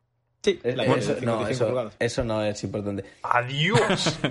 Sí, 0.43 0.59
Eh, 0.63 0.75
la 0.75 0.83
eh, 0.83 0.87
cosa 0.87 0.99
eso, 0.99 1.13
de 1.15 1.21
no, 1.25 1.37
55 1.45 1.79
eso, 1.79 1.91
eso 1.99 2.23
no 2.23 2.43
es 2.43 2.63
importante. 2.63 3.05
¡Adiós! 3.23 4.19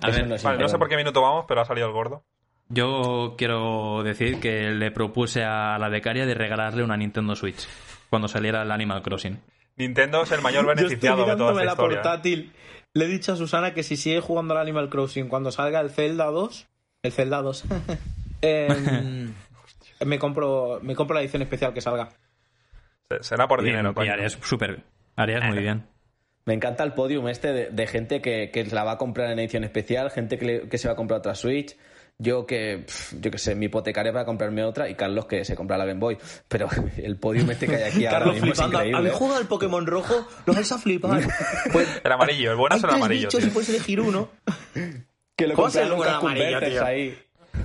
A 0.00 0.08
Eso 0.08 0.16
ver, 0.18 0.26
no 0.28 0.36
vale, 0.42 0.58
no 0.58 0.68
sé 0.68 0.78
por 0.78 0.88
qué 0.88 0.96
minuto 0.96 1.20
vamos, 1.20 1.44
pero 1.48 1.60
ha 1.60 1.64
salido 1.64 1.88
el 1.88 1.92
gordo. 1.92 2.22
yo 2.68 3.34
quiero 3.36 4.02
decir 4.04 4.38
que 4.38 4.70
le 4.70 4.90
propuse 4.92 5.42
a 5.44 5.76
la 5.78 5.88
becaria 5.88 6.24
de 6.24 6.34
regalarle 6.34 6.84
una 6.84 6.96
Nintendo 6.96 7.34
Switch 7.34 7.66
cuando 8.08 8.28
saliera 8.28 8.62
el 8.62 8.70
Animal 8.70 9.02
Crossing. 9.02 9.40
Nintendo 9.76 10.22
es 10.22 10.30
el 10.30 10.40
mayor 10.40 10.64
Yo 10.66 10.70
estoy 10.72 10.84
beneficiado 10.84 11.26
de 11.26 11.36
toda 11.36 11.50
esta 11.50 11.64
la 11.64 11.70
historia. 11.72 12.02
portátil. 12.02 12.52
Le 12.94 13.04
he 13.06 13.08
dicho 13.08 13.32
a 13.32 13.36
Susana 13.36 13.74
que 13.74 13.82
si 13.82 13.96
sigue 13.96 14.20
jugando 14.20 14.54
al 14.54 14.60
Animal 14.60 14.88
Crossing 14.88 15.28
cuando 15.28 15.50
salga 15.50 15.80
el 15.80 15.90
Zelda 15.90 16.26
2, 16.26 16.68
el 17.02 17.12
Zelda 17.12 17.42
2, 17.42 17.64
em, 18.42 19.32
me 20.06 20.18
compro 20.20 20.78
me 20.82 20.94
compro 20.94 21.14
la 21.14 21.22
edición 21.22 21.42
especial 21.42 21.74
que 21.74 21.80
salga. 21.80 22.10
Se- 23.18 23.22
Será 23.24 23.48
por 23.48 23.62
dinero, 23.62 23.90
y 23.90 23.94
coño. 23.94 24.12
harías 24.12 24.38
súper. 24.42 24.82
Harías 25.16 25.44
muy 25.44 25.58
bien. 25.58 25.86
Me 26.44 26.54
encanta 26.54 26.82
el 26.82 26.92
podium 26.92 27.28
este 27.28 27.52
de, 27.52 27.70
de 27.70 27.86
gente 27.86 28.20
que, 28.20 28.50
que 28.50 28.64
la 28.64 28.82
va 28.82 28.92
a 28.92 28.98
comprar 28.98 29.30
en 29.30 29.38
edición 29.38 29.62
especial, 29.64 30.10
gente 30.10 30.38
que, 30.38 30.44
le- 30.44 30.68
que 30.68 30.76
se 30.78 30.88
va 30.88 30.94
a 30.94 30.96
comprar 30.96 31.18
otra 31.20 31.34
Switch. 31.34 31.76
Yo 32.18 32.46
que, 32.46 32.84
yo 33.20 33.30
que 33.30 33.38
sé, 33.38 33.54
me 33.54 33.64
hipotecaré 33.66 34.12
para 34.12 34.24
comprarme 34.24 34.62
otra 34.64 34.88
y 34.88 34.94
Carlos 34.94 35.26
que 35.26 35.44
se 35.44 35.56
compra 35.56 35.78
la 35.78 35.86
Game 35.86 35.98
Boy. 35.98 36.18
Pero 36.48 36.68
el 36.96 37.16
podium 37.16 37.50
este 37.50 37.66
que 37.66 37.76
hay 37.76 37.82
aquí 37.84 38.06
ahora 38.06 38.18
Carlos 38.18 38.34
mismo 38.34 38.48
es 38.50 38.58
flipando. 38.58 38.76
increíble. 38.78 38.98
¿Habéis 38.98 39.14
jugado 39.14 39.38
al 39.40 39.46
Pokémon 39.46 39.86
rojo? 39.86 40.28
Lo 40.46 40.52
vais 40.52 40.70
a 40.72 40.78
flipar. 40.78 41.20
Pues, 41.72 42.00
El 42.04 42.12
amarillo, 42.12 42.50
el 42.50 42.56
bueno 42.56 42.76
es 42.76 42.82
el 42.82 42.88
tres 42.90 43.00
amarillo. 43.02 43.26
bichos 43.28 43.40
tío. 43.40 43.48
y 43.48 43.52
puedes 43.52 43.68
elegir 43.70 44.00
uno. 44.00 44.28
Que 45.36 45.46
lo 45.46 45.54
¿Cómo 45.54 45.70
se 45.70 45.80
compraron 45.80 45.98
llama 46.06 46.20
Cash 46.20 46.20
amarillo, 46.20 46.60
tío? 46.60 46.84
ahí. 46.84 47.18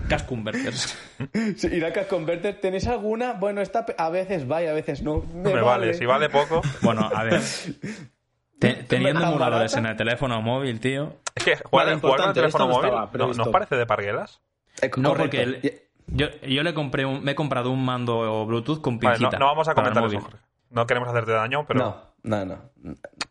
Cash 0.09 0.23
Converters. 0.25 0.97
Sí, 1.57 1.67
y 1.71 1.79
la 1.79 1.91
Cash 1.93 2.07
Converters, 2.07 2.61
¿tenéis 2.61 2.87
alguna? 2.87 3.33
Bueno, 3.33 3.61
esta 3.61 3.85
a 3.97 4.09
veces 4.09 4.49
va 4.49 4.61
y 4.61 4.67
a 4.67 4.73
veces 4.73 5.01
no. 5.01 5.23
Me, 5.33 5.53
Me 5.53 5.61
vale, 5.61 5.93
si 5.93 6.05
vale 6.05 6.29
poco. 6.29 6.61
Bueno, 6.81 7.09
a 7.13 7.23
ver. 7.23 7.41
Te- 8.59 8.73
teniendo 8.73 9.23
emuladores 9.23 9.75
en 9.75 9.85
el 9.85 9.95
teléfono 9.95 10.41
móvil, 10.41 10.79
tío. 10.79 11.15
Es 11.35 11.43
que 11.43 11.55
jugar, 11.57 11.87
Vale, 11.87 11.99
jugar 11.99 12.17
con 12.19 12.27
el 12.29 12.33
teléfono 12.33 12.67
móvil 12.67 12.91
¿no. 13.13 13.33
¿nos 13.33 13.47
parece 13.49 13.75
de 13.75 13.85
parguelas? 13.85 14.41
Eh, 14.81 14.89
No, 14.97 15.13
porque 15.13 15.41
el- 15.43 15.81
yo, 16.07 16.27
yo 16.41 16.63
le 16.63 16.73
compré 16.73 17.05
un, 17.05 17.23
me 17.23 17.31
he 17.31 17.35
comprado 17.35 17.69
un 17.69 17.83
mando 17.83 18.45
Bluetooth 18.45 18.81
con 18.81 18.97
Vale, 18.99 19.19
no, 19.19 19.29
no 19.31 19.45
vamos 19.45 19.67
a 19.67 19.75
comentar 19.75 20.05
eso. 20.05 20.19
Jorge. 20.21 20.37
No 20.69 20.85
queremos 20.87 21.09
hacerte 21.09 21.31
daño, 21.31 21.65
pero 21.67 21.79
No, 21.79 21.97
no, 22.23 22.45
no. 22.45 22.57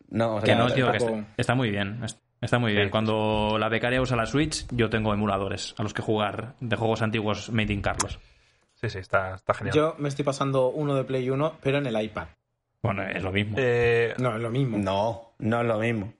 No, 0.09 0.27
vamos 0.27 0.43
a 0.43 0.45
Que 0.45 0.55
no, 0.55 0.71
tío, 0.71 0.91
que 0.91 0.97
está, 0.97 1.25
está 1.37 1.55
muy 1.55 1.69
bien. 1.69 1.99
Es- 2.39 2.43
Está 2.45 2.59
muy 2.59 2.73
bien. 2.73 2.85
Sí. 2.85 2.91
Cuando 2.91 3.57
la 3.59 3.69
becaria 3.69 4.01
usa 4.01 4.15
la 4.17 4.25
Switch, 4.25 4.65
yo 4.71 4.89
tengo 4.89 5.13
emuladores 5.13 5.73
a 5.77 5.83
los 5.83 5.93
que 5.93 6.01
jugar 6.01 6.55
de 6.59 6.75
juegos 6.75 7.01
antiguos 7.01 7.49
Made 7.51 7.73
in 7.73 7.81
Carlos. 7.81 8.19
sí, 8.75 8.89
sí, 8.89 8.99
está, 8.99 9.35
está 9.35 9.53
genial. 9.53 9.75
Yo 9.75 9.95
me 9.97 10.07
estoy 10.09 10.23
pasando 10.23 10.67
uno 10.69 10.93
de 10.95 11.03
Play 11.03 11.29
1, 11.29 11.57
pero 11.61 11.79
en 11.79 11.87
el 11.87 11.99
iPad. 12.01 12.27
Bueno, 12.83 13.03
es 13.03 13.23
lo 13.23 13.31
mismo. 13.31 13.55
Eh, 13.59 14.13
No, 14.19 14.35
es 14.35 14.41
lo 14.41 14.49
mismo. 14.51 14.77
No, 14.77 15.31
no 15.39 15.61
es 15.61 15.67
lo 15.67 15.79
mismo. 15.79 16.13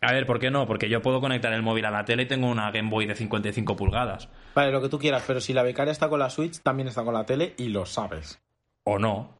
A 0.00 0.12
ver, 0.12 0.26
¿por 0.26 0.38
qué 0.38 0.50
no? 0.50 0.66
Porque 0.66 0.88
yo 0.88 1.00
puedo 1.02 1.20
conectar 1.20 1.52
el 1.52 1.62
móvil 1.62 1.84
a 1.86 1.90
la 1.90 2.04
tele 2.04 2.24
y 2.24 2.26
tengo 2.26 2.48
una 2.48 2.70
Game 2.70 2.88
Boy 2.90 3.06
de 3.06 3.14
55 3.14 3.76
pulgadas. 3.76 4.28
Vale, 4.54 4.70
lo 4.72 4.80
que 4.80 4.88
tú 4.88 4.98
quieras, 4.98 5.24
pero 5.26 5.40
si 5.40 5.52
la 5.52 5.62
becaria 5.62 5.90
está 5.92 6.08
con 6.08 6.18
la 6.18 6.30
Switch, 6.30 6.60
también 6.60 6.88
está 6.88 7.02
con 7.04 7.14
la 7.14 7.24
tele 7.24 7.54
y 7.58 7.68
lo 7.68 7.84
sabes. 7.86 8.38
O 8.84 8.98
no. 8.98 9.38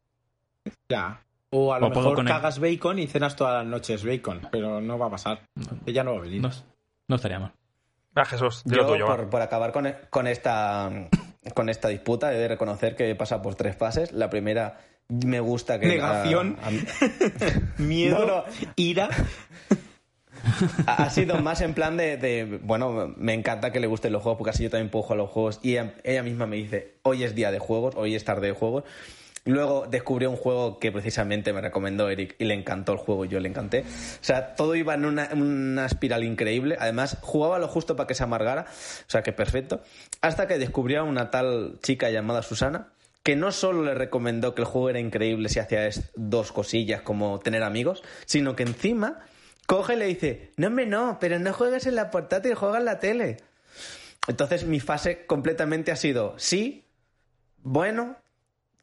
Ya. 0.89 1.23
O 1.51 1.73
a 1.73 1.79
lo 1.79 1.87
O 1.89 1.93
puedo 1.93 2.11
mejor 2.11 2.25
cagas 2.27 2.59
bacon 2.59 2.99
y 2.99 3.07
cenas 3.07 3.37
todas 3.37 3.55
las 3.63 3.67
noches 3.67 4.05
bacon, 4.05 4.49
pero 4.51 4.81
no 4.81 4.99
va 4.99 5.07
a 5.07 5.11
pasar. 5.11 5.41
Ella 5.87 6.03
no 6.05 6.13
va 6.15 6.19
a 6.19 6.23
venir. 6.23 6.43
No, 6.43 6.51
no 7.09 7.17
estaría 7.17 7.39
mal. 7.39 7.53
ah, 8.15 8.25
Jesús, 8.25 8.63
Yo, 8.65 8.85
tuyo. 8.87 9.07
por, 9.07 9.29
por 9.31 9.43
acabar 9.43 9.73
con, 9.73 9.93
con 10.11 10.27
esta 10.27 10.91
con 11.55 11.69
esta 11.69 11.89
disputa, 11.89 12.35
he 12.35 12.39
de 12.39 12.49
reconocer 12.49 12.97
que 12.97 13.15
pasa 13.15 13.41
por 13.43 13.55
tres 13.55 13.77
fases. 13.77 14.13
La 14.13 14.29
primera, 14.29 14.79
me 15.09 15.39
gusta 15.39 15.79
que... 15.79 15.87
Negación. 15.87 16.57
a- 16.61 16.69
a- 16.69 16.73
Miedo, 17.83 18.19
No, 18.19 18.27
no. 18.27 18.45
ira. 18.75 19.09
Ha 20.87 21.05
ha 21.05 21.11
sido 21.11 21.41
más 21.41 21.61
en 21.61 21.75
plan 21.75 21.97
de, 21.97 22.17
de, 22.17 22.59
bueno, 22.63 23.13
me 23.17 23.33
encanta 23.35 23.73
que 23.73 23.81
le 23.81 23.87
gusten 23.87 24.13
los 24.13 24.23
juegos 24.23 24.39
porque 24.39 24.51
así 24.51 24.63
yo 24.65 24.71
también 24.71 24.91
puedo 24.91 25.03
jugar 25.05 25.19
a 25.21 25.23
los 25.23 25.31
juegos 25.31 25.61
y 25.63 25.73
ella, 25.73 25.95
ella 26.05 26.23
misma 26.23 26.47
me 26.47 26.57
dice, 26.57 26.99
hoy 27.03 27.25
es 27.25 27.35
día 27.35 27.51
de 27.51 27.59
juegos, 27.59 27.95
hoy 27.97 28.15
es 28.15 28.25
tarde 28.25 28.49
de 28.49 28.53
juegos. 28.53 28.85
Luego 29.47 29.87
descubrió 29.89 30.29
un 30.29 30.37
juego 30.37 30.79
que 30.79 30.93
precisamente 30.93 31.53
me 31.53 31.61
recomendó 31.61 32.11
Eric 32.11 32.35
y 32.39 32.45
le 32.45 32.55
encantó 32.55 32.93
el 32.93 32.99
juego 32.99 33.25
y 33.25 33.29
yo 33.29 33.41
le 33.41 33.49
encanté. 33.49 33.81
O 33.81 34.25
sea, 34.25 34.55
todo 34.55 34.75
iba 34.75 34.95
en 34.95 35.05
una, 35.05 35.31
una 35.33 35.87
espiral 35.87 36.25
increíble. 36.25 36.77
Además, 36.81 37.17
jugaba 37.23 37.59
lo 37.59 37.69
justo 37.69 37.97
para 37.97 38.07
que 38.07 38.15
se 38.15 38.25
amargara. 38.25 38.67
O 38.69 39.11
sea, 39.11 39.23
que 39.23 39.33
perfecto. 39.33 39.83
Hasta 40.21 40.47
que 40.47 40.59
descubrió 40.59 41.01
a 41.01 41.03
una 41.05 41.31
tal 41.31 41.79
chica 41.83 42.11
llamada 42.11 42.43
Susana 42.43 42.89
que 43.23 43.35
no 43.35 43.51
solo 43.51 43.83
le 43.83 43.95
recomendó 43.95 44.55
que 44.55 44.63
el 44.63 44.69
juego 44.69 44.89
era 44.89 45.01
increíble 45.01 45.49
si 45.49 45.59
hacía 45.59 45.89
dos 46.15 46.53
cosillas 46.53 47.03
como 47.03 47.41
tener 47.41 47.65
amigos, 47.65 48.05
sino 48.25 48.55
que 48.55 48.63
encima 48.63 49.19
coge 49.67 49.95
y 49.95 49.97
le 49.97 50.07
dice, 50.07 50.53
no 50.57 50.71
me 50.71 50.87
no, 50.87 51.19
pero 51.21 51.41
no 51.41 51.53
juegues 51.53 51.87
en 51.87 51.97
la 51.97 52.13
portátil, 52.13 52.55
juega 52.55 52.79
en 52.79 52.85
la 52.85 53.01
tele. 53.01 53.39
Entonces 54.29 54.65
mi 54.65 54.79
fase 54.79 55.27
completamente 55.27 55.91
ha 55.91 55.97
sido, 55.97 56.35
sí, 56.39 56.85
bueno, 57.65 58.17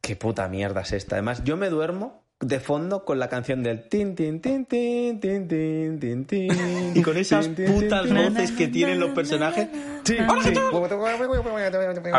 qué 0.04 0.18
puta 0.18 0.49
mierda 0.49 0.82
es 0.82 0.91
esta. 0.91 1.16
Además, 1.16 1.45
yo 1.45 1.56
me 1.56 1.70
duermo 1.70 2.26
de 2.41 2.60
fondo 2.60 3.06
con 3.06 3.20
la 3.20 3.30
canción 3.30 3.64
del 3.64 3.88
tin 3.88 4.16
tin 4.16 4.41
tin 4.41 4.66
tin 4.66 5.18
tin 5.18 5.47
tin 5.47 5.99
tin 5.99 6.26
tin 6.26 6.51
Y 6.95 7.01
con 7.01 7.16
esas 7.16 7.47
putas 7.47 8.12
voces 8.12 8.51
que 8.51 8.68
tienen 8.68 8.99
los 8.99 9.12
personajes. 9.12 9.70
Sí. 10.04 10.18
A 10.20 10.34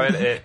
ver, 0.00 0.16
eh, 0.18 0.42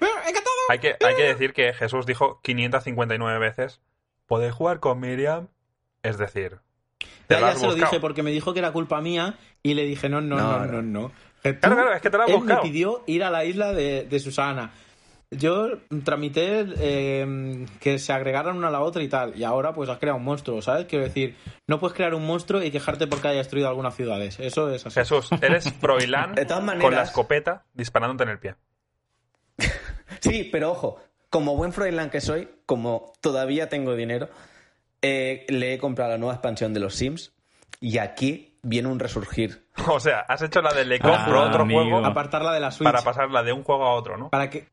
hay, 0.67 0.79
que, 0.79 0.97
hay 0.99 1.15
que 1.15 1.23
decir 1.23 1.53
que 1.53 1.71
Jesús 1.73 2.05
dijo 2.05 2.41
559 2.43 3.39
veces, 3.39 3.79
¿podéis 4.27 4.53
jugar 4.53 4.81
con 4.81 4.99
Miriam? 4.99 5.47
Es 6.03 6.17
decir, 6.17 6.57
te 7.27 7.39
Ya, 7.39 7.55
se 7.55 7.65
lo 7.65 7.73
dije 7.73 8.01
porque 8.01 8.21
me 8.21 8.31
dijo 8.31 8.51
que 8.53 8.59
era 8.59 8.73
culpa 8.73 8.99
mía 8.99 9.39
y 9.63 9.75
le 9.75 9.83
dije 9.83 10.09
no, 10.09 10.19
no, 10.19 10.35
no, 10.35 10.65
No, 10.65 10.81
no, 10.81 11.11
Claro, 11.41 11.59
claro, 11.59 11.93
es 11.93 12.01
que 12.01 12.09
te 12.09 12.17
lo 12.17 12.23
has 12.23 12.29
él 12.29 12.35
buscado. 12.35 12.63
me 12.63 12.69
pidió 12.69 13.01
ir 13.07 13.23
a 13.23 13.29
la 13.29 13.45
isla 13.45 13.71
de, 13.71 14.03
de 14.03 14.19
Susana. 14.19 14.73
Yo 15.31 15.77
tramité 16.03 16.65
eh, 16.79 17.65
que 17.79 17.99
se 17.99 18.11
agregaran 18.13 18.57
una 18.57 18.69
a 18.69 18.71
la 18.71 18.81
otra 18.81 19.03
y 19.03 19.07
tal. 19.07 19.37
Y 19.37 19.43
ahora 19.43 19.73
pues 19.73 19.87
has 19.89 19.99
creado 19.99 20.17
un 20.17 20.23
monstruo, 20.23 20.59
¿sabes? 20.63 20.87
Quiero 20.87 21.05
decir, 21.05 21.35
no 21.67 21.79
puedes 21.79 21.95
crear 21.95 22.15
un 22.15 22.25
monstruo 22.25 22.63
y 22.63 22.71
quejarte 22.71 23.05
porque 23.05 23.27
haya 23.27 23.37
destruido 23.37 23.69
algunas 23.69 23.95
ciudades. 23.95 24.39
Eso 24.39 24.71
es 24.71 24.85
así. 24.87 24.99
Jesús, 24.99 25.29
eres 25.41 25.71
todas 26.45 26.63
maneras- 26.63 26.83
con 26.83 26.95
la 26.95 27.03
escopeta 27.03 27.65
disparándote 27.73 28.23
en 28.23 28.29
el 28.29 28.39
pie. 28.39 28.55
Sí, 30.21 30.49
pero 30.51 30.71
ojo, 30.71 30.99
como 31.29 31.55
buen 31.55 31.71
Froilán 31.71 32.09
que 32.09 32.19
soy, 32.19 32.49
como 32.65 33.13
todavía 33.21 33.69
tengo 33.69 33.95
dinero, 33.95 34.27
eh, 35.01 35.45
le 35.47 35.73
he 35.73 35.77
comprado 35.77 36.11
la 36.11 36.17
nueva 36.17 36.33
expansión 36.33 36.73
de 36.73 36.81
los 36.81 36.95
Sims 36.95 37.31
y 37.79 37.99
aquí 37.99 38.57
viene 38.63 38.89
un 38.89 38.99
resurgir. 38.99 39.65
O 39.87 39.99
sea, 40.01 40.21
has 40.27 40.41
hecho 40.41 40.61
la 40.61 40.73
de 40.73 40.83
le 40.83 40.99
compro 40.99 41.39
Ah, 41.41 41.47
otro 41.47 41.61
amigo. 41.61 41.83
juego 41.83 42.05
Apartarla 42.05 42.51
de 42.51 42.59
la 42.59 42.71
Switch. 42.71 42.83
para 42.91 43.01
pasarla 43.03 43.43
de 43.43 43.53
un 43.53 43.63
juego 43.63 43.85
a 43.85 43.93
otro, 43.93 44.17
¿no? 44.17 44.29
para 44.29 44.49
que 44.49 44.67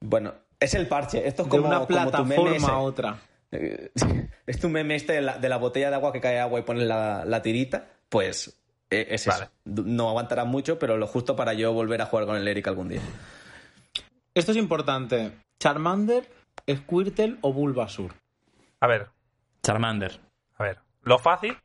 Bueno, 0.00 0.34
es 0.60 0.74
el 0.74 0.86
parche. 0.86 1.26
Esto 1.26 1.42
es 1.42 1.50
de 1.50 1.56
como, 1.56 1.68
una 1.68 1.86
como 1.86 2.10
tu 2.10 2.24
meme 2.24 2.34
plataforma 2.42 2.68
a 2.68 2.78
otra. 2.78 3.18
Eh, 3.50 3.90
Es 4.46 4.58
tu 4.58 4.68
meme 4.70 4.94
este 4.94 5.12
de 5.14 5.20
la, 5.20 5.38
de 5.38 5.48
la 5.48 5.58
botella 5.58 5.90
de 5.90 5.96
agua 5.96 6.12
que 6.12 6.20
cae 6.20 6.40
agua 6.40 6.58
y 6.58 6.62
pones 6.62 6.84
la, 6.84 7.24
la 7.26 7.42
tirita. 7.42 7.86
Pues 8.08 8.58
eh, 8.90 9.08
es 9.10 9.26
eso. 9.26 9.50
No 9.64 10.08
aguantará 10.08 10.44
mucho, 10.44 10.78
pero 10.78 10.96
lo 10.96 11.06
justo 11.06 11.36
para 11.36 11.52
yo 11.52 11.72
volver 11.72 12.00
a 12.00 12.06
jugar 12.06 12.24
con 12.26 12.36
el 12.36 12.48
Eric 12.48 12.66
algún 12.68 12.88
día. 12.88 13.00
Esto 14.34 14.52
es 14.52 14.58
importante. 14.58 15.32
Charmander, 15.58 16.28
Squirtle 16.70 17.36
o 17.42 17.52
Bulbasur. 17.52 18.14
A 18.80 18.86
ver, 18.86 19.08
Charmander. 19.62 20.18
a 20.56 20.62
ver. 20.62 20.78
Lo 21.02 21.18
fácil 21.18 21.56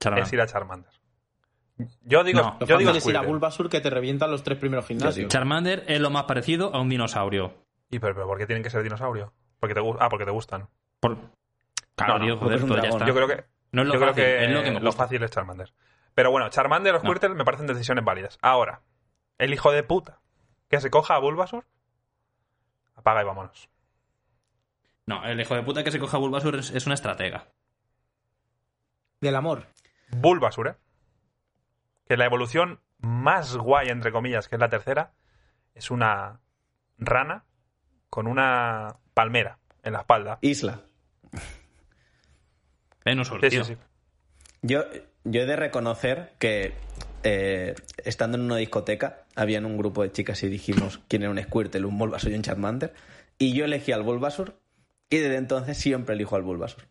Charmander. 0.00 0.26
es 0.26 0.32
ir 0.32 0.40
a 0.40 0.46
Charmander. 0.46 0.92
Yo 2.02 2.24
digo, 2.24 2.40
No. 2.40 2.58
Yo 2.66 2.78
digo 2.78 2.90
es 2.90 2.96
ir 2.96 2.98
a 2.98 3.00
Squirtle. 3.00 3.26
Bulbasur 3.26 3.68
que 3.68 3.80
te 3.80 3.90
revientan 3.90 4.30
los 4.30 4.42
tres 4.42 4.58
primeros 4.58 4.86
gimnasios. 4.86 5.28
Charmander 5.28 5.84
es 5.86 6.00
lo 6.00 6.10
más 6.10 6.24
parecido 6.24 6.74
a 6.74 6.80
un 6.80 6.88
dinosaurio. 6.88 7.54
¿Y 7.90 7.98
pero, 7.98 8.14
pero 8.14 8.26
por 8.26 8.38
qué 8.38 8.46
tienen 8.46 8.62
que 8.62 8.70
ser 8.70 8.82
dinosaurio? 8.82 9.32
Porque 9.58 9.74
te 9.74 9.80
ah, 9.98 10.08
porque 10.08 10.24
te 10.24 10.30
gustan. 10.30 10.68
Por... 11.00 11.16
Claro, 11.96 12.18
No, 12.18 12.36
joder, 12.38 12.60
pues 12.60 12.82
ya 12.82 12.88
está. 12.88 13.06
Yo 13.06 13.14
creo 13.14 13.28
que 13.28 13.44
No 13.72 13.82
es 13.82 13.88
lo 13.88 13.94
yo 13.94 14.00
fácil, 14.00 14.14
creo 14.14 14.26
que 14.26 14.44
es 14.44 14.50
lo 14.50 14.62
que 14.62 14.70
me 14.70 14.80
lo 14.80 14.86
gusta. 14.86 15.02
fácil 15.04 15.22
es 15.22 15.30
Charmander. 15.30 15.72
Pero 16.14 16.30
bueno, 16.30 16.48
Charmander 16.50 16.94
o 16.94 16.98
No. 16.98 17.04
Squirtle 17.04 17.30
me 17.30 17.44
parecen 17.44 17.66
decisiones 17.66 18.04
válidas. 18.04 18.38
Ahora, 18.42 18.82
el 19.38 19.52
hijo 19.52 19.70
de 19.72 19.82
puta 19.82 20.20
que 20.68 20.80
se 20.80 20.90
coja 20.90 21.14
a 21.14 21.18
Bulbasaur, 21.18 21.64
apaga 22.94 23.22
y 23.22 23.24
vámonos. 23.24 23.68
No, 25.06 25.24
el 25.24 25.40
hijo 25.40 25.54
de 25.54 25.62
puta 25.62 25.82
que 25.82 25.90
se 25.90 25.98
coja 25.98 26.18
Bulbasur 26.18 26.54
es, 26.56 26.70
es 26.70 26.86
una 26.86 26.94
estratega. 26.94 27.48
Del 29.20 29.34
amor. 29.34 29.66
Bulbasaur, 30.10 30.68
¿eh? 30.68 30.74
Que 32.10 32.16
la 32.16 32.24
evolución 32.24 32.80
más 32.98 33.56
guay, 33.56 33.86
entre 33.86 34.10
comillas, 34.10 34.48
que 34.48 34.56
es 34.56 34.60
la 34.60 34.68
tercera, 34.68 35.12
es 35.76 35.92
una 35.92 36.40
rana 36.98 37.44
con 38.08 38.26
una 38.26 38.96
palmera 39.14 39.60
en 39.84 39.92
la 39.92 40.00
espalda. 40.00 40.40
Isla. 40.40 40.80
Sí, 43.04 43.62
sí. 43.62 43.76
Yo, 44.60 44.82
yo 45.22 45.42
he 45.42 45.46
de 45.46 45.54
reconocer 45.54 46.32
que 46.40 46.74
eh, 47.22 47.76
estando 47.98 48.38
en 48.38 48.42
una 48.42 48.56
discoteca, 48.56 49.22
habían 49.36 49.64
un 49.64 49.78
grupo 49.78 50.02
de 50.02 50.10
chicas 50.10 50.42
y 50.42 50.48
dijimos 50.48 51.00
quién 51.06 51.22
era 51.22 51.30
un 51.30 51.40
Squirtle, 51.40 51.86
un 51.86 51.96
Bulbasaur 51.96 52.32
y 52.32 52.34
un 52.34 52.42
Charmander. 52.42 52.92
Y 53.38 53.52
yo 53.52 53.66
elegí 53.66 53.92
al 53.92 54.02
Bulbasaur 54.02 54.58
y 55.10 55.18
desde 55.18 55.36
entonces 55.36 55.78
siempre 55.78 56.16
elijo 56.16 56.34
al 56.34 56.42
Bulbasaur. 56.42 56.88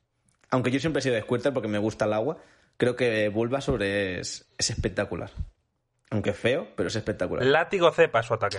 Aunque 0.49 0.72
yo 0.72 0.80
siempre 0.80 1.01
he 1.01 1.03
sido 1.03 1.15
de 1.15 1.24
Squirtle 1.24 1.51
porque 1.51 1.67
me 1.67 1.78
gusta 1.78 2.05
el 2.05 2.13
agua, 2.13 2.38
creo 2.80 2.96
que 2.96 3.30
Bulbasaur 3.30 3.84
es, 3.84 4.50
es 4.58 4.70
espectacular. 4.72 5.30
Aunque 6.10 6.34
feo, 6.34 6.70
pero 6.76 6.88
es 6.88 6.96
espectacular. 6.96 7.46
Látigo 7.46 7.92
cepa 7.92 8.22
es 8.22 8.26
su 8.26 8.34
ataque. 8.34 8.58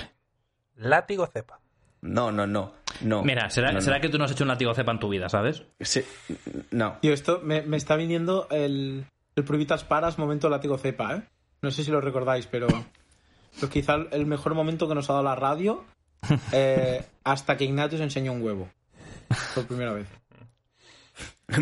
Látigo 0.77 1.27
cepa. 1.27 1.59
No, 2.03 2.31
no, 2.31 2.47
no. 2.47 2.75
no 3.01 3.23
Mira, 3.25 3.51
¿será, 3.51 3.69
no, 3.69 3.75
no. 3.75 3.81
será 3.81 4.01
que 4.01 4.09
tú 4.09 4.19
no 4.19 4.25
has 4.25 4.31
hecho 4.31 4.45
un 4.45 4.49
látigo 4.49 4.73
cepa 4.75 4.93
en 4.93 5.01
tu 5.01 5.09
vida, 5.09 5.29
¿sabes? 5.29 5.65
Sí, 5.81 6.05
no. 6.71 6.99
Tío, 7.01 7.13
esto 7.13 7.41
me, 7.43 7.63
me 7.63 7.77
está 7.77 7.97
viniendo 7.97 8.47
el, 8.51 9.07
el 9.35 9.45
Pruebitas 9.45 9.85
Paras 9.85 10.19
momento 10.19 10.49
látigo 10.49 10.79
cepa, 10.79 11.17
¿eh? 11.17 11.23
No 11.63 11.71
sé 11.71 11.83
si 11.83 11.91
lo 11.91 12.01
recordáis, 12.01 12.47
pero 12.47 12.69
pues 13.59 13.73
quizá 13.73 13.97
el 14.13 14.27
mejor 14.27 14.55
momento 14.55 14.87
que 14.89 14.95
nos 14.95 15.11
ha 15.11 15.15
dado 15.15 15.25
la 15.25 15.35
radio 15.35 15.85
eh, 16.53 17.05
hasta 17.25 17.57
que 17.57 17.65
Ignatius 17.65 18.01
enseñó 18.01 18.33
un 18.33 18.43
huevo. 18.43 18.69
Por 19.55 19.67
primera 19.67 19.93
vez. 19.93 20.07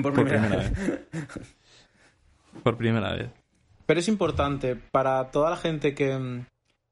Por 0.03 0.13
primera 0.13 0.41
primera 0.43 0.57
vez. 0.57 0.73
Por 2.63 2.77
primera 2.77 3.15
vez. 3.15 3.31
Pero 3.87 4.01
es 4.01 4.09
importante 4.09 4.77
para 4.77 5.31
toda 5.31 5.51
la 5.51 5.57
gente 5.57 5.95
que, 5.95 6.17
mm, 6.17 6.47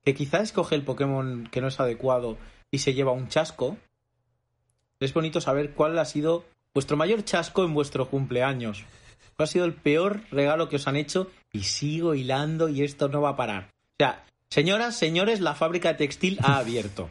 que 0.05 0.14
quizá 0.14 0.41
escoge 0.41 0.75
el 0.75 0.83
Pokémon 0.83 1.49
que 1.51 1.61
no 1.61 1.69
es 1.69 1.79
adecuado 1.81 2.39
y 2.71 2.79
se 2.79 2.95
lleva 2.95 3.12
un 3.12 3.29
chasco, 3.29 3.77
es 5.01 5.12
bonito 5.12 5.41
saber 5.41 5.73
cuál 5.73 5.99
ha 5.99 6.05
sido 6.05 6.45
vuestro 6.73 6.97
mayor 6.97 7.25
chasco 7.25 7.64
en 7.64 7.75
vuestro 7.75 8.09
cumpleaños. 8.09 8.85
¿Cuál 9.37 9.45
ha 9.45 9.47
sido 9.47 9.64
el 9.67 9.75
peor 9.75 10.23
regalo 10.31 10.69
que 10.69 10.77
os 10.77 10.89
han 10.89 10.97
hecho? 10.97 11.31
Y 11.53 11.64
sigo 11.64 12.14
hilando 12.14 12.69
y 12.69 12.83
esto 12.83 13.09
no 13.09 13.21
va 13.21 13.31
a 13.31 13.37
parar. 13.37 13.64
O 13.64 13.97
sea, 13.99 14.25
señoras, 14.49 14.97
señores, 14.97 15.41
la 15.41 15.55
fábrica 15.55 15.89
de 15.89 15.99
textil 15.99 16.39
ha 16.43 16.57
abierto. 16.59 17.11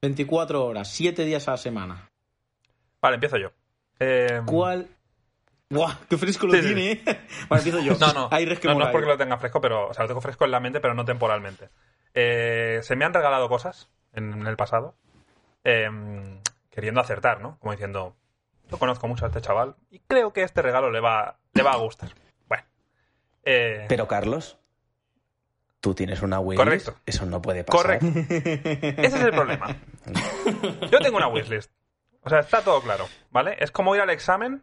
24 0.00 0.64
horas, 0.64 0.90
7 0.92 1.24
días 1.26 1.46
a 1.48 1.52
la 1.52 1.56
semana. 1.58 2.10
Vale, 3.02 3.14
empiezo 3.16 3.36
yo. 3.36 3.50
Eh, 3.98 4.40
¿Cuál? 4.46 4.88
¡Buah! 5.70 5.94
¡Qué 6.08 6.18
fresco 6.18 6.46
lo 6.46 6.54
Sí, 6.54 6.60
tiene! 6.62 6.92
¿eh? 6.92 7.02
Vale, 7.48 7.62
empiezo 7.62 7.80
yo. 7.80 7.94
No, 7.98 8.12
no. 8.12 8.28
Hay 8.32 8.44
res 8.44 8.58
que 8.58 8.68
no, 8.68 8.74
no 8.74 8.84
es 8.86 8.90
porque 8.90 9.06
lo 9.06 9.16
tenga 9.16 9.38
fresco, 9.38 9.60
pero. 9.60 9.88
O 9.88 9.94
sea, 9.94 10.02
lo 10.04 10.08
tengo 10.08 10.20
fresco 10.20 10.44
en 10.44 10.50
la 10.50 10.60
mente, 10.60 10.80
pero 10.80 10.94
no 10.94 11.04
temporalmente. 11.04 11.70
Eh, 12.12 12.80
se 12.82 12.96
me 12.96 13.04
han 13.04 13.14
regalado 13.14 13.48
cosas 13.48 13.88
en, 14.12 14.46
el 14.46 14.56
pasado. 14.56 14.94
eh, 15.64 15.88
queriendo 16.70 17.00
acertar, 17.00 17.40
¿no? 17.40 17.56
Como 17.60 17.72
diciendo. 17.72 18.16
Yo 18.68 18.78
conozco 18.78 19.08
mucho 19.08 19.24
a 19.24 19.28
este 19.28 19.40
chaval 19.40 19.74
y 19.90 19.98
creo 19.98 20.32
que 20.32 20.42
este 20.44 20.62
regalo 20.62 20.92
le 20.92 21.00
va, 21.00 21.38
le 21.54 21.62
va 21.64 21.72
a 21.72 21.76
gustar. 21.78 22.10
Bueno. 22.48 22.62
Eh, 23.44 23.84
Pero 23.88 24.06
Carlos, 24.06 24.58
tú 25.80 25.92
tienes 25.92 26.22
una 26.22 26.38
wishlist. 26.38 26.64
Correcto. 26.86 26.94
Eso 27.04 27.26
no 27.26 27.42
puede 27.42 27.64
pasar. 27.64 27.98
Correcto. 27.98 28.06
Ese 28.30 29.06
es 29.06 29.14
el 29.14 29.32
problema. 29.32 29.74
Yo 30.88 31.00
tengo 31.00 31.16
una 31.16 31.26
wishlist. 31.26 31.72
O 32.22 32.28
sea, 32.30 32.40
está 32.40 32.62
todo 32.62 32.80
claro, 32.80 33.08
¿vale? 33.32 33.56
Es 33.58 33.72
como 33.72 33.94
ir 33.96 34.02
al 34.02 34.10
examen 34.10 34.62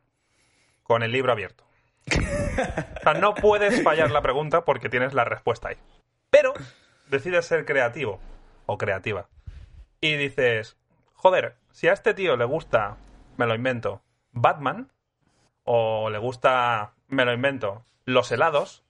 con 0.87 1.03
el 1.03 1.11
libro 1.11 1.31
abierto. 1.31 1.65
O 2.07 3.01
sea, 3.03 3.13
no 3.13 3.35
puedes 3.35 3.83
fallar 3.83 4.09
la 4.11 4.21
pregunta 4.21 4.63
porque 4.65 4.89
tienes 4.89 5.13
la 5.13 5.25
respuesta 5.25 5.69
ahí. 5.69 5.77
Pero 6.29 6.53
decides 7.09 7.45
ser 7.45 7.65
creativo 7.65 8.19
o 8.65 8.77
creativa. 8.77 9.27
Y 9.99 10.15
dices, 10.15 10.77
joder, 11.13 11.57
si 11.71 11.87
a 11.87 11.93
este 11.93 12.13
tío 12.13 12.37
le 12.37 12.45
gusta, 12.45 12.97
me 13.35 13.45
lo 13.45 13.55
invento, 13.55 14.01
Batman, 14.31 14.91
o 15.63 16.09
le 16.09 16.17
gusta, 16.17 16.93
me 17.07 17.25
lo 17.25 17.33
invento, 17.33 17.85
los 18.05 18.31
helados, 18.31 18.83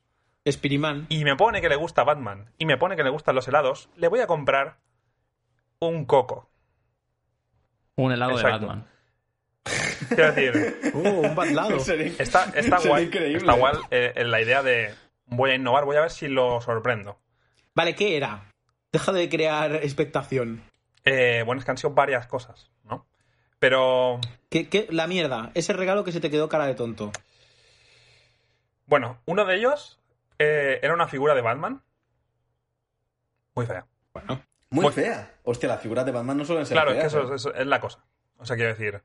Spirimán. 0.47 1.07
y 1.09 1.23
me 1.23 1.35
pone 1.35 1.61
que 1.61 1.69
le 1.69 1.75
gusta 1.75 2.03
Batman 2.03 2.51
y 2.57 2.65
me 2.65 2.77
pone 2.77 2.95
que 2.95 3.03
le 3.03 3.09
gustan 3.09 3.35
los 3.35 3.47
helados, 3.47 3.89
le 3.95 4.07
voy 4.07 4.19
a 4.19 4.27
comprar 4.27 4.77
un 5.79 6.05
coco. 6.05 6.49
Un 7.95 8.11
helado 8.11 8.33
Exacto. 8.33 8.59
de 8.59 8.65
Batman. 8.67 8.87
Quiero 10.09 10.31
decir, 10.33 10.91
¡Uh! 10.93 11.07
Un 11.27 11.35
batlado. 11.35 11.75
está, 11.77 12.45
está 12.45 12.51
Sería 12.77 12.77
guay, 12.89 13.05
increíble. 13.05 13.37
está 13.37 13.53
guay 13.53 13.75
eh, 13.91 14.13
en 14.15 14.31
la 14.31 14.41
idea 14.41 14.63
de 14.63 14.93
voy 15.25 15.51
a 15.51 15.55
innovar, 15.55 15.85
voy 15.85 15.97
a 15.97 16.01
ver 16.01 16.11
si 16.11 16.27
lo 16.27 16.61
sorprendo. 16.61 17.19
Vale, 17.75 17.95
¿qué 17.95 18.17
era? 18.17 18.51
Deja 18.91 19.11
de 19.11 19.29
crear 19.29 19.75
expectación. 19.75 20.63
Eh, 21.05 21.43
bueno, 21.45 21.59
es 21.59 21.65
que 21.65 21.71
han 21.71 21.77
sido 21.77 21.91
varias 21.91 22.27
cosas, 22.27 22.71
¿no? 22.83 23.05
Pero, 23.59 24.19
¿Qué, 24.49 24.69
qué- 24.69 24.87
la 24.89 25.07
mierda, 25.07 25.51
ese 25.53 25.73
regalo 25.73 26.03
que 26.03 26.11
se 26.11 26.19
te 26.19 26.29
quedó 26.29 26.47
cara 26.49 26.65
de 26.67 26.75
tonto. 26.75 27.11
bueno, 28.85 29.19
uno 29.25 29.45
de 29.45 29.55
ellos 29.55 29.99
eh, 30.39 30.79
era 30.81 30.93
una 30.93 31.07
figura 31.07 31.33
de 31.35 31.41
Batman. 31.41 31.81
Muy 33.55 33.65
fea. 33.65 33.85
Bueno, 34.13 34.41
Muy 34.69 34.83
Muy- 34.83 34.93
fea. 34.93 35.33
Hostia, 35.43 35.69
las 35.69 35.81
figuras 35.81 36.05
de 36.05 36.11
Batman 36.11 36.37
no 36.37 36.45
suelen 36.45 36.65
ser 36.65 36.75
Claro, 36.75 36.91
es 36.91 36.95
que 36.95 37.09
feas, 37.09 37.13
eso, 37.13 37.31
¿eh? 37.31 37.35
eso 37.35 37.53
es 37.53 37.67
la 37.67 37.79
cosa. 37.81 38.03
O 38.37 38.45
sea, 38.45 38.55
quiero 38.55 38.69
decir, 38.71 39.01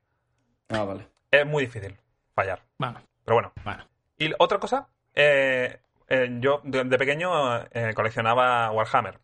Ah, 0.73 0.83
vale. 0.83 1.07
es 1.31 1.45
muy 1.45 1.65
difícil 1.65 1.97
fallar. 2.33 2.61
Bueno, 2.77 3.01
Pero 3.25 3.35
bueno, 3.35 3.53
bueno. 3.63 3.85
Y 4.17 4.31
otra 4.39 4.59
cosa, 4.59 4.87
eh, 5.15 5.79
eh, 6.07 6.37
yo 6.39 6.61
de, 6.63 6.83
de 6.83 6.97
pequeño 6.97 7.57
eh, 7.71 7.93
coleccionaba 7.95 8.71
Warhammer. 8.71 9.19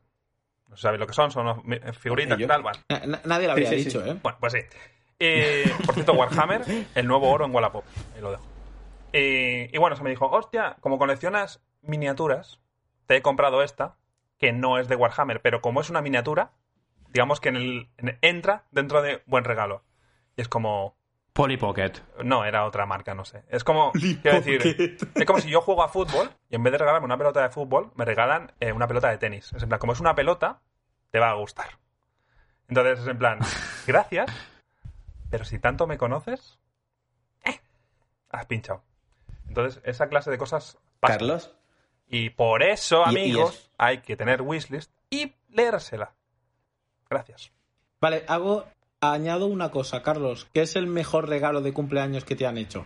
No 0.67 0.77
sabéis 0.77 0.99
lo 0.99 1.07
que 1.07 1.13
son, 1.13 1.31
son 1.31 1.47
unos 1.47 1.63
mi- 1.65 1.79
figuritas 1.93 2.39
y 2.39 2.45
tal. 2.45 2.61
Bueno, 2.61 2.77
na- 2.89 3.05
na- 3.05 3.21
nadie 3.25 3.47
lo 3.47 3.53
había 3.53 3.69
sí, 3.69 3.75
dicho, 3.77 4.03
sí. 4.03 4.09
¿eh? 4.09 4.17
bueno, 4.21 4.37
pues 4.39 4.53
sí. 4.53 4.59
Por 5.85 5.95
cierto, 5.95 6.13
Warhammer, 6.13 6.61
el 6.95 7.07
nuevo 7.07 7.29
oro 7.29 7.45
en 7.45 7.53
Wallapop. 7.53 7.83
Ahí 8.15 8.21
lo 8.21 8.31
dejo. 8.31 8.43
Y, 9.11 9.75
y 9.75 9.77
bueno, 9.79 9.95
se 9.95 10.03
me 10.03 10.09
dijo, 10.11 10.27
hostia, 10.29 10.77
como 10.79 10.97
coleccionas 10.97 11.61
miniaturas, 11.81 12.59
te 13.07 13.15
he 13.17 13.21
comprado 13.21 13.63
esta, 13.63 13.97
que 14.37 14.53
no 14.53 14.77
es 14.77 14.87
de 14.87 14.95
Warhammer, 14.95 15.41
pero 15.41 15.61
como 15.61 15.81
es 15.81 15.89
una 15.89 16.01
miniatura, 16.01 16.51
digamos 17.09 17.39
que 17.41 17.49
en 17.49 17.55
el, 17.55 17.89
en- 17.97 18.17
entra 18.21 18.65
dentro 18.71 19.01
de 19.01 19.23
buen 19.25 19.43
regalo. 19.43 19.83
Y 20.37 20.41
es 20.41 20.47
como, 20.47 20.95
Polly 21.39 21.57
Pocket. 21.57 21.93
no, 22.23 22.43
era 22.43 22.65
otra 22.65 22.85
marca, 22.85 23.13
no 23.15 23.23
sé. 23.23 23.43
Es 23.49 23.63
como, 23.63 23.91
quiero 24.21 24.41
decir, 24.41 24.97
es 25.15 25.25
como 25.25 25.39
si 25.39 25.49
yo 25.49 25.61
juego 25.61 25.83
a 25.83 25.87
fútbol 25.87 26.29
y 26.49 26.55
en 26.55 26.63
vez 26.63 26.71
de 26.73 26.77
regalarme 26.79 27.05
una 27.05 27.17
pelota 27.17 27.41
de 27.41 27.49
fútbol, 27.49 27.91
me 27.95 28.03
regalan 28.05 28.51
eh, 28.59 28.73
una 28.73 28.87
pelota 28.87 29.09
de 29.09 29.17
tenis. 29.17 29.53
Es 29.53 29.63
en 29.63 29.69
plan, 29.69 29.79
como 29.79 29.93
es 29.93 29.99
una 30.01 30.15
pelota, 30.15 30.59
te 31.11 31.19
va 31.19 31.29
a 31.29 31.33
gustar. 31.35 31.67
Entonces 32.67 32.99
es 32.99 33.07
en 33.07 33.17
plan, 33.17 33.39
gracias, 33.87 34.29
pero 35.29 35.45
si 35.45 35.59
tanto 35.59 35.87
me 35.87 35.97
conoces, 35.97 36.59
eh, 37.45 37.59
has 38.29 38.45
pinchado. 38.45 38.83
Entonces, 39.47 39.81
esa 39.85 40.09
clase 40.09 40.29
de 40.29 40.37
cosas 40.37 40.77
pasan. 40.99 41.17
Carlos, 41.19 41.55
Y 42.07 42.31
por 42.31 42.63
eso, 42.63 43.03
Y- 43.05 43.05
y 43.05 43.07
amigos, 43.31 43.53
es- 43.55 43.71
hay 43.77 43.99
que 43.99 44.15
tener 44.17 44.41
wishlist 44.41 44.91
y 45.09 45.33
leérsela. 45.49 46.11
Gracias. 47.09 47.51
Vale, 48.01 48.25
hago, 48.27 48.65
añado 49.01 49.47
una 49.47 49.71
cosa, 49.71 50.01
Carlos. 50.01 50.47
¿Qué 50.53 50.61
es 50.61 50.75
el 50.75 50.87
mejor 50.87 51.29
regalo 51.29 51.61
de 51.61 51.73
cumpleaños 51.73 52.25
que 52.25 52.35
te 52.35 52.45
han 52.45 52.57
hecho? 52.57 52.85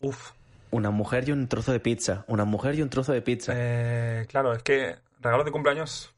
Uf. 0.00 0.32
una 0.70 0.90
mujer 0.90 1.28
y 1.28 1.32
un 1.32 1.48
trozo 1.48 1.72
de 1.72 1.80
pizza. 1.80 2.24
Una 2.28 2.44
mujer 2.44 2.74
y 2.74 2.82
un 2.82 2.90
trozo 2.90 3.12
de 3.12 3.22
pizza. 3.22 3.52
Eh, 3.56 4.26
claro, 4.28 4.52
es 4.52 4.62
que 4.62 4.96
regalos 5.20 5.46
de 5.46 5.52
cumpleaños. 5.52 6.14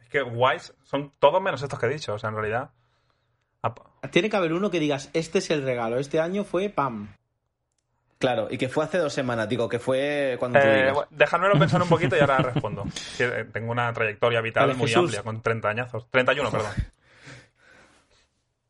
Es 0.00 0.08
que 0.08 0.22
guays 0.22 0.72
son 0.84 1.12
todos 1.18 1.42
menos 1.42 1.62
estos 1.62 1.78
que 1.78 1.86
he 1.86 1.90
dicho. 1.90 2.14
O 2.14 2.18
sea, 2.18 2.30
en 2.30 2.36
realidad. 2.36 2.70
Tiene 4.10 4.28
que 4.30 4.36
haber 4.36 4.52
uno 4.52 4.70
que 4.70 4.80
digas, 4.80 5.10
este 5.12 5.38
es 5.38 5.50
el 5.50 5.62
regalo. 5.62 5.98
Este 5.98 6.18
año 6.20 6.44
fue 6.44 6.68
PAM. 6.68 7.14
Claro, 8.18 8.46
y 8.50 8.58
que 8.58 8.68
fue 8.68 8.84
hace 8.84 8.98
dos 8.98 9.12
semanas, 9.12 9.48
digo, 9.48 9.68
que 9.68 9.80
fue 9.80 10.36
cuando 10.38 10.60
tú 10.60 10.66
Eh, 10.68 10.92
dejádmelo 11.10 11.58
pensar 11.58 11.82
un 11.82 11.88
poquito 11.88 12.16
y 12.16 12.20
ahora 12.20 12.38
respondo. 12.38 12.84
Que, 13.18 13.24
eh, 13.24 13.44
tengo 13.52 13.72
una 13.72 13.92
trayectoria 13.92 14.40
vital 14.40 14.68
Vale, 14.68 14.78
muy 14.78 14.86
Jesús. 14.88 15.04
amplia, 15.04 15.22
con 15.24 15.42
30 15.42 15.68
añazos. 15.68 16.08
31, 16.10 16.50
perdón. 16.50 16.70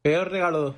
Peor 0.03 0.31
regalo. 0.31 0.75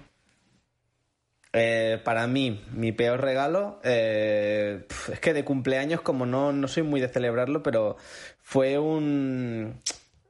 Eh, 1.52 2.00
para 2.04 2.26
mí, 2.26 2.64
mi 2.72 2.92
peor 2.92 3.20
regalo, 3.20 3.80
eh, 3.84 4.86
es 5.10 5.20
que 5.20 5.32
de 5.32 5.44
cumpleaños, 5.44 6.00
como 6.00 6.26
no, 6.26 6.52
no 6.52 6.66
soy 6.66 6.82
muy 6.82 7.00
de 7.00 7.08
celebrarlo, 7.08 7.62
pero 7.62 7.96
fue 8.40 8.78
un, 8.78 9.80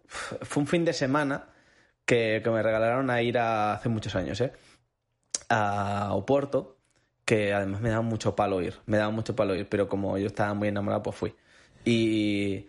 fue 0.06 0.62
un 0.62 0.66
fin 0.66 0.84
de 0.84 0.92
semana 0.92 1.48
que, 2.04 2.42
que 2.44 2.50
me 2.50 2.62
regalaron 2.62 3.08
a 3.08 3.22
ir 3.22 3.38
hace 3.38 3.88
muchos 3.88 4.14
años, 4.16 4.38
¿eh? 4.42 4.52
A 5.48 6.10
Oporto, 6.12 6.76
que 7.24 7.54
además 7.54 7.80
me 7.80 7.88
daba 7.88 8.02
mucho 8.02 8.36
palo 8.36 8.60
ir, 8.60 8.74
me 8.86 8.98
daba 8.98 9.10
mucho 9.10 9.34
palo 9.34 9.54
ir, 9.54 9.66
pero 9.68 9.88
como 9.88 10.18
yo 10.18 10.26
estaba 10.26 10.52
muy 10.54 10.68
enamorado, 10.68 11.02
pues 11.04 11.16
fui. 11.16 11.34
Y, 11.86 12.66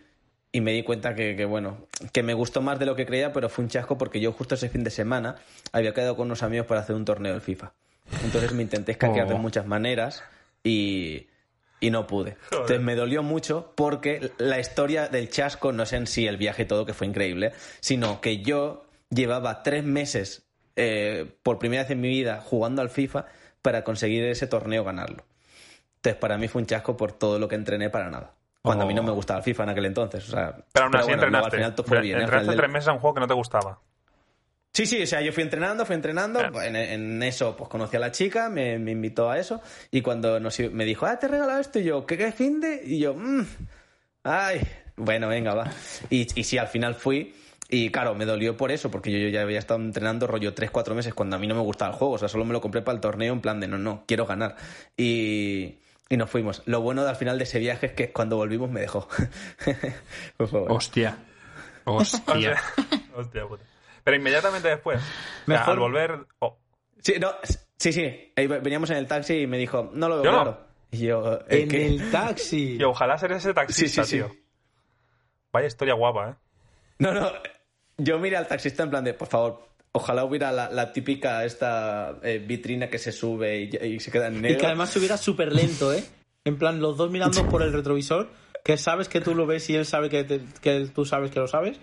y 0.56 0.62
me 0.62 0.72
di 0.72 0.82
cuenta 0.82 1.14
que, 1.14 1.36
que, 1.36 1.44
bueno, 1.44 1.86
que 2.14 2.22
me 2.22 2.32
gustó 2.32 2.62
más 2.62 2.78
de 2.78 2.86
lo 2.86 2.96
que 2.96 3.04
creía, 3.04 3.30
pero 3.30 3.50
fue 3.50 3.62
un 3.64 3.68
chasco 3.68 3.98
porque 3.98 4.20
yo 4.20 4.32
justo 4.32 4.54
ese 4.54 4.70
fin 4.70 4.84
de 4.84 4.90
semana 4.90 5.36
había 5.70 5.92
quedado 5.92 6.16
con 6.16 6.28
unos 6.28 6.42
amigos 6.42 6.66
para 6.66 6.80
hacer 6.80 6.96
un 6.96 7.04
torneo 7.04 7.32
del 7.32 7.42
FIFA. 7.42 7.74
Entonces 8.24 8.52
me 8.52 8.62
intenté 8.62 8.92
escaquear 8.92 9.28
de 9.28 9.34
Oh. 9.34 9.38
muchas 9.38 9.66
maneras 9.66 10.22
y, 10.64 11.26
y 11.78 11.90
no 11.90 12.06
pude. 12.06 12.38
Entonces 12.52 12.80
me 12.80 12.94
dolió 12.94 13.22
mucho 13.22 13.74
porque 13.76 14.30
la 14.38 14.58
historia 14.58 15.08
del 15.08 15.28
chasco 15.28 15.72
no 15.72 15.82
es 15.82 15.92
en 15.92 16.06
sí 16.06 16.26
el 16.26 16.38
viaje 16.38 16.62
y 16.62 16.66
todo, 16.66 16.86
que 16.86 16.94
fue 16.94 17.06
increíble, 17.06 17.52
sino 17.80 18.22
que 18.22 18.38
yo 18.42 18.86
llevaba 19.10 19.62
tres 19.62 19.84
meses 19.84 20.46
eh, 20.76 21.26
por 21.42 21.58
primera 21.58 21.82
vez 21.82 21.90
en 21.90 22.00
mi 22.00 22.08
vida 22.08 22.40
jugando 22.42 22.80
al 22.80 22.88
FIFA 22.88 23.26
para 23.60 23.84
conseguir 23.84 24.24
ese 24.24 24.46
torneo 24.46 24.84
ganarlo. 24.84 25.22
Entonces 25.96 26.18
para 26.18 26.38
mí 26.38 26.48
fue 26.48 26.62
un 26.62 26.66
chasco 26.66 26.96
por 26.96 27.12
todo 27.12 27.38
lo 27.38 27.46
que 27.46 27.56
entrené 27.56 27.90
para 27.90 28.08
nada. 28.08 28.32
Cuando 28.66 28.84
a 28.84 28.86
mí 28.88 28.94
no 28.94 29.02
me 29.02 29.12
gustaba 29.12 29.38
el 29.38 29.44
FIFA 29.44 29.62
en 29.64 29.68
aquel 29.70 29.86
entonces. 29.86 30.28
O 30.28 30.32
sea, 30.32 30.56
Pero 30.72 30.86
aún 30.86 30.96
así 30.96 31.06
bueno, 31.08 31.22
luego 31.22 31.46
entrenaste. 31.46 31.46
al 31.56 31.60
final 31.62 31.74
todo 31.74 31.86
fue 31.86 32.00
bien. 32.00 32.20
¿eh? 32.20 32.26
Del- 32.26 32.56
tres 32.56 32.70
meses 32.70 32.88
a 32.88 32.92
un 32.92 32.98
juego 32.98 33.14
que 33.14 33.20
no 33.20 33.26
te 33.28 33.34
gustaba. 33.34 33.78
Sí, 34.72 34.84
sí, 34.84 35.02
o 35.02 35.06
sea, 35.06 35.22
yo 35.22 35.32
fui 35.32 35.42
entrenando, 35.42 35.86
fui 35.86 35.94
entrenando, 35.94 36.38
Claro. 36.38 36.60
en, 36.60 36.76
en 36.76 37.22
eso 37.22 37.56
pues 37.56 37.70
conocí 37.70 37.96
a 37.96 38.00
la 38.00 38.12
chica, 38.12 38.50
me, 38.50 38.78
me 38.78 38.90
invitó 38.90 39.30
a 39.30 39.38
eso, 39.38 39.62
y 39.90 40.02
cuando 40.02 40.38
nos, 40.38 40.58
me 40.60 40.84
dijo, 40.84 41.06
ah, 41.06 41.18
te 41.18 41.24
he 41.24 41.28
regalado 41.30 41.58
esto, 41.60 41.78
y 41.78 41.84
yo, 41.84 42.04
¿qué, 42.04 42.18
qué 42.18 42.30
fin 42.30 42.60
de? 42.60 42.82
Y 42.84 42.98
yo, 42.98 43.14
mmm, 43.14 43.40
ay, 44.24 44.60
bueno, 44.96 45.28
venga, 45.28 45.54
va. 45.54 45.70
Y, 46.10 46.26
y 46.38 46.44
sí, 46.44 46.58
al 46.58 46.68
final 46.68 46.94
fui, 46.94 47.34
y 47.70 47.88
claro, 47.90 48.14
me 48.14 48.26
dolió 48.26 48.54
por 48.58 48.70
eso, 48.70 48.90
porque 48.90 49.10
yo, 49.10 49.16
yo 49.18 49.28
ya 49.28 49.40
había 49.40 49.58
estado 49.60 49.80
entrenando 49.80 50.26
rollo 50.26 50.54
3-4 50.54 50.94
meses 50.94 51.14
cuando 51.14 51.36
a 51.36 51.38
mí 51.38 51.46
no 51.46 51.54
me 51.54 51.62
gustaba 51.62 51.92
el 51.92 51.96
juego, 51.96 52.12
o 52.14 52.18
sea, 52.18 52.28
solo 52.28 52.44
me 52.44 52.52
lo 52.52 52.60
compré 52.60 52.82
para 52.82 52.96
el 52.96 53.00
torneo 53.00 53.32
en 53.32 53.40
plan 53.40 53.58
de, 53.60 53.68
no, 53.68 53.78
no, 53.78 54.04
quiero 54.06 54.26
ganar. 54.26 54.56
Y, 54.94 55.78
y 56.08 56.16
nos 56.16 56.30
fuimos. 56.30 56.62
Lo 56.66 56.80
bueno 56.80 57.02
de, 57.04 57.10
al 57.10 57.16
final 57.16 57.38
de 57.38 57.44
ese 57.44 57.58
viaje 57.58 57.86
es 57.86 57.92
que 57.92 58.12
cuando 58.12 58.36
volvimos 58.36 58.70
me 58.70 58.80
dejó. 58.80 59.08
Por 60.36 60.48
favor. 60.48 60.72
Hostia. 60.72 61.18
Hostia. 61.84 62.56
Hostia 63.14 63.46
puta. 63.46 63.64
Pero 64.04 64.16
inmediatamente 64.16 64.68
después, 64.68 65.00
o 65.46 65.50
sea, 65.50 65.64
al 65.64 65.78
volver. 65.78 66.26
oh, 66.40 66.58
Sí, 67.02 67.14
no, 67.20 67.32
sí, 67.76 67.92
sí. 67.92 68.32
Veníamos 68.36 68.90
en 68.90 68.96
el 68.98 69.06
taxi 69.06 69.40
y 69.42 69.46
me 69.46 69.58
dijo, 69.58 69.90
no 69.92 70.08
lo 70.08 70.16
veo 70.16 70.24
Yo 70.24 70.32
no. 70.32 70.42
claro. 70.42 70.66
Y 70.92 70.98
yo, 70.98 71.34
¿eh, 71.48 71.62
En 71.62 71.68
qué? 71.68 71.86
el 71.86 72.10
taxi. 72.10 72.76
y 72.80 72.82
ojalá 72.84 73.18
ser 73.18 73.32
ese 73.32 73.52
taxista, 73.52 74.04
Sí, 74.04 74.04
sí, 74.04 74.10
sí. 74.10 74.16
tío. 74.18 74.36
Vaya 75.52 75.66
historia 75.66 75.94
guapa, 75.94 76.30
¿eh? 76.30 76.34
No, 76.98 77.12
no. 77.12 77.30
Yo 77.98 78.18
miré 78.18 78.36
al 78.36 78.46
taxista 78.46 78.82
en 78.82 78.90
plan 78.90 79.04
de, 79.04 79.14
por 79.14 79.26
favor, 79.28 79.68
ojalá 79.96 80.24
hubiera 80.24 80.52
la, 80.52 80.70
la 80.70 80.92
típica 80.92 81.44
esta 81.44 82.18
eh, 82.22 82.38
vitrina 82.38 82.88
que 82.88 82.98
se 82.98 83.12
sube 83.12 83.62
y, 83.62 83.86
y 83.94 84.00
se 84.00 84.10
queda 84.10 84.28
en 84.28 84.40
negro. 84.42 84.56
Y 84.56 84.60
que 84.60 84.66
además 84.66 84.90
subiera 84.90 85.16
súper 85.16 85.52
lento, 85.52 85.92
¿eh? 85.92 86.04
En 86.44 86.58
plan, 86.58 86.80
los 86.80 86.96
dos 86.96 87.10
mirando 87.10 87.44
por 87.48 87.62
el 87.62 87.72
retrovisor, 87.72 88.28
que 88.64 88.76
sabes 88.76 89.08
que 89.08 89.20
tú 89.20 89.34
lo 89.34 89.46
ves 89.46 89.68
y 89.70 89.74
él 89.76 89.84
sabe 89.86 90.08
que, 90.10 90.22
te- 90.24 90.40
que 90.60 90.86
tú 90.94 91.04
sabes 91.04 91.30
que 91.30 91.40
lo 91.40 91.48
sabes. 91.48 91.78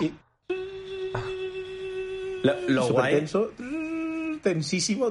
Y 0.00 0.12
Lo, 2.68 2.88
guay, 2.88 3.14
tenso, 3.14 3.50
tensísimo. 4.42 5.10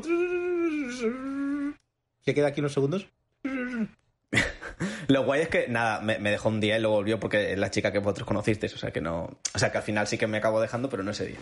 Se 2.21 2.33
queda 2.33 2.47
aquí 2.47 2.59
unos 2.61 2.73
segundos. 2.73 3.07
Lo 5.07 5.23
guay 5.23 5.41
es 5.41 5.47
que, 5.49 5.67
nada, 5.67 6.01
me, 6.01 6.17
me 6.19 6.31
dejó 6.31 6.49
un 6.49 6.59
día 6.59 6.77
y 6.77 6.81
luego 6.81 6.95
volvió 6.97 7.19
porque 7.19 7.53
es 7.53 7.59
la 7.59 7.71
chica 7.71 7.91
que 7.91 7.99
vosotros 7.99 8.27
conocisteis. 8.27 8.73
O 8.73 8.77
sea 8.77 8.91
que 8.91 9.01
no. 9.01 9.29
O 9.53 9.59
sea 9.59 9.71
que 9.71 9.77
al 9.77 9.83
final 9.83 10.07
sí 10.07 10.17
que 10.17 10.27
me 10.27 10.37
acabo 10.37 10.59
dejando, 10.61 10.89
pero 10.89 11.03
no 11.03 11.11
ese 11.11 11.27
día. 11.27 11.37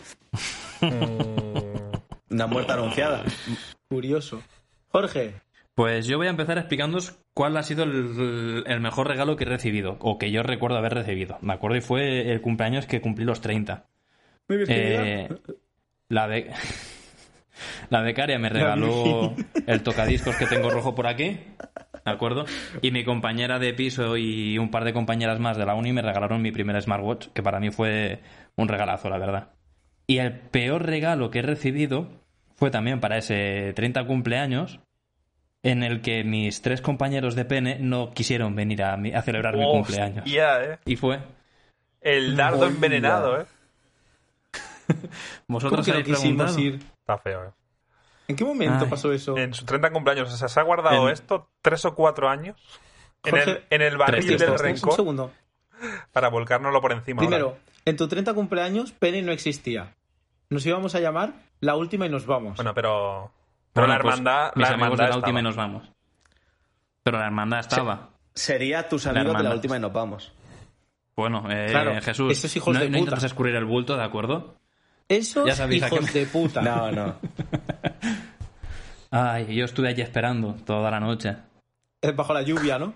Una 2.29 2.47
muerte 2.47 2.71
anunciada. 2.73 3.23
Curioso. 3.89 4.41
Jorge, 4.89 5.33
Pues 5.75 6.05
yo 6.05 6.17
voy 6.17 6.27
a 6.27 6.31
empezar 6.31 6.57
explicándoos 6.57 7.17
cuál 7.33 7.55
ha 7.57 7.63
sido 7.63 7.83
el, 7.83 8.63
el 8.65 8.79
mejor 8.81 9.07
regalo 9.07 9.35
que 9.35 9.43
he 9.45 9.47
recibido, 9.47 9.97
o 9.99 10.17
que 10.17 10.31
yo 10.31 10.43
recuerdo 10.43 10.77
haber 10.77 10.93
recibido. 10.93 11.37
Me 11.41 11.53
acuerdo 11.53 11.77
y 11.77 11.81
fue 11.81 12.31
el 12.31 12.41
cumpleaños 12.41 12.85
que 12.85 13.01
cumplí 13.01 13.25
los 13.25 13.41
30. 13.41 13.85
Eh, 14.49 15.29
la, 16.09 16.27
be- 16.27 16.51
la 17.89 18.01
becaria 18.01 18.37
me 18.39 18.49
regaló 18.49 19.33
el 19.67 19.81
tocadiscos 19.83 20.35
que 20.35 20.45
tengo 20.45 20.69
rojo 20.69 20.93
por 20.95 21.07
aquí, 21.07 21.39
¿de 22.05 22.11
acuerdo? 22.11 22.45
Y 22.81 22.91
mi 22.91 23.03
compañera 23.03 23.59
de 23.59 23.73
piso 23.73 24.17
y 24.17 24.57
un 24.57 24.71
par 24.71 24.83
de 24.83 24.93
compañeras 24.93 25.39
más 25.39 25.57
de 25.57 25.65
la 25.65 25.75
uni 25.75 25.93
me 25.93 26.01
regalaron 26.01 26.41
mi 26.41 26.51
primer 26.51 26.81
smartwatch, 26.81 27.27
que 27.33 27.43
para 27.43 27.59
mí 27.59 27.69
fue 27.71 28.19
un 28.55 28.67
regalazo, 28.67 29.09
la 29.09 29.17
verdad. 29.17 29.49
Y 30.07 30.17
el 30.17 30.33
peor 30.33 30.85
regalo 30.85 31.29
que 31.31 31.39
he 31.39 31.43
recibido 31.43 32.07
fue 32.55 32.69
también 32.71 32.99
para 32.99 33.17
ese 33.17 33.73
30 33.75 34.05
cumpleaños, 34.05 34.79
en 35.63 35.83
el 35.83 36.01
que 36.01 36.23
mis 36.23 36.61
tres 36.61 36.81
compañeros 36.81 37.35
de 37.35 37.45
pene 37.45 37.77
no 37.79 38.11
quisieron 38.11 38.55
venir 38.55 38.83
a, 38.83 38.97
mi- 38.97 39.13
a 39.13 39.21
celebrar 39.21 39.55
mi 39.55 39.63
cumpleaños. 39.71 40.25
Eh. 40.25 40.77
Y 40.85 40.95
fue. 40.95 41.19
El 42.01 42.35
dardo 42.35 42.65
envenenado, 42.67 43.41
eh. 43.41 43.45
¿cómo 44.87 44.97
Vosotros 45.47 45.85
que 45.85 45.93
no 45.93 46.03
quisimos 46.03 46.57
ir? 46.57 46.79
Está 46.99 47.17
feo, 47.19 47.45
eh. 47.45 47.51
¿En 48.31 48.35
qué 48.37 48.45
momento 48.45 48.85
Ay. 48.85 48.89
pasó 48.89 49.11
eso? 49.11 49.37
En 49.37 49.53
su 49.53 49.65
30 49.65 49.91
cumpleaños, 49.91 50.31
o 50.33 50.35
sea, 50.37 50.47
se 50.47 50.59
ha 50.59 50.63
guardado 50.63 51.07
En- 51.07 51.13
esto 51.13 51.49
tres 51.61 51.83
o 51.85 51.93
cuatro 51.93 52.29
años 52.29 52.57
en 53.23 53.35
el, 53.35 53.43
Jorge, 53.43 53.63
en 53.69 53.81
el 53.81 53.97
barril 53.97 54.25
tres, 54.25 54.39
del 54.39 54.49
tres, 54.55 54.61
Un 54.61 54.65
rencor 54.65 54.93
segundo. 54.95 55.31
para 56.11 56.29
volcárnoslo 56.29 56.79
por 56.81 56.91
encima. 56.93 57.21
ahora. 57.21 57.29
Primero, 57.37 57.57
en 57.85 57.97
tu 57.97 58.07
30 58.07 58.33
cumpleaños, 58.33 58.91
Pene 58.93 59.21
no 59.21 59.31
existía. 59.31 59.93
Nos 60.49 60.65
íbamos 60.65 60.95
a 60.95 60.99
llamar 60.99 61.33
La 61.59 61.75
Última 61.75 62.05
y 62.05 62.09
nos 62.09 62.25
vamos. 62.25 62.55
Bueno, 62.55 62.73
pero. 62.73 63.31
Pero 63.73 63.87
Bueno, 63.87 63.93
la 63.97 64.01
pues, 64.03 64.13
hermandad. 64.19 64.51
mis 64.55 64.67
la 64.67 64.73
hermandad 64.73 65.03
de 65.05 65.09
la 65.11 65.17
última 65.17 65.39
y 65.39 65.43
nos 65.43 65.55
vamos. 65.55 65.89
Pero 67.03 67.19
la 67.19 67.25
hermandad 67.25 67.59
estaba. 67.59 68.09
Sería 68.33 68.87
tus 68.89 69.05
La 69.05 69.11
amigos 69.11 69.37
de 69.37 69.43
la 69.43 69.53
última 69.53 69.77
y 69.77 69.79
nos 69.79 69.93
vamos. 69.93 70.33
Bueno, 71.15 71.45
eh, 71.49 71.67
Claro, 71.69 71.93
Jesús, 72.01 72.31
esos 72.31 72.55
hijos 72.55 72.73
no, 72.73 72.79
de 72.79 72.85
no 72.89 72.93
puta. 72.97 72.99
intentes 72.99 73.23
escurrir 73.25 73.55
el 73.55 73.65
bulto, 73.65 73.95
¿de 73.97 74.03
acuerdo? 74.03 74.55
Esos 75.07 75.47
hijos 75.71 76.09
qué- 76.11 76.19
de 76.19 76.25
puta. 76.25 76.61
No, 76.63 76.91
no. 76.91 77.15
Ay, 79.11 79.53
yo 79.55 79.65
estuve 79.65 79.89
allí 79.89 80.01
esperando 80.01 80.53
toda 80.65 80.89
la 80.89 80.99
noche. 80.99 81.35
Bajo 82.15 82.33
la 82.33 82.41
lluvia, 82.41 82.79
¿no? 82.79 82.93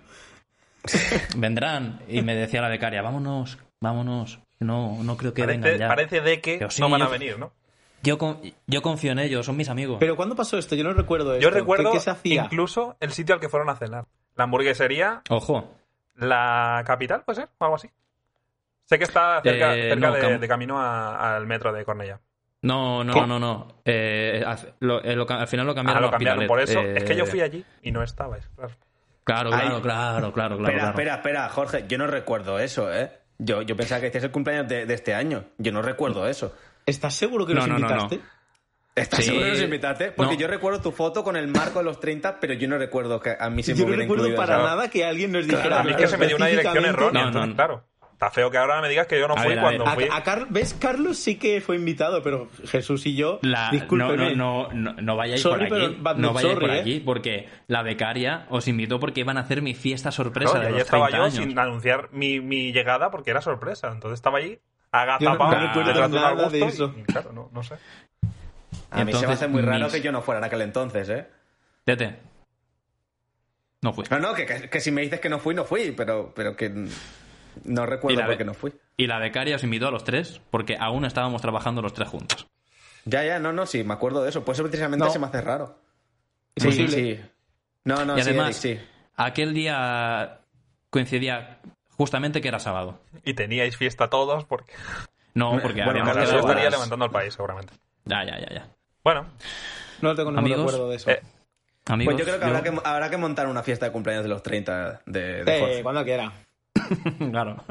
Vendrán 1.36 2.00
y 2.08 2.22
me 2.22 2.34
decía 2.34 2.60
la 2.62 2.68
becaria, 2.68 3.02
vámonos, 3.02 3.58
vámonos. 3.80 4.40
No, 4.58 5.02
no 5.02 5.16
creo 5.16 5.34
que 5.34 5.44
vengan 5.44 5.62
Parece, 5.62 5.78
ya. 5.78 5.88
parece 5.88 6.20
de 6.22 6.40
que 6.40 6.66
sí, 6.70 6.80
no 6.80 6.88
van 6.88 7.02
a 7.02 7.08
venir, 7.08 7.38
¿no? 7.38 7.52
Yo, 8.02 8.18
con- 8.18 8.40
yo 8.66 8.82
confío 8.82 9.12
en 9.12 9.18
ellos, 9.18 9.44
son 9.44 9.56
mis 9.56 9.68
amigos. 9.68 9.98
Pero 10.00 10.16
¿cuándo 10.16 10.34
pasó 10.36 10.56
esto? 10.58 10.74
Yo 10.74 10.84
no 10.84 10.92
recuerdo 10.94 11.34
esto. 11.34 11.42
Yo 11.42 11.50
recuerdo 11.50 11.90
¿Qué, 11.92 11.98
qué 11.98 12.04
se 12.04 12.10
hacía? 12.10 12.44
incluso 12.44 12.96
el 13.00 13.12
sitio 13.12 13.34
al 13.34 13.40
que 13.40 13.48
fueron 13.48 13.68
a 13.68 13.76
cenar. 13.76 14.06
La 14.36 14.44
hamburguesería, 14.44 15.22
Ojo, 15.28 15.74
la 16.14 16.82
capital, 16.86 17.22
puede 17.24 17.40
ser, 17.40 17.48
o 17.58 17.64
algo 17.64 17.76
así. 17.76 17.90
Sé 18.86 18.98
que 18.98 19.04
está 19.04 19.42
cerca, 19.42 19.74
Eh, 19.74 19.88
cerca 19.90 20.06
no, 20.08 20.14
de, 20.14 20.20
Cam- 20.22 20.38
de 20.38 20.48
camino 20.48 20.80
a- 20.80 21.36
al 21.36 21.46
metro 21.46 21.72
de 21.72 21.84
Cornella. 21.84 22.20
No, 22.62 23.04
no, 23.04 23.12
no, 23.12 23.26
no, 23.26 23.38
no. 23.38 23.68
Eh, 23.84 24.42
al- 24.46 24.74
lo- 24.80 25.02
eh, 25.04 25.14
lo 25.14 25.28
al 25.30 25.46
final 25.48 25.66
lo 25.66 25.72
Ah, 25.72 25.74
cambiaron 25.76 26.42
lo. 26.42 26.46
Por 26.48 26.60
eso, 26.60 26.80
es 26.80 27.04
que 27.04 27.14
yo 27.16 27.24
Eh, 27.24 27.26
fui 27.26 27.40
allí 27.40 27.64
y 27.82 27.92
no 27.92 28.02
estabais, 28.02 28.48
claro. 28.56 28.72
Claro, 29.24 29.50
claro, 29.50 29.82
claro, 29.82 29.82
claro, 29.82 30.32
claro. 30.32 30.54
espera, 30.56 30.72
claro. 30.78 30.88
espera, 30.90 31.14
espera, 31.16 31.48
Jorge. 31.48 31.84
Yo 31.88 31.98
no 31.98 32.06
recuerdo 32.06 32.58
eso, 32.60 32.92
¿eh? 32.94 33.10
Yo, 33.38 33.62
yo 33.62 33.76
pensaba 33.76 34.00
que 34.00 34.06
decías 34.06 34.24
el 34.24 34.30
cumpleaños 34.30 34.68
de, 34.68 34.86
de 34.86 34.94
este 34.94 35.14
año. 35.14 35.44
Yo 35.58 35.72
no 35.72 35.82
recuerdo 35.82 36.26
eso. 36.28 36.54
¿Estás 36.86 37.14
seguro 37.14 37.44
que 37.44 37.52
No, 37.54 37.66
nos 37.66 37.68
no, 37.68 37.78
no, 37.78 37.80
no. 37.88 37.92
invitaste? 38.02 38.20
¿Estás 38.94 39.18
Sí. 39.20 39.26
seguro 39.26 39.44
que 39.46 39.50
nos 39.50 39.60
invitaste? 39.62 40.12
Porque 40.12 40.34
No. 40.34 40.40
yo 40.40 40.46
recuerdo 40.46 40.80
tu 40.80 40.90
foto 40.92 41.22
con 41.24 41.36
el 41.36 41.48
marco 41.48 41.80
de 41.80 41.84
los 41.84 42.00
30, 42.00 42.38
pero 42.40 42.54
yo 42.54 42.66
no 42.68 42.78
recuerdo 42.78 43.20
que 43.20 43.36
a 43.38 43.50
mí 43.50 43.62
se 43.62 43.74
me 43.74 43.80
Yo 43.80 43.86
no 43.88 43.96
recuerdo 43.96 44.34
para 44.36 44.54
eso. 44.56 44.64
nada 44.64 44.88
que 44.88 45.04
alguien 45.04 45.32
nos 45.32 45.46
dijera. 45.46 45.80
A 45.80 45.82
mí 45.84 45.90
es 45.90 45.96
que 45.96 46.06
se 46.06 46.16
me 46.16 46.26
dio 46.28 46.36
una 46.36 46.46
dirección 46.46 46.84
errónea, 46.84 47.24
No, 47.24 47.30
no, 47.32 47.44
entonces, 47.44 47.48
no. 47.50 47.54
claro. 47.56 47.84
Está 48.16 48.30
feo 48.30 48.50
que 48.50 48.56
ahora 48.56 48.80
me 48.80 48.88
digas 48.88 49.06
que 49.06 49.18
yo 49.20 49.28
no 49.28 49.34
A 49.34 49.42
fui 49.42 49.50
ver, 49.50 49.60
cuando 49.60 49.84
fui. 49.88 50.04
A, 50.10 50.16
a 50.16 50.22
Car- 50.22 50.46
¿Ves? 50.48 50.72
Carlos 50.72 51.18
sí 51.18 51.36
que 51.36 51.60
fue 51.60 51.76
invitado, 51.76 52.22
pero 52.22 52.48
Jesús 52.64 53.04
y 53.04 53.14
yo, 53.14 53.40
La- 53.42 53.66
no, 53.66 53.72
discúlpeme. 53.72 54.34
no, 54.34 54.68
no, 54.68 54.72
no, 54.72 54.92
no 55.02 55.16
vayáis 55.16 55.42
Sorry, 55.42 55.68
por 55.68 55.82
aquí. 55.82 55.98
no 56.16 56.32
vayáis 56.32 56.52
sorry, 56.54 56.66
por 56.66 56.74
¿eh? 56.76 56.80
aquí 56.80 57.00
porque 57.00 57.46
la 57.66 57.82
becaria 57.82 58.46
os 58.48 58.68
invitó 58.68 58.98
porque 59.00 59.20
iban 59.20 59.36
a 59.36 59.40
hacer 59.42 59.60
mi 59.60 59.74
fiesta 59.74 60.10
sorpresa 60.12 60.52
Claro, 60.52 60.66
de 60.66 60.72
los 60.72 60.80
estaba 60.80 61.08
30 61.08 61.18
yo 61.18 61.24
años. 61.24 61.44
sin 61.50 61.58
anunciar 61.58 62.08
mi, 62.12 62.40
mi 62.40 62.72
llegada 62.72 63.10
porque 63.10 63.32
era 63.32 63.42
sorpresa. 63.42 63.88
Entonces 63.92 64.14
estaba 64.16 64.38
allí 64.38 64.52
Yo 64.52 64.58
no- 64.92 64.98
agazapado 64.98 65.50
no 65.50 65.60
recuerdo 65.66 65.88
detrás 65.90 66.10
de 66.10 66.16
un 66.16 66.22
nada 66.22 66.48
de 66.48 66.64
eso. 66.64 66.94
y, 66.96 67.02
claro, 67.02 67.32
no, 67.34 67.50
no 67.52 67.62
sé. 67.62 67.74
A 68.92 69.04
mí 69.04 69.12
se 69.12 69.26
me 69.26 69.34
hace 69.34 69.46
muy 69.46 69.60
raro 69.60 69.84
mis- 69.84 69.92
que 69.92 70.00
yo 70.00 70.10
no 70.10 70.22
fuera 70.22 70.38
en 70.38 70.44
aquel 70.44 70.62
entonces, 70.62 71.06
¿eh? 71.10 71.26
Tete. 71.84 72.16
No 73.82 73.92
fui. 73.92 74.06
No, 74.10 74.18
no, 74.20 74.32
que, 74.32 74.46
que- 74.46 74.70
que 74.70 74.80
si 74.80 74.90
me 74.90 75.02
dices 75.02 75.20
que 75.20 75.28
no 75.28 75.38
fui, 75.38 75.54
no 75.54 75.64
fui, 75.66 75.92
pero, 75.92 76.32
pero 76.34 76.56
que 76.56 76.72
no 77.64 77.86
recuerdo 77.86 78.24
por 78.24 78.36
qué 78.36 78.44
no 78.44 78.54
fui. 78.54 78.72
Y 78.96 79.06
la 79.06 79.18
becaria 79.18 79.56
os 79.56 79.64
invitó 79.64 79.88
a 79.88 79.90
los 79.90 80.04
tres 80.04 80.40
porque 80.50 80.76
aún 80.78 81.04
estábamos 81.04 81.42
trabajando 81.42 81.82
los 81.82 81.92
tres 81.94 82.08
juntos. 82.08 82.46
Ya, 83.04 83.22
ya, 83.24 83.38
no, 83.38 83.52
no, 83.52 83.66
sí, 83.66 83.84
me 83.84 83.94
acuerdo 83.94 84.22
de 84.22 84.30
eso. 84.30 84.44
Por 84.44 84.54
eso 84.54 84.64
precisamente 84.64 85.04
No. 85.04 85.10
se 85.10 85.18
me 85.18 85.26
hace 85.26 85.40
raro. 85.40 85.78
Sí, 86.56 86.72
sí. 86.88 87.20
No, 87.84 88.04
no, 88.04 88.18
y 88.18 88.22
sí, 88.22 88.28
además, 88.30 88.64
Eric, 88.64 88.80
sí. 88.80 88.86
aquel 89.16 89.54
día 89.54 90.38
coincidía 90.90 91.58
justamente 91.96 92.40
que 92.40 92.48
era 92.48 92.58
sábado. 92.58 92.98
Y 93.24 93.34
teníais 93.34 93.76
fiesta 93.76 94.08
todos 94.10 94.44
porque 94.44 94.72
No, 95.34 95.52
porque 95.62 95.84
Bueno, 95.84 96.00
habíamos 96.02 96.16
quedado 96.16 96.40
estaría 96.40 96.70
levantando 96.70 97.04
al 97.04 97.10
país 97.10 97.34
seguramente. 97.34 97.74
Ya, 98.06 98.24
ya, 98.24 98.38
ya, 98.40 98.54
ya. 98.54 98.68
Bueno, 99.04 99.26
No 100.00 100.14
tengo 100.14 100.30
ningún 100.30 100.38
Amigos, 100.44 100.72
recuerdo 100.72 100.88
de 100.90 100.96
eso. 100.96 101.10
eh, 101.10 101.20
Amigos, 101.88 102.14
Pues 102.14 102.26
yo 102.26 102.32
creo 102.36 102.40
que, 102.40 102.44
Habrá 102.46 102.62
que 102.62 102.80
habrá 102.84 103.10
que 103.10 103.16
montar 103.16 103.46
una 103.46 103.62
fiesta 103.62 103.86
de 103.86 103.92
cumpleaños 103.92 104.24
de 104.24 104.30
los 104.30 104.42
30 104.42 105.02
de, 105.06 105.44
de 105.44 105.60
Jorge. 105.60 105.82
cuando 105.84 106.02
quiera. 106.04 106.32
claro. 107.30 107.62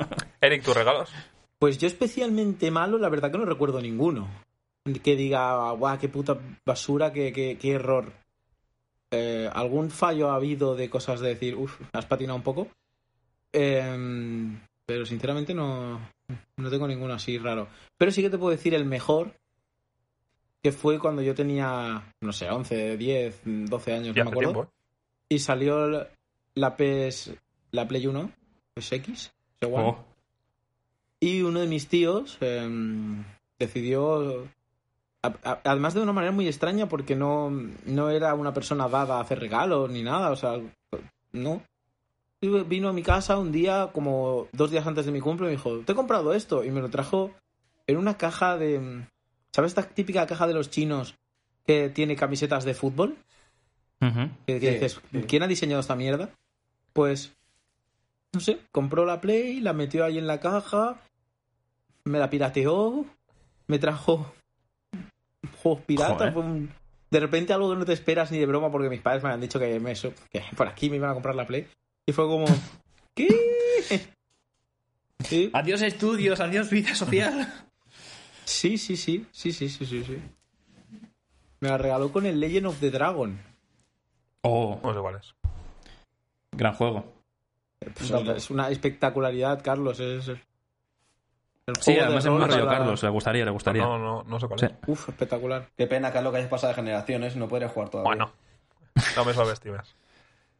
Eric, 0.41 0.63
tus 0.63 0.75
regalos. 0.75 1.11
Pues 1.59 1.77
yo 1.77 1.87
especialmente 1.87 2.69
malo, 2.71 2.97
la 2.97 3.09
verdad 3.09 3.31
que 3.31 3.37
no 3.37 3.45
recuerdo 3.45 3.81
ninguno. 3.81 4.27
Que 5.03 5.15
diga, 5.15 5.71
guau, 5.71 5.97
qué 5.97 6.09
puta 6.09 6.37
basura, 6.65 7.11
qué, 7.11 7.33
qué, 7.33 7.57
qué 7.59 7.71
error. 7.71 8.11
Eh, 9.11 9.49
¿Algún 9.51 9.89
fallo 9.89 10.29
ha 10.31 10.35
habido 10.35 10.75
de 10.75 10.89
cosas 10.89 11.19
de 11.21 11.29
decir, 11.29 11.55
uff, 11.55 11.79
has 11.93 12.05
patinado 12.05 12.35
un 12.37 12.43
poco? 12.43 12.67
Em, 13.51 14.59
pero 14.85 15.05
sinceramente 15.05 15.53
no, 15.53 15.99
no 16.57 16.69
tengo 16.69 16.87
ninguno 16.87 17.13
así 17.13 17.37
raro. 17.37 17.67
Pero 17.97 18.11
sí 18.11 18.21
que 18.21 18.29
te 18.29 18.37
puedo 18.37 18.51
decir 18.51 18.73
el 18.75 18.85
mejor, 18.85 19.33
que 20.61 20.71
fue 20.71 20.99
cuando 20.99 21.21
yo 21.21 21.33
tenía, 21.33 22.03
no 22.21 22.33
sé, 22.33 22.49
11, 22.49 22.97
10, 22.97 23.41
12 23.45 23.93
años, 23.93 24.15
Ya 24.15 24.23
no 24.23 24.31
me 24.31 24.33
acuerdo. 24.33 24.51
tiempo, 24.53 24.69
¿eh? 24.71 24.75
Y 25.29 25.39
salió 25.39 25.87
la- 25.87 26.07
la 26.55 26.75
PS, 26.77 27.35
la 27.71 27.87
Play 27.87 28.05
1, 28.07 28.29
PSX, 28.75 29.31
igual. 29.61 29.85
Oh, 29.85 29.97
Y 31.21 31.41
uno 31.41 31.61
de 31.61 31.67
mis 31.67 31.87
tíos 31.87 32.37
em, 32.41 33.23
decidió, 33.57 34.47
a- 35.23 35.33
a- 35.43 35.61
además 35.63 35.93
de 35.93 36.01
una 36.01 36.11
manera 36.13 36.31
muy 36.33 36.47
extraña, 36.47 36.87
porque 36.87 37.15
no, 37.15 37.49
no 37.85 38.09
era 38.09 38.33
una 38.35 38.53
persona 38.53 38.87
dada 38.89 39.17
a 39.17 39.21
hacer 39.21 39.39
regalos 39.39 39.89
ni 39.89 40.03
nada, 40.03 40.29
o 40.31 40.35
sea, 40.35 40.59
no. 41.31 41.63
Y 42.41 42.49
Vino 42.63 42.89
a 42.89 42.93
mi 42.93 43.01
casa 43.01 43.37
un 43.39 43.51
día, 43.51 43.89
como 43.93 44.47
dos 44.51 44.69
días 44.69 44.85
antes 44.85 45.05
de 45.05 45.11
mi 45.11 45.21
cumple, 45.21 45.47
y 45.47 45.51
me 45.51 45.55
dijo, 45.55 45.79
te 45.79 45.93
he 45.93 45.95
comprado 45.95 46.33
esto, 46.33 46.63
y 46.63 46.69
me 46.69 46.81
lo 46.81 46.89
trajo 46.89 47.31
en 47.87 47.97
una 47.97 48.17
caja 48.17 48.57
de... 48.57 49.05
¿Sabes 49.51 49.71
esta 49.71 49.83
típica 49.87 50.27
caja 50.27 50.45
de 50.47 50.53
los 50.53 50.69
chinos 50.69 51.15
que 51.65 51.89
tiene 51.89 52.15
camisetas 52.17 52.65
de 52.65 52.73
fútbol? 52.73 53.15
Que, 53.99 54.29
que 54.45 54.59
Sí, 54.59 54.67
dices, 54.67 55.01
sí. 55.11 55.21
¿quién 55.23 55.41
ha 55.43 55.47
diseñado 55.47 55.79
esta 55.79 55.95
mierda? 55.95 56.29
Pues, 56.93 57.33
no 58.35 58.41
sé, 58.41 58.59
compró 58.71 59.05
la 59.05 59.19
Play, 59.21 59.59
la 59.61 59.73
metió 59.73 60.05
ahí 60.05 60.17
en 60.17 60.27
la 60.27 60.39
caja, 60.39 61.01
me 62.03 62.19
la 62.19 62.29
pirateó, 62.29 63.05
me 63.67 63.79
trajo 63.79 64.33
juegos 65.63 65.81
piratas. 65.85 66.35
Un- 66.35 66.71
de 67.11 67.19
repente 67.19 67.53
algo 67.53 67.69
que 67.71 67.77
no 67.77 67.85
te 67.85 67.93
esperas 67.93 68.31
ni 68.31 68.39
de 68.39 68.45
broma, 68.45 68.69
porque 68.71 68.89
mis 68.89 69.01
padres 69.01 69.23
me 69.23 69.29
han 69.29 69.39
dicho 69.41 69.59
que, 69.59 69.79
me, 69.79 69.93
que 69.93 70.43
por 70.55 70.67
aquí 70.67 70.89
me 70.89 70.97
iban 70.97 71.11
a 71.11 71.13
comprar 71.13 71.35
la 71.35 71.47
Play. 71.47 71.67
Y 72.05 72.11
fue 72.11 72.25
como, 72.27 72.45
¿qué? 73.15 73.29
Sí, 75.23 75.49
Adiós 75.53 75.81
estudios, 75.81 76.39
adiós 76.39 76.69
vida 76.69 76.93
social. 76.93 77.51
sí, 78.45 78.77
sí, 78.77 78.97
sí, 78.97 79.25
sí, 79.31 79.51
sí, 79.53 79.69
sí, 79.69 79.85
sí, 79.85 80.03
sí. 80.03 80.17
Me 81.61 81.69
la 81.69 81.77
regaló 81.77 82.11
con 82.11 82.25
el 82.25 82.39
Legend 82.39 82.67
of 82.67 82.79
the 82.79 82.91
Dragon. 82.91 83.39
Oh, 84.41 84.79
No 84.83 84.93
sé 84.93 84.99
cuál 84.99 85.15
es. 85.15 85.33
gran 86.51 86.73
juego. 86.75 87.14
Pues, 87.79 88.11
es 88.11 88.49
una 88.49 88.69
espectacularidad, 88.69 89.61
Carlos. 89.63 89.99
Es 89.99 90.27
el 90.27 90.39
Sí, 91.79 91.97
además 91.97 92.23
es 92.25 92.31
más 92.31 92.47
rollo 92.47 92.67
Carlos, 92.67 93.01
le 93.01 93.09
gustaría, 93.09 93.43
le 93.43 93.51
gustaría. 93.51 93.81
No, 93.81 93.97
no, 93.97 94.23
no 94.23 94.39
sé 94.39 94.47
cuál 94.47 94.59
Sí. 94.59 94.65
es. 94.67 94.73
Uf, 94.87 95.09
espectacular. 95.09 95.67
Qué 95.75 95.87
pena, 95.87 96.11
Carlos, 96.11 96.31
que 96.31 96.37
hayas 96.37 96.49
pasado 96.49 96.69
de 96.69 96.75
generaciones 96.75 97.35
no 97.35 97.47
podrías 97.47 97.71
jugar 97.71 97.89
todavía. 97.89 98.07
Bueno, 98.07 98.31
no 99.15 99.25
me 99.25 99.33
subestimes. 99.33 99.95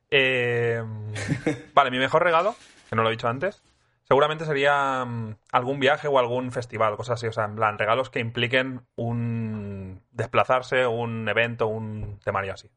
Eh, 0.09 0.84
vale, 1.76 1.91
mi 1.91 1.99
mejor 1.99 2.24
regalo, 2.24 2.55
que 2.89 2.95
no 2.95 3.03
lo 3.03 3.09
he 3.09 3.11
dicho 3.11 3.28
antes, 3.28 3.61
seguramente 4.03 4.45
sería 4.45 5.05
mm, 5.05 5.36
algún 5.51 5.80
viaje 5.80 6.07
o 6.07 6.18
algún 6.18 6.51
festival, 6.51 6.95
cosas 6.97 7.20
así. 7.20 7.28
O 7.28 7.32
sea, 7.32 7.45
en 7.45 7.55
plan, 7.55 7.78
regalos 7.78 8.09
que 8.09 8.20
impliquen 8.20 8.82
un 8.95 10.01
desplazarse, 10.11 10.88
un 10.88 11.30
evento, 11.30 11.68
un 11.68 12.20
temario 12.24 12.53
así. 12.53 12.72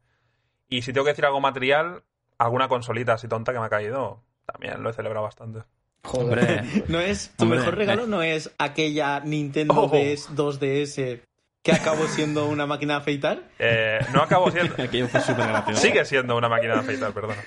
Y 0.69 0.83
si 0.83 0.93
tengo 0.93 1.05
que 1.07 1.13
decir 1.13 1.25
algo 1.25 1.41
material, 1.41 2.03
alguna 2.37 2.69
consolita 2.69 3.15
así 3.15 3.27
tonta 3.27 3.55
que 3.55 3.59
me 3.59 3.65
ha 3.67 3.71
caído, 3.71 4.21
también 4.51 4.83
lo 4.83 4.91
he 4.91 4.93
celebrado 4.93 5.25
bastante. 5.25 5.61
Joder. 6.05 6.39
Hombre, 6.39 6.85
No 6.89 7.01
es, 7.01 7.33
tu 7.37 7.45
Hombre, 7.45 7.59
mejor 7.59 7.77
regalo 7.77 8.05
eh. 8.05 8.09
no 8.09 8.23
es 8.23 8.51
aquella 8.59 9.21
Nintendo 9.21 9.75
Oh. 9.75 9.89
DS 9.89 10.31
2DS 10.35 11.21
que 11.63 11.73
acabó 11.73 12.07
siendo 12.07 12.49
una 12.49 12.67
máquina 12.67 12.95
de 12.95 13.01
afeitar. 13.01 13.43
Eh, 13.59 13.99
no 14.15 14.23
acabo 14.23 14.51
siendo... 14.51 14.75
aquello 14.83 15.09
fue 15.09 15.21
súper 15.21 15.47
gracioso. 15.49 15.81
Sigue 15.83 16.05
siendo 16.05 16.37
una 16.37 16.49
máquina 16.49 16.75
de 16.75 16.81
afeitar, 16.81 17.13
perdona. 17.13 17.43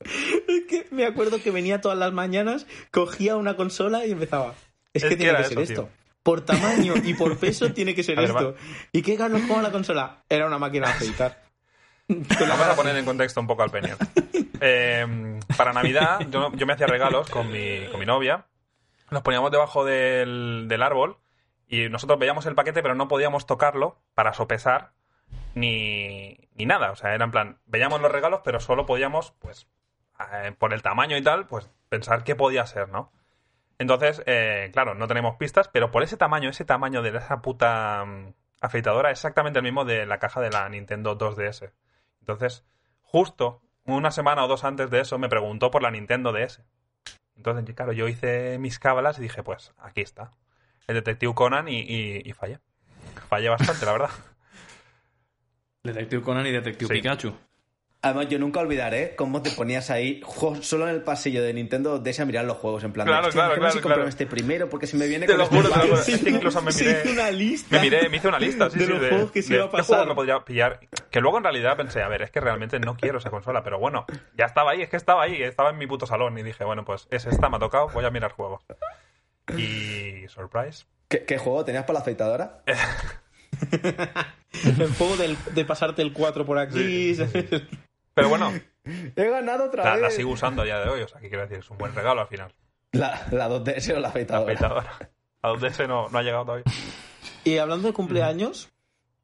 Es 0.00 0.64
que 0.68 0.86
me 0.92 1.04
acuerdo 1.04 1.42
que 1.42 1.50
venía 1.50 1.80
todas 1.80 1.98
las 1.98 2.12
mañanas, 2.12 2.66
cogía 2.90 3.36
una 3.36 3.56
consola 3.56 4.06
y 4.06 4.12
empezaba. 4.12 4.54
Es, 4.94 5.02
Es 5.02 5.04
que 5.04 5.08
que 5.10 5.16
tiene 5.16 5.36
que 5.36 5.44
ser 5.44 5.52
eso, 5.52 5.60
esto. 5.60 5.82
tío. 5.84 5.90
Por 6.22 6.40
tamaño 6.44 6.94
y 7.04 7.14
por 7.14 7.36
peso 7.38 7.72
tiene 7.72 7.94
que 7.94 8.02
ser 8.02 8.16
ver, 8.20 8.26
esto. 8.30 8.54
¿Y 8.92 9.02
qué 9.02 9.16
Carlos 9.16 9.42
como 9.46 9.60
la 9.62 9.72
consola? 9.72 10.22
Era 10.28 10.46
una 10.46 10.58
máquina 10.58 10.86
de 10.88 10.92
afeitar. 10.94 11.42
Vamos 12.08 12.66
a 12.68 12.76
poner 12.76 12.96
en 12.96 13.04
contexto 13.04 13.40
un 13.40 13.46
poco 13.46 13.62
al 13.62 13.70
Penny. 13.70 13.88
Eh, 14.60 15.38
para 15.56 15.72
Navidad, 15.72 16.20
yo, 16.30 16.50
yo 16.54 16.66
me 16.66 16.72
hacía 16.72 16.86
regalos 16.86 17.28
con 17.28 17.50
mi, 17.50 17.86
con 17.90 18.00
mi 18.00 18.06
novia. 18.06 18.46
Nos 19.10 19.22
poníamos 19.22 19.50
debajo 19.50 19.84
del, 19.84 20.64
del 20.66 20.82
árbol 20.82 21.18
y 21.68 21.88
nosotros 21.88 22.18
veíamos 22.18 22.46
el 22.46 22.54
paquete, 22.54 22.82
pero 22.82 22.94
no 22.94 23.08
podíamos 23.08 23.46
tocarlo 23.46 24.00
para 24.14 24.32
sopesar 24.32 24.92
ni, 25.54 26.38
ni 26.54 26.66
nada. 26.66 26.90
O 26.90 26.96
sea, 26.96 27.14
era 27.14 27.24
en 27.24 27.30
plan, 27.30 27.58
veíamos 27.66 28.00
los 28.00 28.10
regalos, 28.10 28.40
pero 28.44 28.60
solo 28.60 28.86
podíamos, 28.86 29.32
pues, 29.38 29.68
eh, 30.32 30.52
por 30.58 30.72
el 30.72 30.82
tamaño 30.82 31.16
y 31.16 31.22
tal, 31.22 31.46
pues 31.46 31.70
pensar 31.88 32.24
qué 32.24 32.34
podía 32.36 32.66
ser, 32.66 32.88
¿no? 32.88 33.12
Entonces, 33.78 34.22
eh, 34.26 34.70
claro, 34.72 34.94
no 34.94 35.06
tenemos 35.06 35.36
pistas, 35.36 35.68
pero 35.68 35.90
por 35.90 36.02
ese 36.02 36.16
tamaño, 36.16 36.48
ese 36.48 36.64
tamaño 36.64 37.02
de 37.02 37.16
esa 37.16 37.42
puta 37.42 38.04
mm, 38.04 38.32
afeitadora, 38.60 39.10
exactamente 39.10 39.58
el 39.58 39.64
mismo 39.64 39.84
de 39.84 40.06
la 40.06 40.18
caja 40.18 40.40
de 40.40 40.50
la 40.50 40.68
Nintendo 40.68 41.18
2DS. 41.18 41.72
Entonces, 42.26 42.64
justo 43.02 43.62
una 43.84 44.10
semana 44.10 44.44
o 44.44 44.48
dos 44.48 44.64
antes 44.64 44.90
de 44.90 45.00
eso, 45.00 45.16
me 45.16 45.28
preguntó 45.28 45.70
por 45.70 45.80
la 45.80 45.92
Nintendo 45.92 46.32
DS. 46.32 46.60
Entonces, 47.36 47.72
claro, 47.76 47.92
yo 47.92 48.08
hice 48.08 48.58
mis 48.58 48.80
cábalas 48.80 49.18
y 49.18 49.22
dije, 49.22 49.44
pues, 49.44 49.72
aquí 49.78 50.00
está. 50.00 50.32
El 50.88 50.96
Detective 50.96 51.34
Conan 51.34 51.68
y, 51.68 51.78
y, 51.82 52.22
y 52.24 52.32
fallé. 52.32 52.58
Fallé 53.28 53.48
bastante, 53.48 53.86
la 53.86 53.92
verdad. 53.92 54.10
Detective 55.84 56.22
Conan 56.22 56.46
y 56.46 56.50
Detective 56.50 56.88
Sí. 56.88 56.94
Pikachu. 56.94 57.32
Además, 58.02 58.28
yo 58.28 58.38
nunca 58.38 58.60
olvidaré 58.60 59.16
cómo 59.16 59.42
te 59.42 59.50
ponías 59.50 59.90
ahí 59.90 60.20
solo 60.60 60.88
en 60.88 60.94
el 60.94 61.02
pasillo 61.02 61.42
de 61.42 61.52
Nintendo 61.54 61.98
DS 61.98 62.20
a 62.20 62.24
mirar 62.24 62.44
los 62.44 62.56
juegos. 62.58 62.84
En 62.84 62.92
plan, 62.92 63.04
Claro, 63.06 63.26
"Hostia, 63.28 63.42
claro, 63.46 63.54
claro, 63.58 63.72
si 63.72 63.80
comprarme 63.80 64.08
este 64.10 64.26
primero 64.26 64.68
porque 64.70 64.86
si 64.86 64.96
me 64.96 65.06
viene 65.08 65.26
Te 65.26 65.32
con 65.32 65.38
lo 65.38 65.44
este 65.44 65.56
juro, 65.56 65.68
te 65.70 65.74
lo 65.74 65.80
pack". 65.80 65.90
juro. 65.90 66.02
Es 66.16 66.22
que 66.22 66.30
incluso 66.30 66.62
me 66.62 66.70
miré... 66.78 67.02
una 67.10 67.30
lista. 67.32 67.68
Me 67.76 67.80
miré, 67.82 68.08
me 68.08 68.16
hice 68.18 68.28
una 68.28 68.38
lista, 68.38 68.70
sí, 68.70 68.78
De 68.78 68.84
sí, 68.86 68.92
los 68.92 69.00
de, 69.00 69.08
juegos 69.08 69.30
que 69.32 69.42
se 69.42 69.48
de 69.48 69.54
iba 69.56 69.64
a 69.64 69.70
qué 69.70 69.76
pasar. 69.78 69.86
juegos 69.96 70.08
me 70.08 70.14
podría 70.14 70.44
pillar. 70.44 70.80
Que 71.10 71.20
luego 71.20 71.38
en 71.38 71.44
realidad 71.44 71.76
pensé, 71.76 72.00
a 72.02 72.08
ver, 72.08 72.22
es 72.22 72.30
que 72.30 72.40
realmente 72.40 72.78
no 72.78 72.96
quiero 72.96 73.18
esa 73.18 73.30
consola, 73.30 73.64
pero 73.64 73.78
bueno, 73.80 74.04
ya 74.36 74.44
estaba 74.44 74.70
ahí, 74.72 74.82
es 74.82 74.88
que 74.88 74.96
estaba 74.96 75.24
ahí, 75.24 75.42
estaba 75.42 75.70
en 75.70 75.78
mi 75.78 75.86
puto 75.88 76.06
salón 76.06 76.38
y 76.38 76.42
dije, 76.44 76.62
bueno, 76.64 76.84
pues 76.84 77.08
es 77.10 77.26
esta, 77.26 77.48
me 77.48 77.56
ha 77.56 77.60
tocado, 77.60 77.88
voy 77.88 78.04
a 78.04 78.10
mirar 78.10 78.30
juegos. 78.32 78.62
Y 79.56 80.28
surprise. 80.28 80.84
¿Qué, 81.08 81.24
qué 81.24 81.38
juego 81.38 81.64
tenías 81.64 81.84
para 81.84 81.94
la 81.94 82.00
afeitadora? 82.00 82.62
El 84.64 84.88
juego 84.94 85.16
del- 85.16 85.36
de 85.54 85.64
pasarte 85.64 86.02
el 86.02 86.12
4 86.12 86.44
por 86.46 86.58
aquí. 86.58 87.16
Pero 88.14 88.28
bueno, 88.28 88.52
He 88.84 89.28
ganado 89.28 89.64
otra 89.66 89.84
la, 89.84 89.92
vez. 89.94 90.02
la 90.02 90.10
sigo 90.10 90.30
usando 90.30 90.62
a 90.62 90.64
día 90.64 90.78
de 90.78 90.88
hoy, 90.88 91.02
o 91.02 91.08
sea, 91.08 91.20
que 91.20 91.28
quiero 91.28 91.42
decir, 91.42 91.58
es 91.58 91.70
un 91.70 91.76
buen 91.76 91.94
regalo 91.94 92.20
al 92.22 92.28
final. 92.28 92.52
La, 92.92 93.26
la 93.32 93.48
2DS 93.50 93.90
o 93.90 93.94
la 93.94 94.00
La 94.00 94.08
afeitadora. 94.08 94.52
afeitadora. 94.52 95.10
A 95.42 95.48
donde 95.48 95.68
ese 95.68 95.86
no, 95.86 96.08
no 96.08 96.18
ha 96.18 96.22
llegado 96.22 96.44
todavía. 96.44 96.64
Y 97.44 97.58
hablando 97.58 97.88
de 97.88 97.92
cumpleaños, 97.94 98.70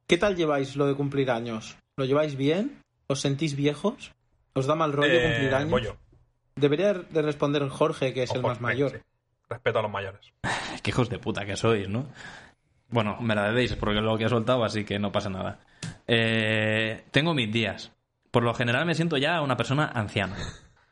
¿qué 0.05 0.17
tal 0.17 0.35
lleváis 0.35 0.75
lo 0.75 0.85
de 0.85 0.95
cumplir 0.95 1.31
años? 1.31 1.75
¿Lo 1.97 2.05
lleváis 2.05 2.35
bien? 2.35 2.81
¿Os 3.07 3.21
sentís 3.21 3.55
viejos? 3.55 4.11
¿Os 4.53 4.67
da 4.67 4.75
mal 4.75 4.93
rollo 4.93 5.11
Eh, 5.13 5.23
cumplir 5.31 5.55
años? 5.55 5.71
voy 5.71 5.83
yo. 5.85 5.97
Debería 6.55 6.93
de 6.93 7.21
responder 7.23 7.67
Jorge, 7.69 8.13
que 8.13 8.23
es 8.23 8.31
el 8.35 8.41
más 8.43 8.61
mayor. 8.61 8.91
sí. 8.91 8.97
Respeto 9.49 9.79
a 9.79 9.81
los 9.81 9.91
mayores. 9.91 10.21
Qué 10.83 10.91
hijos 10.91 11.09
de 11.09 11.19
puta 11.19 11.45
que 11.45 11.55
sois, 11.55 11.89
¿no? 11.89 12.05
Bueno, 12.93 13.17
me 13.21 13.33
la 13.33 13.47
debéis 13.47 13.73
porque 13.75 13.97
es 13.97 14.03
lo 14.03 14.17
que 14.17 14.25
he 14.25 14.29
soltado, 14.29 14.63
así 14.63 14.85
que 14.85 14.99
no 14.99 15.11
pasa 15.11 15.29
nada. 15.29 15.59
Eh, 16.07 17.03
tengo 17.11 17.33
mis 17.33 17.51
días. 17.51 17.91
Por 18.29 18.43
lo 18.43 18.53
general 18.53 18.85
me 18.85 18.93
siento 18.93 19.17
ya 19.17 19.41
una 19.41 19.57
persona 19.57 19.91
anciana. 19.93 20.35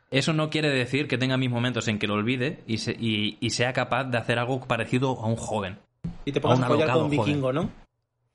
Eso 0.09 0.33
no 0.33 0.49
quiere 0.49 0.69
decir 0.69 1.07
que 1.07 1.17
tenga 1.19 1.37
mis 1.37 1.49
momentos 1.51 1.87
en 1.87 1.99
que 1.99 2.07
lo 2.07 2.15
olvide 2.15 2.63
y, 2.65 2.79
se- 2.79 2.97
y- 2.99 3.37
y 3.39 3.51
sea 3.51 3.71
capaz 3.73 4.05
de 4.05 4.17
hacer 4.17 4.39
algo 4.39 4.59
parecido 4.67 5.11
a 5.21 5.27
un 5.27 5.35
joven. 5.35 5.77
Y 6.25 6.31
te 6.31 6.41
pongas 6.41 6.59
A 6.61 6.65
a, 6.65 6.67
follar 6.67 6.91
como 6.91 7.05
un 7.05 7.11
vikingo, 7.11 7.53
¿no? 7.53 7.69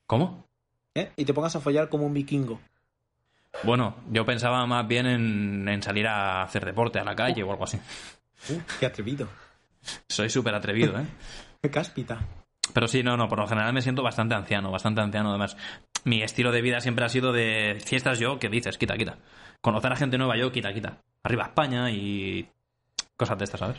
¿Cómo? 0.07 0.45
¿Eh? 0.95 1.11
Y 1.17 1.25
te 1.25 1.33
pongas 1.33 1.55
a 1.55 1.59
follar 1.59 1.89
como 1.89 2.05
un 2.05 2.13
vikingo. 2.13 2.59
Bueno, 3.63 3.95
yo 4.11 4.25
pensaba 4.25 4.65
más 4.65 4.87
bien 4.87 5.05
en, 5.07 5.67
en 5.67 5.83
salir 5.83 6.07
a 6.07 6.41
hacer 6.43 6.63
deporte 6.65 6.99
a 6.99 7.03
la 7.03 7.15
calle 7.15 7.43
o 7.43 7.51
algo 7.51 7.65
así. 7.65 7.77
Uh, 8.49 8.59
qué 8.79 8.85
atrevido. 8.85 9.27
Soy 10.07 10.29
súper 10.29 10.55
atrevido, 10.55 10.97
¿eh? 10.99 11.05
Qué 11.61 11.69
cáspita. 11.71 12.19
Pero 12.73 12.87
sí, 12.87 13.03
no, 13.03 13.17
no, 13.17 13.27
por 13.27 13.39
lo 13.39 13.47
general 13.47 13.73
me 13.73 13.81
siento 13.81 14.03
bastante 14.03 14.35
anciano, 14.35 14.71
bastante 14.71 15.01
anciano. 15.01 15.29
Además, 15.29 15.57
mi 16.03 16.21
estilo 16.21 16.51
de 16.51 16.61
vida 16.61 16.79
siempre 16.79 17.05
ha 17.05 17.09
sido 17.09 17.31
de 17.31 17.81
fiestas 17.83 18.19
yo, 18.19 18.39
¿qué 18.39 18.49
dices? 18.49 18.77
Quita, 18.77 18.97
quita. 18.97 19.17
Conocer 19.61 19.91
a 19.91 19.95
gente 19.95 20.17
nueva 20.17 20.37
yo, 20.37 20.51
quita, 20.51 20.73
quita. 20.73 21.01
Arriba 21.23 21.43
España 21.43 21.91
y 21.91 22.49
cosas 23.15 23.37
de 23.37 23.43
estas, 23.45 23.59
¿sabes? 23.59 23.77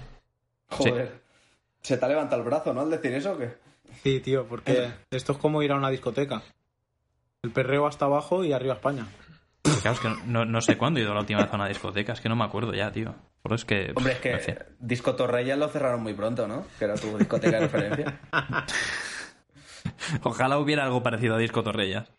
Joder. 0.68 1.22
Se 1.80 1.96
te 1.96 2.04
ha 2.04 2.08
levantado 2.08 2.42
el 2.42 2.48
brazo, 2.48 2.74
¿no? 2.74 2.80
Al 2.80 2.90
decir 2.90 3.12
eso, 3.14 3.32
¿o 3.32 3.38
qué? 3.38 3.56
Sí, 4.02 4.20
tío, 4.20 4.46
porque 4.46 4.90
esto 5.10 5.32
es 5.32 5.38
como 5.38 5.62
ir 5.62 5.72
a 5.72 5.76
una 5.76 5.90
discoteca. 5.90 6.42
El 7.42 7.50
perreo 7.50 7.86
hasta 7.86 8.06
abajo 8.06 8.44
y 8.44 8.52
arriba 8.52 8.74
España. 8.74 9.06
Claro, 9.62 9.92
es 9.92 10.00
que 10.00 10.08
no, 10.26 10.44
no 10.44 10.60
sé 10.60 10.76
cuándo 10.76 10.98
he 10.98 11.04
ido 11.04 11.14
la 11.14 11.20
última 11.20 11.42
vez 11.42 11.52
a 11.52 11.56
una 11.56 11.68
discoteca, 11.68 12.12
es 12.12 12.20
que 12.20 12.28
no 12.28 12.36
me 12.36 12.44
acuerdo 12.44 12.74
ya, 12.74 12.90
tío. 12.90 13.14
Pero 13.48 13.56
es 13.56 13.64
que... 13.64 13.92
Hombre, 13.94 14.12
es 14.12 14.18
que 14.20 14.58
Disco 14.78 15.16
Torrella 15.16 15.56
lo 15.56 15.68
cerraron 15.68 16.02
muy 16.02 16.14
pronto, 16.14 16.46
¿no? 16.46 16.66
Que 16.78 16.84
era 16.84 16.94
tu 16.94 17.16
discoteca 17.16 17.58
de 17.58 17.68
referencia. 17.68 18.20
Ojalá 20.22 20.58
hubiera 20.58 20.84
algo 20.84 21.02
parecido 21.02 21.36
a 21.36 21.38
Disco 21.38 21.62
Torrellas. 21.62 22.10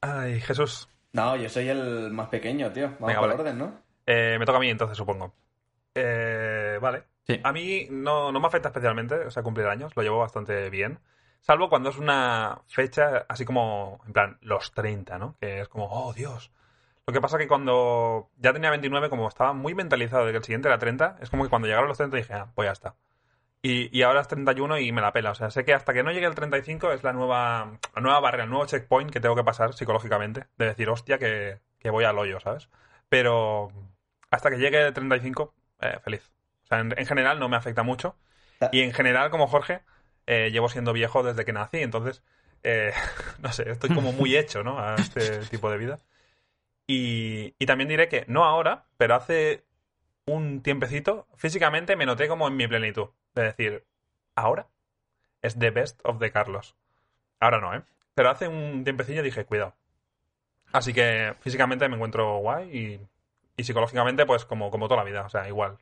Ay, 0.00 0.40
Jesús. 0.40 0.88
No, 1.12 1.36
yo 1.36 1.48
soy 1.48 1.68
el 1.68 2.10
más 2.10 2.28
pequeño, 2.28 2.72
tío. 2.72 2.86
Vamos 2.86 3.08
Venga, 3.08 3.20
por 3.20 3.28
vale. 3.30 3.40
orden, 3.40 3.58
¿no? 3.58 3.80
Eh, 4.06 4.36
me 4.38 4.46
toca 4.46 4.58
a 4.58 4.60
mí 4.60 4.70
entonces, 4.70 4.96
supongo. 4.96 5.34
Eh, 5.94 6.78
vale. 6.80 7.04
Sí. 7.26 7.40
A 7.42 7.52
mí 7.52 7.86
no, 7.90 8.32
no 8.32 8.40
me 8.40 8.46
afecta 8.46 8.68
especialmente, 8.68 9.14
o 9.14 9.30
sea, 9.30 9.42
cumplir 9.42 9.66
años, 9.66 9.92
lo 9.94 10.02
llevo 10.02 10.18
bastante 10.18 10.70
bien. 10.70 10.98
Salvo 11.40 11.68
cuando 11.68 11.90
es 11.90 11.98
una 11.98 12.60
fecha 12.68 13.26
así 13.28 13.44
como, 13.44 14.00
en 14.06 14.12
plan, 14.12 14.38
los 14.42 14.72
30, 14.72 15.18
¿no? 15.18 15.36
Que 15.40 15.60
es 15.60 15.68
como, 15.68 15.86
oh, 15.90 16.12
Dios. 16.12 16.50
Lo 17.06 17.12
que 17.12 17.20
pasa 17.20 17.38
que 17.38 17.48
cuando 17.48 18.30
ya 18.36 18.52
tenía 18.52 18.70
29, 18.70 19.10
como 19.10 19.28
estaba 19.28 19.52
muy 19.52 19.74
mentalizado 19.74 20.24
de 20.24 20.32
que 20.32 20.38
el 20.38 20.44
siguiente 20.44 20.68
era 20.68 20.78
30, 20.78 21.18
es 21.20 21.30
como 21.30 21.42
que 21.42 21.50
cuando 21.50 21.66
llegaron 21.66 21.88
los 21.88 21.96
30 21.98 22.16
dije, 22.16 22.32
ah, 22.34 22.52
pues 22.54 22.66
ya 22.68 22.72
está. 22.72 22.94
Y, 23.60 23.96
y 23.96 24.02
ahora 24.02 24.20
es 24.20 24.28
31 24.28 24.78
y 24.78 24.92
me 24.92 25.00
la 25.00 25.12
pela. 25.12 25.30
O 25.30 25.34
sea, 25.34 25.50
sé 25.50 25.64
que 25.64 25.74
hasta 25.74 25.92
que 25.92 26.02
no 26.02 26.10
llegue 26.12 26.26
el 26.26 26.34
35 26.34 26.92
es 26.92 27.04
la 27.04 27.12
nueva, 27.12 27.78
la 27.94 28.02
nueva 28.02 28.20
barrera, 28.20 28.44
el 28.44 28.50
nuevo 28.50 28.66
checkpoint 28.66 29.10
que 29.10 29.20
tengo 29.20 29.36
que 29.36 29.44
pasar 29.44 29.72
psicológicamente. 29.72 30.46
De 30.58 30.66
decir, 30.66 30.88
hostia, 30.88 31.18
que, 31.18 31.60
que 31.78 31.90
voy 31.90 32.04
al 32.04 32.18
hoyo, 32.18 32.40
¿sabes? 32.40 32.68
Pero 33.08 33.70
hasta 34.30 34.50
que 34.50 34.58
llegue 34.58 34.84
el 34.84 34.92
35, 34.92 35.54
eh, 35.80 35.98
feliz. 36.02 36.32
O 36.64 36.66
sea, 36.66 36.80
en, 36.80 36.94
en 36.96 37.06
general 37.06 37.38
no 37.38 37.48
me 37.48 37.56
afecta 37.56 37.82
mucho. 37.82 38.16
Y 38.70 38.82
en 38.82 38.92
general, 38.92 39.30
como 39.30 39.48
Jorge, 39.48 39.80
eh, 40.26 40.50
llevo 40.52 40.68
siendo 40.68 40.92
viejo 40.92 41.22
desde 41.22 41.44
que 41.44 41.52
nací. 41.52 41.78
Entonces, 41.78 42.22
eh, 42.62 42.92
no 43.40 43.52
sé, 43.52 43.70
estoy 43.70 43.94
como 43.94 44.12
muy 44.12 44.36
hecho, 44.36 44.62
¿no? 44.62 44.78
A 44.78 44.94
este 44.96 45.38
tipo 45.46 45.70
de 45.70 45.78
vida. 45.78 45.98
Y, 46.86 47.54
y 47.58 47.66
también 47.66 47.88
diré 47.88 48.08
que, 48.08 48.24
no 48.28 48.44
ahora, 48.44 48.86
pero 48.96 49.14
hace 49.14 49.64
un 50.26 50.62
tiempecito, 50.62 51.26
físicamente 51.36 51.96
me 51.96 52.06
noté 52.06 52.28
como 52.28 52.48
en 52.48 52.56
mi 52.56 52.66
plenitud. 52.66 53.08
De 53.34 53.42
decir, 53.44 53.84
ahora 54.34 54.68
es 55.40 55.58
the 55.58 55.70
best 55.70 56.00
of 56.04 56.18
the 56.18 56.30
Carlos. 56.30 56.76
Ahora 57.40 57.60
no, 57.60 57.74
¿eh? 57.74 57.82
Pero 58.14 58.30
hace 58.30 58.46
un 58.46 58.84
tiempecillo 58.84 59.22
dije, 59.22 59.44
cuidado. 59.44 59.74
Así 60.72 60.92
que 60.92 61.34
físicamente 61.40 61.88
me 61.88 61.96
encuentro 61.96 62.38
guay 62.38 62.76
y, 62.76 63.00
y 63.56 63.64
psicológicamente, 63.64 64.26
pues 64.26 64.44
como, 64.44 64.70
como 64.70 64.88
toda 64.88 65.02
la 65.02 65.10
vida, 65.10 65.24
o 65.24 65.28
sea, 65.28 65.48
igual. 65.48 65.78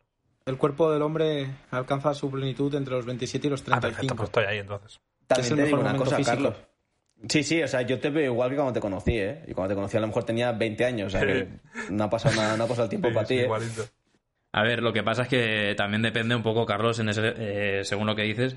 El 0.47 0.57
cuerpo 0.57 0.91
del 0.91 1.03
hombre 1.03 1.49
alcanza 1.71 2.15
su 2.15 2.31
plenitud 2.31 2.75
entre 2.75 2.95
los 2.95 3.05
27 3.05 3.47
y 3.47 3.51
los 3.51 3.61
Ah, 3.63 3.81
perfecto, 3.81 4.15
35. 4.15 4.17
pues 4.17 4.29
estoy 4.29 4.45
ahí 4.45 4.59
entonces. 4.59 5.01
También 5.27 5.45
es 5.45 5.51
el 5.51 5.57
te 5.57 5.65
digo 5.65 5.77
mejor 5.77 5.81
una 5.81 5.93
momento 5.93 6.05
cosa, 6.05 6.17
físico. 6.17 6.37
Carlos. 6.37 6.70
Sí, 7.29 7.43
sí, 7.43 7.63
o 7.63 7.69
sea, 7.69 7.83
yo 7.83 8.01
te 8.01 8.09
veo 8.11 8.33
igual 8.33 8.51
que 8.51 8.57
cuando 8.57 8.73
te 8.73 8.81
conocí, 8.81 9.19
¿eh? 9.19 9.45
Y 9.47 9.53
cuando 9.53 9.73
te 9.73 9.75
conocí 9.75 9.97
a 9.97 10.01
lo 10.01 10.07
mejor 10.07 10.25
tenía 10.25 10.53
20 10.53 10.85
años, 10.85 11.09
o 11.09 11.19
sea, 11.19 11.27
que 11.27 11.49
no 11.91 12.05
ha 12.05 12.11
pasado 12.11 12.35
nada, 12.35 12.57
no 12.57 12.65
ha 12.65 12.69
pasado 12.69 12.85
el 12.85 12.91
tiempo 12.91 13.09
Sí, 13.09 13.15
para 13.15 13.27
ti, 13.27 13.35
¿eh? 13.39 13.43
igualito. 13.45 13.85
A 14.53 14.63
ver, 14.63 14.83
lo 14.83 14.93
que 14.93 15.03
pasa 15.03 15.23
es 15.23 15.29
que 15.29 15.75
también 15.77 16.03
depende 16.03 16.35
un 16.35 16.43
poco, 16.43 16.67
Carlos, 16.67 16.99
en 16.99 17.11
ese, 17.11 17.35
eh, 17.37 17.85
según 17.85 18.07
lo 18.07 18.17
que 18.17 18.23
dices, 18.23 18.57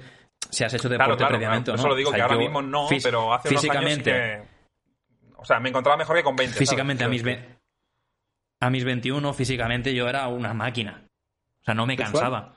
si 0.49 0.63
has 0.63 0.73
hecho 0.73 0.89
deporte 0.89 1.05
Claro, 1.05 1.17
claro, 1.17 1.31
previamente 1.33 1.71
claro. 1.71 1.73
o 1.73 1.77
no. 1.77 1.81
Eso 1.81 1.89
lo 1.89 1.95
digo 1.95 2.09
O 2.09 2.11
sea, 2.11 2.17
que 2.17 2.21
ahora 2.23 2.35
yo 2.35 2.39
mismo 2.39 2.61
no, 2.61 2.87
pero 3.03 3.33
hace 3.33 3.49
unos 3.49 3.51
años 3.51 3.61
sí 3.61 3.67
físicamente, 3.67 4.11
que... 4.11 4.41
O 5.37 5.45
sea, 5.45 5.59
me 5.59 5.69
encontraba 5.69 5.97
mejor 5.97 6.15
que 6.15 6.23
con 6.23 6.35
20. 6.35 6.53
¿sabes? 6.53 6.69
físicamente 6.69 7.03
a 7.03 7.09
mis, 7.09 7.23
a 8.61 8.69
mis 8.69 8.83
21, 8.85 9.33
físicamente 9.33 9.93
yo 9.93 10.07
era 10.07 10.27
una 10.29 10.53
máquina. 10.53 11.05
O 11.61 11.65
sea, 11.65 11.73
no 11.73 11.85
me 11.85 11.97
cansaba. 11.97 12.55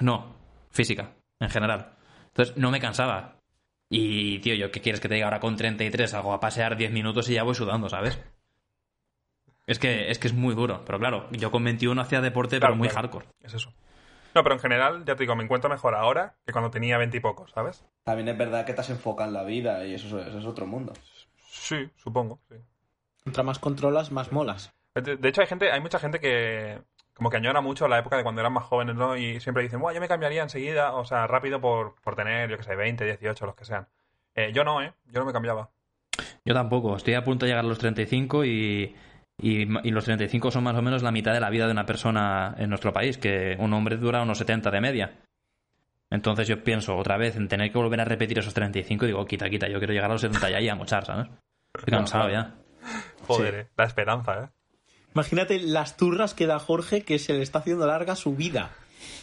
No, 0.00 0.36
física, 0.70 1.12
en 1.40 1.48
general. 1.48 1.96
Entonces, 2.26 2.56
no 2.56 2.70
me 2.70 2.80
cansaba. 2.80 3.36
Y, 3.88 4.40
tío, 4.40 4.54
yo, 4.54 4.70
¿qué 4.70 4.80
quieres 4.80 5.00
que 5.00 5.08
te 5.08 5.14
diga 5.14 5.26
ahora 5.26 5.40
con 5.40 5.56
33? 5.56 6.12
Hago 6.14 6.32
a 6.32 6.40
pasear 6.40 6.76
10 6.76 6.90
minutos 6.90 7.28
y 7.30 7.34
ya 7.34 7.42
voy 7.44 7.54
sudando, 7.54 7.88
¿sabes? 7.88 8.18
Es 9.66 9.78
que, 9.78 10.10
es 10.10 10.18
que 10.18 10.28
es 10.28 10.34
muy 10.34 10.54
duro. 10.54 10.82
Pero 10.84 10.98
claro, 10.98 11.28
yo 11.32 11.50
con 11.50 11.64
21 11.64 12.00
hacía 12.00 12.20
deporte, 12.20 12.58
Claro, 12.58 12.72
pero 12.74 12.78
muy 12.78 12.88
claro. 12.88 13.08
hardcore. 13.08 13.26
Es 13.42 13.54
eso. 13.54 13.72
No, 14.34 14.42
pero 14.42 14.54
en 14.56 14.60
general, 14.60 15.04
ya 15.04 15.16
te 15.16 15.22
digo, 15.22 15.34
me 15.34 15.44
encuentro 15.44 15.70
mejor 15.70 15.94
ahora 15.94 16.36
que 16.44 16.52
cuando 16.52 16.70
tenía 16.70 16.98
20 16.98 17.16
y 17.16 17.20
pocos, 17.20 17.50
¿sabes? 17.52 17.84
También 18.04 18.28
es 18.28 18.36
verdad 18.36 18.66
que 18.66 18.74
te 18.74 18.80
has 18.80 18.90
enfocado 18.90 19.28
en 19.28 19.34
la 19.34 19.44
vida 19.44 19.84
y 19.86 19.94
eso, 19.94 20.20
eso 20.20 20.38
es 20.38 20.44
otro 20.44 20.66
mundo. 20.66 20.92
Sí, 21.48 21.88
supongo, 21.96 22.38
sí. 22.48 22.56
Contra 23.24 23.42
más 23.42 23.58
controlas, 23.58 24.12
más 24.12 24.30
molas. 24.32 24.72
De, 24.94 25.16
de 25.16 25.28
hecho, 25.28 25.40
hay 25.40 25.46
gente, 25.46 25.70
hay 25.72 25.80
mucha 25.80 25.98
gente 25.98 26.20
que 26.20 26.78
como 27.16 27.30
que 27.30 27.38
añora 27.38 27.62
mucho 27.62 27.88
la 27.88 27.98
época 27.98 28.18
de 28.18 28.22
cuando 28.22 28.42
eran 28.42 28.52
más 28.52 28.64
jóvenes, 28.64 28.94
¿no? 28.94 29.16
Y 29.16 29.40
siempre 29.40 29.62
dicen, 29.62 29.80
bueno, 29.80 29.94
yo 29.94 30.02
me 30.02 30.08
cambiaría 30.08 30.42
enseguida, 30.42 30.92
o 30.92 31.04
sea, 31.06 31.26
rápido 31.26 31.60
por, 31.62 31.94
por 32.02 32.14
tener, 32.14 32.50
yo 32.50 32.58
que 32.58 32.62
sé, 32.62 32.76
20, 32.76 33.06
18, 33.06 33.46
los 33.46 33.54
que 33.54 33.64
sean. 33.64 33.88
Eh, 34.34 34.52
yo 34.52 34.64
no, 34.64 34.82
¿eh? 34.82 34.92
Yo 35.06 35.20
no 35.20 35.24
me 35.24 35.32
cambiaba. 35.32 35.70
Yo 36.44 36.52
tampoco. 36.52 36.94
Estoy 36.94 37.14
a 37.14 37.24
punto 37.24 37.46
de 37.46 37.52
llegar 37.52 37.64
a 37.64 37.68
los 37.68 37.78
35 37.78 38.44
y, 38.44 38.94
y, 39.38 39.62
y 39.62 39.90
los 39.90 40.04
35 40.04 40.50
son 40.50 40.64
más 40.64 40.76
o 40.76 40.82
menos 40.82 41.02
la 41.02 41.10
mitad 41.10 41.32
de 41.32 41.40
la 41.40 41.48
vida 41.48 41.64
de 41.64 41.72
una 41.72 41.86
persona 41.86 42.54
en 42.58 42.68
nuestro 42.68 42.92
país, 42.92 43.16
que 43.16 43.56
un 43.58 43.72
hombre 43.72 43.96
dura 43.96 44.22
unos 44.22 44.36
70 44.36 44.70
de 44.70 44.80
media. 44.82 45.18
Entonces 46.10 46.46
yo 46.46 46.62
pienso 46.62 46.98
otra 46.98 47.16
vez 47.16 47.36
en 47.36 47.48
tener 47.48 47.72
que 47.72 47.78
volver 47.78 48.02
a 48.02 48.04
repetir 48.04 48.38
esos 48.38 48.52
35 48.52 49.06
y 49.06 49.08
digo, 49.08 49.24
quita, 49.24 49.48
quita, 49.48 49.68
yo 49.68 49.78
quiero 49.78 49.94
llegar 49.94 50.10
a 50.10 50.14
los 50.14 50.20
70 50.20 50.50
ya 50.50 50.60
y 50.60 50.68
a 50.68 50.74
mochar, 50.74 51.06
¿sabes? 51.06 51.28
Estoy 51.74 51.90
cansado 51.90 52.28
ya. 52.28 52.54
Joder, 53.26 53.54
eh, 53.54 53.68
la 53.74 53.84
esperanza, 53.84 54.44
¿eh? 54.44 54.48
Imagínate 55.16 55.58
las 55.60 55.96
turras 55.96 56.34
que 56.34 56.46
da 56.46 56.58
Jorge 56.58 57.00
que 57.02 57.18
se 57.18 57.32
le 57.32 57.42
está 57.42 57.60
haciendo 57.60 57.86
larga 57.86 58.14
su 58.16 58.34
vida. 58.36 58.70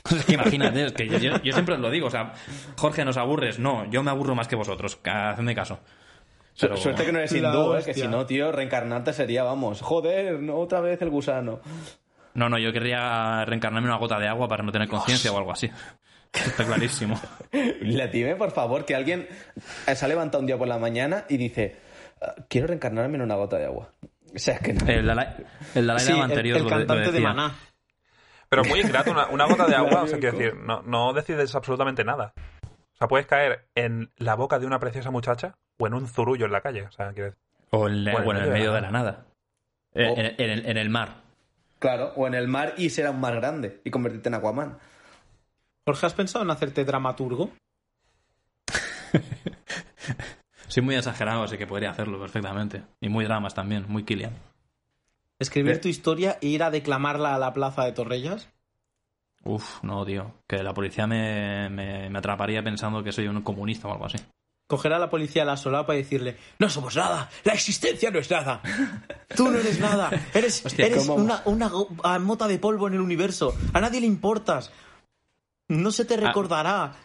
Es 0.11 0.25
que 0.25 0.33
imagínate, 0.33 0.85
es 0.85 0.91
que 0.93 1.07
yo, 1.07 1.17
yo- 1.17 1.41
yo 1.41 1.53
siempre 1.53 1.75
os 1.75 1.79
lo 1.81 1.89
digo, 1.89 2.07
o 2.07 2.09
sea, 2.09 2.33
Jorge, 2.77 3.05
¿nos 3.05 3.15
aburres? 3.17 3.59
No, 3.59 3.89
yo 3.89 4.03
me 4.03 4.11
aburro 4.11 4.35
más 4.35 4.47
que 4.47 4.55
vosotros, 4.55 4.99
hacedme 5.03 5.55
caso. 5.55 5.79
Pero- 6.59 6.75
Suerte 6.77 7.05
que 7.05 7.11
no 7.11 7.19
eres 7.19 7.31
hindú, 7.31 7.75
¿eh? 7.75 7.83
Que 7.85 7.93
si 7.93 8.07
no, 8.07 8.25
tío, 8.25 8.51
reencarnarte 8.51 9.13
sería, 9.13 9.43
vamos, 9.43 9.81
joder, 9.81 10.39
no, 10.41 10.57
otra 10.57 10.81
vez 10.81 11.01
el 11.01 11.09
gusano. 11.09 11.59
No, 12.33 12.49
no, 12.49 12.57
yo 12.57 12.73
querría 12.73 13.45
reencarnarme 13.45 13.87
en 13.87 13.91
una 13.91 13.99
gota 13.99 14.19
de 14.19 14.27
agua 14.27 14.47
para 14.47 14.63
no 14.63 14.71
tener 14.71 14.87
conciencia 14.87 15.31
o 15.31 15.37
algo 15.37 15.51
así. 15.51 15.69
Está 16.33 16.65
clarísimo. 16.65 17.19
Le 17.81 18.07
dime, 18.07 18.35
por 18.35 18.51
favor, 18.51 18.85
que 18.85 18.95
alguien 18.95 19.27
se 19.85 20.03
ha 20.03 20.07
levantado 20.07 20.41
un 20.41 20.47
día 20.47 20.57
por 20.57 20.67
la 20.67 20.79
mañana 20.79 21.25
y 21.29 21.37
dice, 21.37 21.75
"Ah, 22.21 22.33
quiero 22.49 22.67
reencarnarme 22.67 23.15
en 23.17 23.21
una 23.21 23.35
gota 23.35 23.57
de 23.57 23.65
agua. 23.65 23.89
O 24.35 24.39
sea, 24.39 24.55
es 24.55 24.61
que 24.61 24.73
no. 24.73 24.87
El 24.87 25.05
Dalai, 25.05 25.27
el 25.75 25.87
Dalai 25.87 26.03
Sí, 26.05 26.11
Lama 26.11 26.25
el, 26.25 26.31
anterior 26.31 26.57
el 26.57 26.63
lo 26.63 26.69
cantante 26.69 27.11
de. 27.11 27.19
Maná. 27.21 27.55
Pero 28.49 28.63
muy 28.65 28.81
ingrato, 28.81 29.11
una, 29.11 29.27
una 29.27 29.45
gota 29.45 29.65
de 29.67 29.75
agua, 29.75 30.03
o 30.03 30.07
sea, 30.07 30.19
quiero 30.19 30.37
decir, 30.37 30.55
no, 30.55 30.81
no 30.83 31.13
decides 31.13 31.53
absolutamente 31.55 32.03
nada. 32.03 32.33
O 32.63 32.95
sea, 32.97 33.07
puedes 33.07 33.25
caer 33.25 33.67
en 33.75 34.11
la 34.17 34.35
boca 34.35 34.59
de 34.59 34.65
una 34.67 34.79
preciosa 34.79 35.09
muchacha 35.11 35.55
o 35.79 35.87
en 35.87 35.93
un 35.95 36.07
zurullo 36.07 36.45
en 36.45 36.51
la 36.51 36.61
calle. 36.61 36.83
O 36.83 36.91
sea, 36.91 37.11
quiero 37.13 37.31
decir, 37.31 37.39
O 37.71 37.87
en, 37.87 38.03
Bueno, 38.03 38.23
bueno, 38.23 38.39
en 38.41 38.45
el 38.47 38.51
medio 38.53 38.73
de 38.73 38.81
la 38.81 38.91
nada. 38.91 39.25
Eh, 39.93 40.07
O- 40.07 40.17
En, 40.17 40.25
en 40.39 40.49
el, 40.51 40.65
en 40.67 40.77
el 40.77 40.89
mar. 40.89 41.21
Claro, 41.79 42.13
o 42.15 42.27
en 42.27 42.33
el 42.35 42.47
mar 42.47 42.73
y 42.77 42.89
ser 42.91 43.07
aún 43.07 43.19
más 43.19 43.33
grande 43.35 43.81
y 43.83 43.89
convertirte 43.91 44.29
en 44.29 44.35
Aquaman. 44.35 44.77
Jorge, 45.85 46.05
¿has 46.05 46.13
pensado 46.13 46.45
en 46.45 46.51
hacerte 46.51 46.85
dramaturgo? 46.85 47.51
Soy 50.73 50.81
muy 50.81 50.95
exagerado, 50.95 51.43
así 51.43 51.55
que 51.55 51.67
podría 51.67 51.91
hacerlo 51.91 52.19
perfectamente. 52.19 52.81
Y 52.99 53.07
muy 53.07 53.25
dramas 53.25 53.53
también, 53.53 53.85
muy 53.87 54.05
Killian. 54.05 54.33
¿Escribir 55.37 55.73
Ve- 55.73 55.79
tu 55.79 55.87
historia 55.87 56.39
e 56.41 56.47
ir 56.47 56.63
a 56.63 56.71
declamarla 56.71 57.35
a 57.35 57.37
la 57.37 57.53
plaza 57.53 57.85
de 57.85 57.91
Torrellas? 57.91 58.49
Uf, 59.43 59.83
no, 59.83 60.03
tío. 60.03 60.33
Que 60.47 60.63
la 60.63 60.73
policía 60.73 61.05
me, 61.05 61.69
me, 61.69 62.09
me 62.09 62.17
atraparía 62.17 62.63
pensando 62.63 63.03
que 63.03 63.11
soy 63.11 63.27
un 63.27 63.43
comunista 63.43 63.87
o 63.87 63.91
algo 63.91 64.07
así. 64.07 64.17
Coger 64.65 64.93
a 64.93 64.97
la 64.97 65.11
policía 65.11 65.43
a 65.43 65.45
la 65.45 65.57
solapa 65.57 65.93
y 65.93 65.99
decirle, 65.99 66.37
no 66.57 66.67
somos 66.67 66.95
nada, 66.95 67.29
la 67.43 67.53
existencia 67.53 68.09
no 68.09 68.17
es 68.17 68.31
nada. 68.31 68.59
Tú 69.35 69.51
no 69.51 69.59
eres 69.59 69.79
nada, 69.79 70.09
eres, 70.33 70.65
Hostia, 70.65 70.87
eres 70.87 71.07
una, 71.07 71.43
una 71.45 71.71
ah, 72.03 72.17
mota 72.17 72.47
de 72.47 72.57
polvo 72.57 72.87
en 72.87 72.95
el 72.95 73.01
universo. 73.01 73.53
A 73.73 73.79
nadie 73.79 74.01
le 74.01 74.07
importas. 74.07 74.71
No 75.67 75.91
se 75.91 76.05
te 76.05 76.17
recordará. 76.17 76.95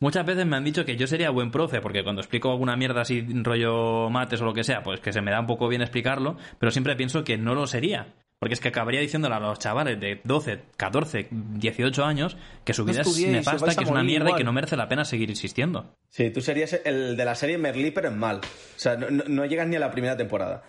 Muchas 0.00 0.24
veces 0.26 0.46
me 0.46 0.56
han 0.56 0.64
dicho 0.64 0.84
que 0.84 0.96
yo 0.96 1.06
sería 1.06 1.30
buen 1.30 1.50
profe, 1.50 1.80
porque 1.80 2.02
cuando 2.02 2.20
explico 2.20 2.50
alguna 2.50 2.76
mierda 2.76 3.02
así, 3.02 3.26
rollo 3.42 4.08
mates 4.10 4.40
o 4.40 4.44
lo 4.44 4.54
que 4.54 4.64
sea, 4.64 4.82
pues 4.82 5.00
que 5.00 5.12
se 5.12 5.20
me 5.20 5.30
da 5.30 5.40
un 5.40 5.46
poco 5.46 5.68
bien 5.68 5.82
explicarlo, 5.82 6.36
pero 6.58 6.70
siempre 6.70 6.96
pienso 6.96 7.24
que 7.24 7.36
no 7.38 7.54
lo 7.54 7.66
sería. 7.66 8.14
Porque 8.38 8.54
es 8.54 8.60
que 8.60 8.68
acabaría 8.68 9.00
diciéndole 9.02 9.34
a 9.34 9.38
los 9.40 9.58
chavales 9.58 10.00
de 10.00 10.22
12, 10.24 10.62
14, 10.78 11.28
18 11.30 12.04
años 12.06 12.38
que 12.64 12.72
su 12.72 12.86
No 12.86 12.90
vida 12.92 13.02
es 13.02 13.18
nefasta, 13.26 13.74
que 13.74 13.84
es 13.84 13.90
una 13.90 14.02
mierda 14.02 14.30
y 14.30 14.34
que 14.34 14.44
no 14.44 14.52
merece 14.54 14.78
la 14.78 14.88
pena 14.88 15.04
seguir 15.04 15.28
insistiendo. 15.28 15.94
Sí, 16.08 16.30
tú 16.30 16.40
serías 16.40 16.80
el 16.86 17.18
de 17.18 17.24
la 17.26 17.34
serie 17.34 17.58
Merlí, 17.58 17.90
pero 17.90 18.08
en 18.08 18.18
mal. 18.18 18.38
O 18.38 18.78
sea, 18.78 18.96
no, 18.96 19.44
llegas 19.44 19.68
ni 19.68 19.76
a 19.76 19.80
la 19.80 19.90
primera 19.90 20.16
temporada. 20.16 20.62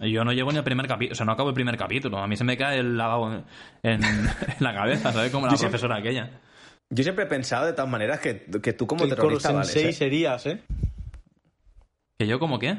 Yo 0.00 0.24
no 0.24 0.32
llego 0.32 0.50
ni 0.50 0.56
al 0.56 0.64
primer 0.64 0.86
capítulo, 0.88 1.12
o 1.12 1.14
sea, 1.14 1.26
no 1.26 1.32
acabo 1.32 1.50
el 1.50 1.54
primer 1.54 1.76
capítulo. 1.76 2.16
A 2.18 2.26
mí 2.26 2.36
se 2.36 2.44
me 2.44 2.56
cae 2.56 2.78
el 2.78 2.96
lavabo 2.96 3.30
en, 3.32 3.44
en- 3.82 4.00
la 4.60 4.72
cabeza, 4.74 5.12
¿sabes? 5.12 5.30
Como 5.30 5.46
la 5.46 5.52
profesora 5.56 5.96
aquella. 5.96 6.30
Yo 6.94 7.02
siempre 7.02 7.24
he 7.24 7.28
pensado 7.28 7.66
de 7.66 7.72
todas 7.72 7.90
maneras 7.90 8.20
que, 8.20 8.44
que 8.62 8.72
tú 8.72 8.86
como 8.86 9.02
el 9.04 9.10
Coro 9.10 9.22
terrorista 9.22 9.64
Sensei 9.64 9.86
¿eh? 9.88 9.92
serías, 9.92 10.46
¿eh? 10.46 10.60
¿Que 12.18 12.26
yo 12.26 12.38
como 12.38 12.58
qué? 12.58 12.78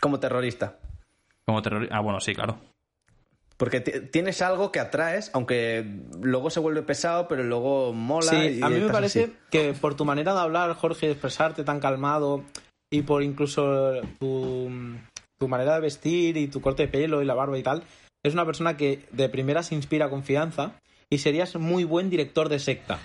Como 0.00 0.20
terrorista. 0.20 0.76
Como 1.44 1.60
terrorista. 1.62 1.96
Ah, 1.96 2.00
bueno, 2.00 2.20
sí, 2.20 2.34
claro. 2.34 2.58
Porque 3.56 3.80
ti- 3.80 4.00
tienes 4.12 4.40
algo 4.42 4.70
que 4.70 4.78
atraes, 4.78 5.32
aunque 5.34 5.84
luego 6.22 6.50
se 6.50 6.60
vuelve 6.60 6.82
pesado, 6.82 7.26
pero 7.26 7.42
luego 7.42 7.92
mola. 7.92 8.30
Sí, 8.30 8.58
y 8.60 8.62
a 8.62 8.68
mí 8.68 8.78
me 8.78 8.90
parece 8.90 9.24
así. 9.24 9.32
que 9.50 9.72
por 9.72 9.96
tu 9.96 10.04
manera 10.04 10.32
de 10.34 10.40
hablar, 10.40 10.72
Jorge, 10.74 11.06
de 11.06 11.12
expresarte 11.12 11.64
tan 11.64 11.80
calmado 11.80 12.44
y 12.90 13.02
por 13.02 13.24
incluso 13.24 13.94
tu, 14.20 14.70
tu 15.38 15.48
manera 15.48 15.74
de 15.74 15.80
vestir 15.80 16.36
y 16.36 16.46
tu 16.46 16.60
corte 16.60 16.84
de 16.84 16.88
pelo 16.88 17.20
y 17.20 17.24
la 17.24 17.34
barba 17.34 17.58
y 17.58 17.64
tal, 17.64 17.82
es 18.22 18.32
una 18.34 18.46
persona 18.46 18.76
que 18.76 19.04
de 19.10 19.28
primera 19.28 19.64
se 19.64 19.74
inspira 19.74 20.08
confianza 20.08 20.78
y 21.10 21.18
serías 21.18 21.56
muy 21.56 21.82
buen 21.82 22.08
director 22.10 22.48
de 22.48 22.60
secta. 22.60 23.00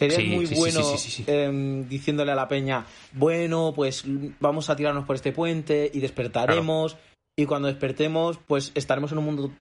Serías 0.00 0.20
Sí, 0.22 0.26
muy 0.28 0.46
sí, 0.46 0.54
bueno 0.56 0.82
sí, 0.82 0.98
sí, 0.98 1.10
sí, 1.10 1.22
sí. 1.22 1.30
em, 1.30 1.88
diciéndole 1.88 2.32
a 2.32 2.34
la 2.34 2.48
peña, 2.48 2.86
bueno, 3.12 3.72
pues 3.76 4.02
vamos 4.40 4.68
a 4.70 4.76
tirarnos 4.76 5.04
por 5.04 5.14
este 5.16 5.30
puente 5.32 5.90
y 5.94 6.00
despertaremos 6.00 6.96
y 7.36 7.44
cuando 7.46 7.68
despertemos 7.68 8.38
pues 8.46 8.72
estaremos 8.74 9.12
en 9.12 9.18
un 9.18 9.24
mundo 9.26 9.52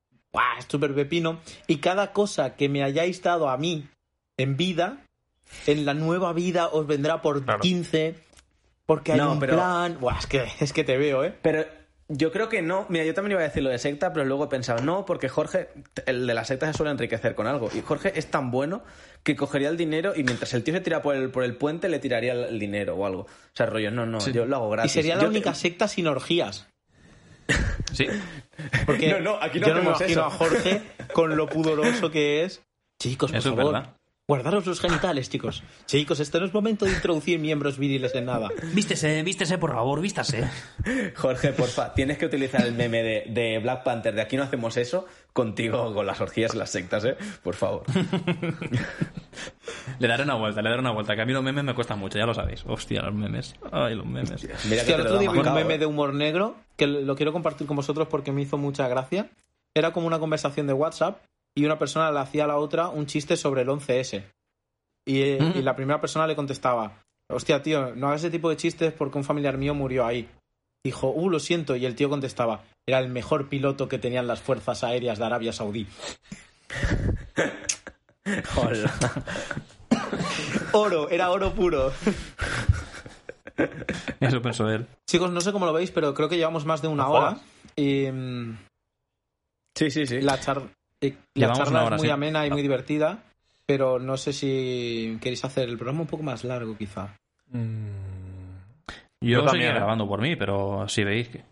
súper 0.68 0.96
pepino 0.96 1.40
y 1.68 1.78
cada 1.78 2.14
cosa 2.14 2.56
que 2.56 2.70
me 2.70 2.84
hayáis 2.84 3.22
dado 3.22 3.50
a 3.50 3.58
mí 3.58 3.88
en 4.38 4.56
vida, 4.58 5.04
en 5.68 5.86
la 5.86 5.94
nueva 5.94 6.32
vida 6.34 6.68
os 6.70 6.88
vendrá 6.88 7.22
por 7.22 7.44
Claro. 7.44 7.60
15 7.60 8.16
porque 8.86 9.12
hay 9.14 9.18
No, 9.20 9.34
un 9.34 9.40
pero- 9.40 9.56
plan... 9.56 9.98
Buah, 10.00 10.20
es, 10.20 10.26
que, 10.28 10.48
es 10.62 10.72
que 10.74 10.84
te 10.84 10.98
veo, 10.98 11.24
¿eh? 11.24 11.36
Pero 11.42 11.66
yo 12.10 12.32
creo 12.32 12.50
que 12.50 12.62
no. 12.62 12.86
Mira, 12.90 13.06
yo 13.06 13.14
también 13.14 13.32
iba 13.34 13.42
a 13.42 13.44
decir 13.48 13.64
lo 13.64 13.70
de 13.70 13.78
secta, 13.80 14.12
pero 14.12 14.26
luego 14.26 14.46
he 14.46 14.48
pensado, 14.48 14.84
no, 14.84 15.06
porque 15.06 15.30
Jorge, 15.30 15.70
el 16.06 16.28
de 16.28 16.34
la 16.34 16.44
secta 16.44 16.68
se 16.68 16.74
suele 16.78 16.92
enriquecer 16.92 17.36
con 17.36 17.48
algo. 17.48 17.70
Y 17.74 17.82
Jorge 17.82 18.12
es 18.18 18.30
tan 18.32 18.52
bueno 18.52 18.84
que 19.24 19.36
cogería 19.36 19.70
el 19.70 19.78
dinero 19.78 20.14
y 20.16 20.24
mientras 20.24 20.54
el 20.54 20.64
tío 20.64 20.74
se 20.74 20.82
tira 20.82 21.02
por 21.02 21.16
el, 21.16 21.30
por 21.30 21.44
el 21.44 21.56
puente, 21.56 21.88
le 21.88 22.00
tiraría 22.00 22.34
el, 22.34 22.60
dinero 22.60 22.96
o 22.96 23.06
algo. 23.06 23.22
O 23.22 23.28
sea, 23.54 23.68
rollo, 23.68 23.92
no, 23.92 24.06
no, 24.06 24.20
yo 24.32 24.46
lo 24.46 24.56
hago 24.58 24.68
Y 24.70 24.72
gratis. 24.72 24.92
sería 24.92 25.16
la 25.16 25.24
Yo- 25.24 25.30
única 25.30 25.54
secta 25.54 25.88
sin 25.88 26.08
orgías. 26.08 26.68
Sí. 27.94 28.06
Porque 28.86 29.10
No, 29.12 29.20
no, 29.20 29.38
aquí 29.42 29.60
no 29.60 29.68
yo 29.68 29.74
no 29.74 29.82
me 29.82 29.88
imagino 29.88 30.10
eso. 30.10 30.24
a 30.26 30.30
Jorge 30.30 30.82
con 31.14 31.36
lo 31.36 31.48
pudoroso 31.50 32.12
que 32.12 32.44
es. 32.44 32.62
Chicos, 33.02 33.32
por 33.32 33.40
Eso 33.40 33.50
es 33.50 33.56
favor, 33.56 33.74
verdad. 33.74 33.96
Guardaros 34.30 34.66
los 34.68 34.80
genitales, 34.80 35.28
chicos. 35.28 35.64
Chicos, 35.88 36.20
este 36.20 36.40
no 36.40 36.46
es 36.46 36.54
momento 36.54 36.86
de 36.86 36.92
introducir 36.92 37.40
miembros 37.40 37.80
viriles 37.80 38.14
en 38.14 38.26
nada. 38.26 38.50
Vístese, 38.76 39.24
vístese, 39.24 39.58
por 39.58 39.74
favor, 39.74 40.02
vístase. 40.02 40.48
Jorge, 41.16 41.52
porfa, 41.52 41.96
tienes 41.96 42.20
que 42.20 42.28
utilizar 42.28 42.64
el 42.64 42.74
meme 42.74 43.02
de, 43.02 43.24
de 43.28 43.58
Black 43.58 43.82
Panther 43.82 44.14
de 44.14 44.22
aquí 44.22 44.38
no 44.38 44.44
hacemos 44.44 44.78
eso 44.78 45.08
contigo 45.34 45.96
con 45.96 46.06
las 46.06 46.22
orgías 46.22 46.54
y 46.54 46.60
las 46.60 46.70
sectas, 46.70 47.06
¿eh? 47.06 47.18
Por 47.42 47.56
favor. 47.56 47.82
Le 49.98 50.08
daré 50.08 50.24
una 50.24 50.36
vuelta, 50.36 50.62
le 50.62 50.70
daré 50.70 50.82
una 50.82 50.92
vuelta, 50.92 51.16
que 51.16 51.24
a 51.24 51.26
mí 51.26 51.34
los 51.34 51.44
memes 51.44 51.64
me 51.64 51.74
cuestan 51.74 51.98
mucho, 51.98 52.20
ya 52.20 52.28
lo 52.28 52.36
sabéis. 52.36 52.64
Hostia, 52.68 53.02
los 53.02 53.16
memes. 53.16 53.56
Ay, 53.72 53.96
los 53.96 54.06
memes. 54.06 54.44
Mira 54.44 54.56
Hostia, 54.56 54.84
que 54.84 54.94
el 54.94 55.08
te 55.08 55.26
lo 55.26 55.32
un 55.32 55.54
meme 55.56 55.74
¿eh? 55.74 55.78
de 55.80 55.88
humor 55.88 56.14
negro 56.14 56.56
que 56.76 56.86
lo 56.86 57.16
quiero 57.16 57.34
compartir 57.34 57.66
con 57.66 57.78
vosotros 57.78 58.08
porque 58.08 58.32
me 58.32 58.44
hizo 58.44 58.58
mucha 58.58 58.88
gracia. 58.88 59.32
Era 59.74 59.92
como 59.92 60.06
una 60.06 60.20
conversación 60.20 60.68
de 60.68 60.74
WhatsApp 60.74 61.20
y 61.60 61.66
una 61.66 61.78
persona 61.80 62.12
le 62.12 62.20
hacía 62.20 62.44
a 62.46 62.48
la 62.48 62.58
otra 62.58 62.90
un 62.90 63.06
chiste 63.06 63.36
sobre 63.38 63.62
el 63.62 63.68
11S. 63.70 64.24
Y, 65.06 65.22
eh, 65.22 65.40
¿Mm? 65.42 65.58
y 65.58 65.62
la 65.62 65.76
primera 65.76 66.00
persona 66.02 66.28
le 66.28 66.36
contestaba, 66.36 67.02
hostia, 67.30 67.62
tío, 67.64 67.96
no 67.96 68.08
hagas 68.08 68.22
ese 68.22 68.32
tipo 68.32 68.50
de 68.50 68.58
chistes 68.58 68.94
porque 68.94 69.18
un 69.18 69.24
familiar 69.24 69.58
mío 69.58 69.74
murió 69.74 70.06
ahí. 70.06 70.30
Dijo, 70.84 71.10
uh, 71.10 71.30
lo 71.30 71.40
siento, 71.40 71.76
y 71.76 71.86
el 71.86 71.96
tío 71.96 72.10
contestaba, 72.10 72.64
era 72.88 73.00
el 73.00 73.10
mejor 73.10 73.50
piloto 73.50 73.88
que 73.90 74.00
tenían 74.00 74.28
las 74.28 74.40
fuerzas 74.40 74.84
aéreas 74.84 75.20
de 75.20 75.26
Arabia 75.26 75.52
Saudí. 75.52 75.88
Hola. 78.56 78.94
Oro, 80.74 81.10
era 81.10 81.32
oro 81.32 81.54
puro. 81.54 81.92
Eso 84.20 84.42
pensó 84.42 84.70
él. 84.70 84.86
Chicos, 85.08 85.32
no 85.32 85.42
sé 85.42 85.52
cómo 85.52 85.66
lo 85.66 85.74
veis, 85.74 85.92
pero 85.92 86.14
creo 86.14 86.30
que 86.30 86.38
llevamos 86.38 86.66
más 86.66 86.82
de 86.82 86.88
una 86.88 87.08
hora. 87.08 87.38
Y 87.76 88.08
mm, 88.12 88.58
Sí, 89.76 89.90
sí, 89.92 90.06
sí. 90.06 90.22
la, 90.22 90.40
char- 90.40 90.70
la 91.02 91.16
Llevamos 91.34 91.58
charla 91.60 91.72
una 91.80 91.84
hora, 91.86 91.96
es 91.96 92.02
muy 92.02 92.08
sí. 92.08 92.12
amena 92.14 92.46
y 92.46 92.52
muy 92.52 92.62
divertida, 92.62 93.20
pero 93.66 94.00
no 94.00 94.18
sé 94.18 94.34
si 94.34 95.18
queréis 95.22 95.44
hacer 95.46 95.70
el 95.70 95.78
programa 95.78 96.02
un 96.02 96.08
poco 96.08 96.24
más 96.24 96.44
largo, 96.44 96.78
quizá. 96.78 97.16
Mm, 97.52 97.88
Yo, 99.22 99.40
Yo 99.42 99.46
también, 99.46 99.76
grabando 99.76 100.08
por 100.08 100.22
mí, 100.22 100.36
pero 100.36 100.88
si 100.88 101.04
veis 101.04 101.28
que... 101.30 101.44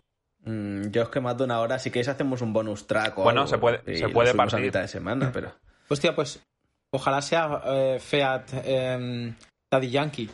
Mm, 0.45 0.89
yo 0.91 1.01
es 1.03 1.09
que 1.09 1.19
más 1.19 1.37
de 1.37 1.43
una 1.43 1.59
hora, 1.59 1.79
si 1.79 1.91
queréis 1.91 2.07
hacemos 2.07 2.41
un 2.41 2.53
bonus 2.53 2.87
track 2.87 3.17
o 3.19 3.23
Bueno, 3.23 3.41
algo, 3.41 3.49
se 3.49 3.57
puede- 3.57 3.97
se 3.97 4.09
puede 4.09 4.29
a 4.29 4.33
partir. 4.33 4.59
mitad 4.61 4.81
de 4.81 4.87
semana, 4.87 5.29
pero... 5.33 5.51
Hostia, 5.89 6.15
pues 6.15 6.41
ojalá 6.91 7.21
sea 7.21 7.61
eh, 7.65 7.97
Fiat 7.99 8.43
em, 8.65 9.35
Daddy 9.71 9.89
Yankee. 9.89 10.29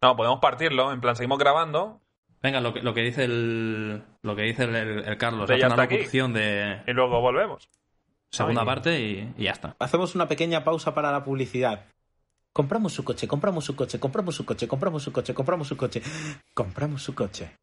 No, 0.00 0.16
podemos 0.16 0.40
partirlo. 0.40 0.92
En 0.92 1.00
plan, 1.00 1.14
seguimos 1.16 1.38
grabando 1.38 2.00
Venga, 2.42 2.60
lo 2.60 2.74
que, 2.74 2.82
lo 2.82 2.92
que 2.92 3.02
dice 3.02 3.22
el 3.24 4.02
lo 4.22 4.34
que 4.34 4.42
dice 4.42 4.64
el, 4.64 4.74
el- 4.74 5.04
el 5.04 5.16
Carlos, 5.16 5.48
hace 5.48 5.64
una 5.64 5.76
locución 5.76 6.32
de 6.32 6.82
y 6.88 6.92
luego 6.92 7.20
volvemos. 7.20 7.68
Segunda 8.32 8.62
Ay. 8.62 8.66
parte 8.66 9.00
y, 9.00 9.34
y 9.36 9.44
ya 9.44 9.52
está. 9.52 9.76
Hacemos 9.78 10.14
una 10.14 10.26
pequeña 10.26 10.64
pausa 10.64 10.94
para 10.94 11.12
la 11.12 11.22
publicidad. 11.24 11.84
Compramos 12.52 12.92
su 12.92 13.04
coche, 13.04 13.28
compramos 13.28 13.64
su 13.64 13.76
coche, 13.76 13.98
compramos 14.00 14.34
su 14.34 14.44
coche, 14.44 14.68
compramos 14.68 15.02
su 15.02 15.12
coche, 15.12 15.34
compramos 15.34 15.68
su 15.68 15.76
coche, 15.76 16.02
compramos 16.54 17.02
su 17.02 17.14
coche. 17.14 17.56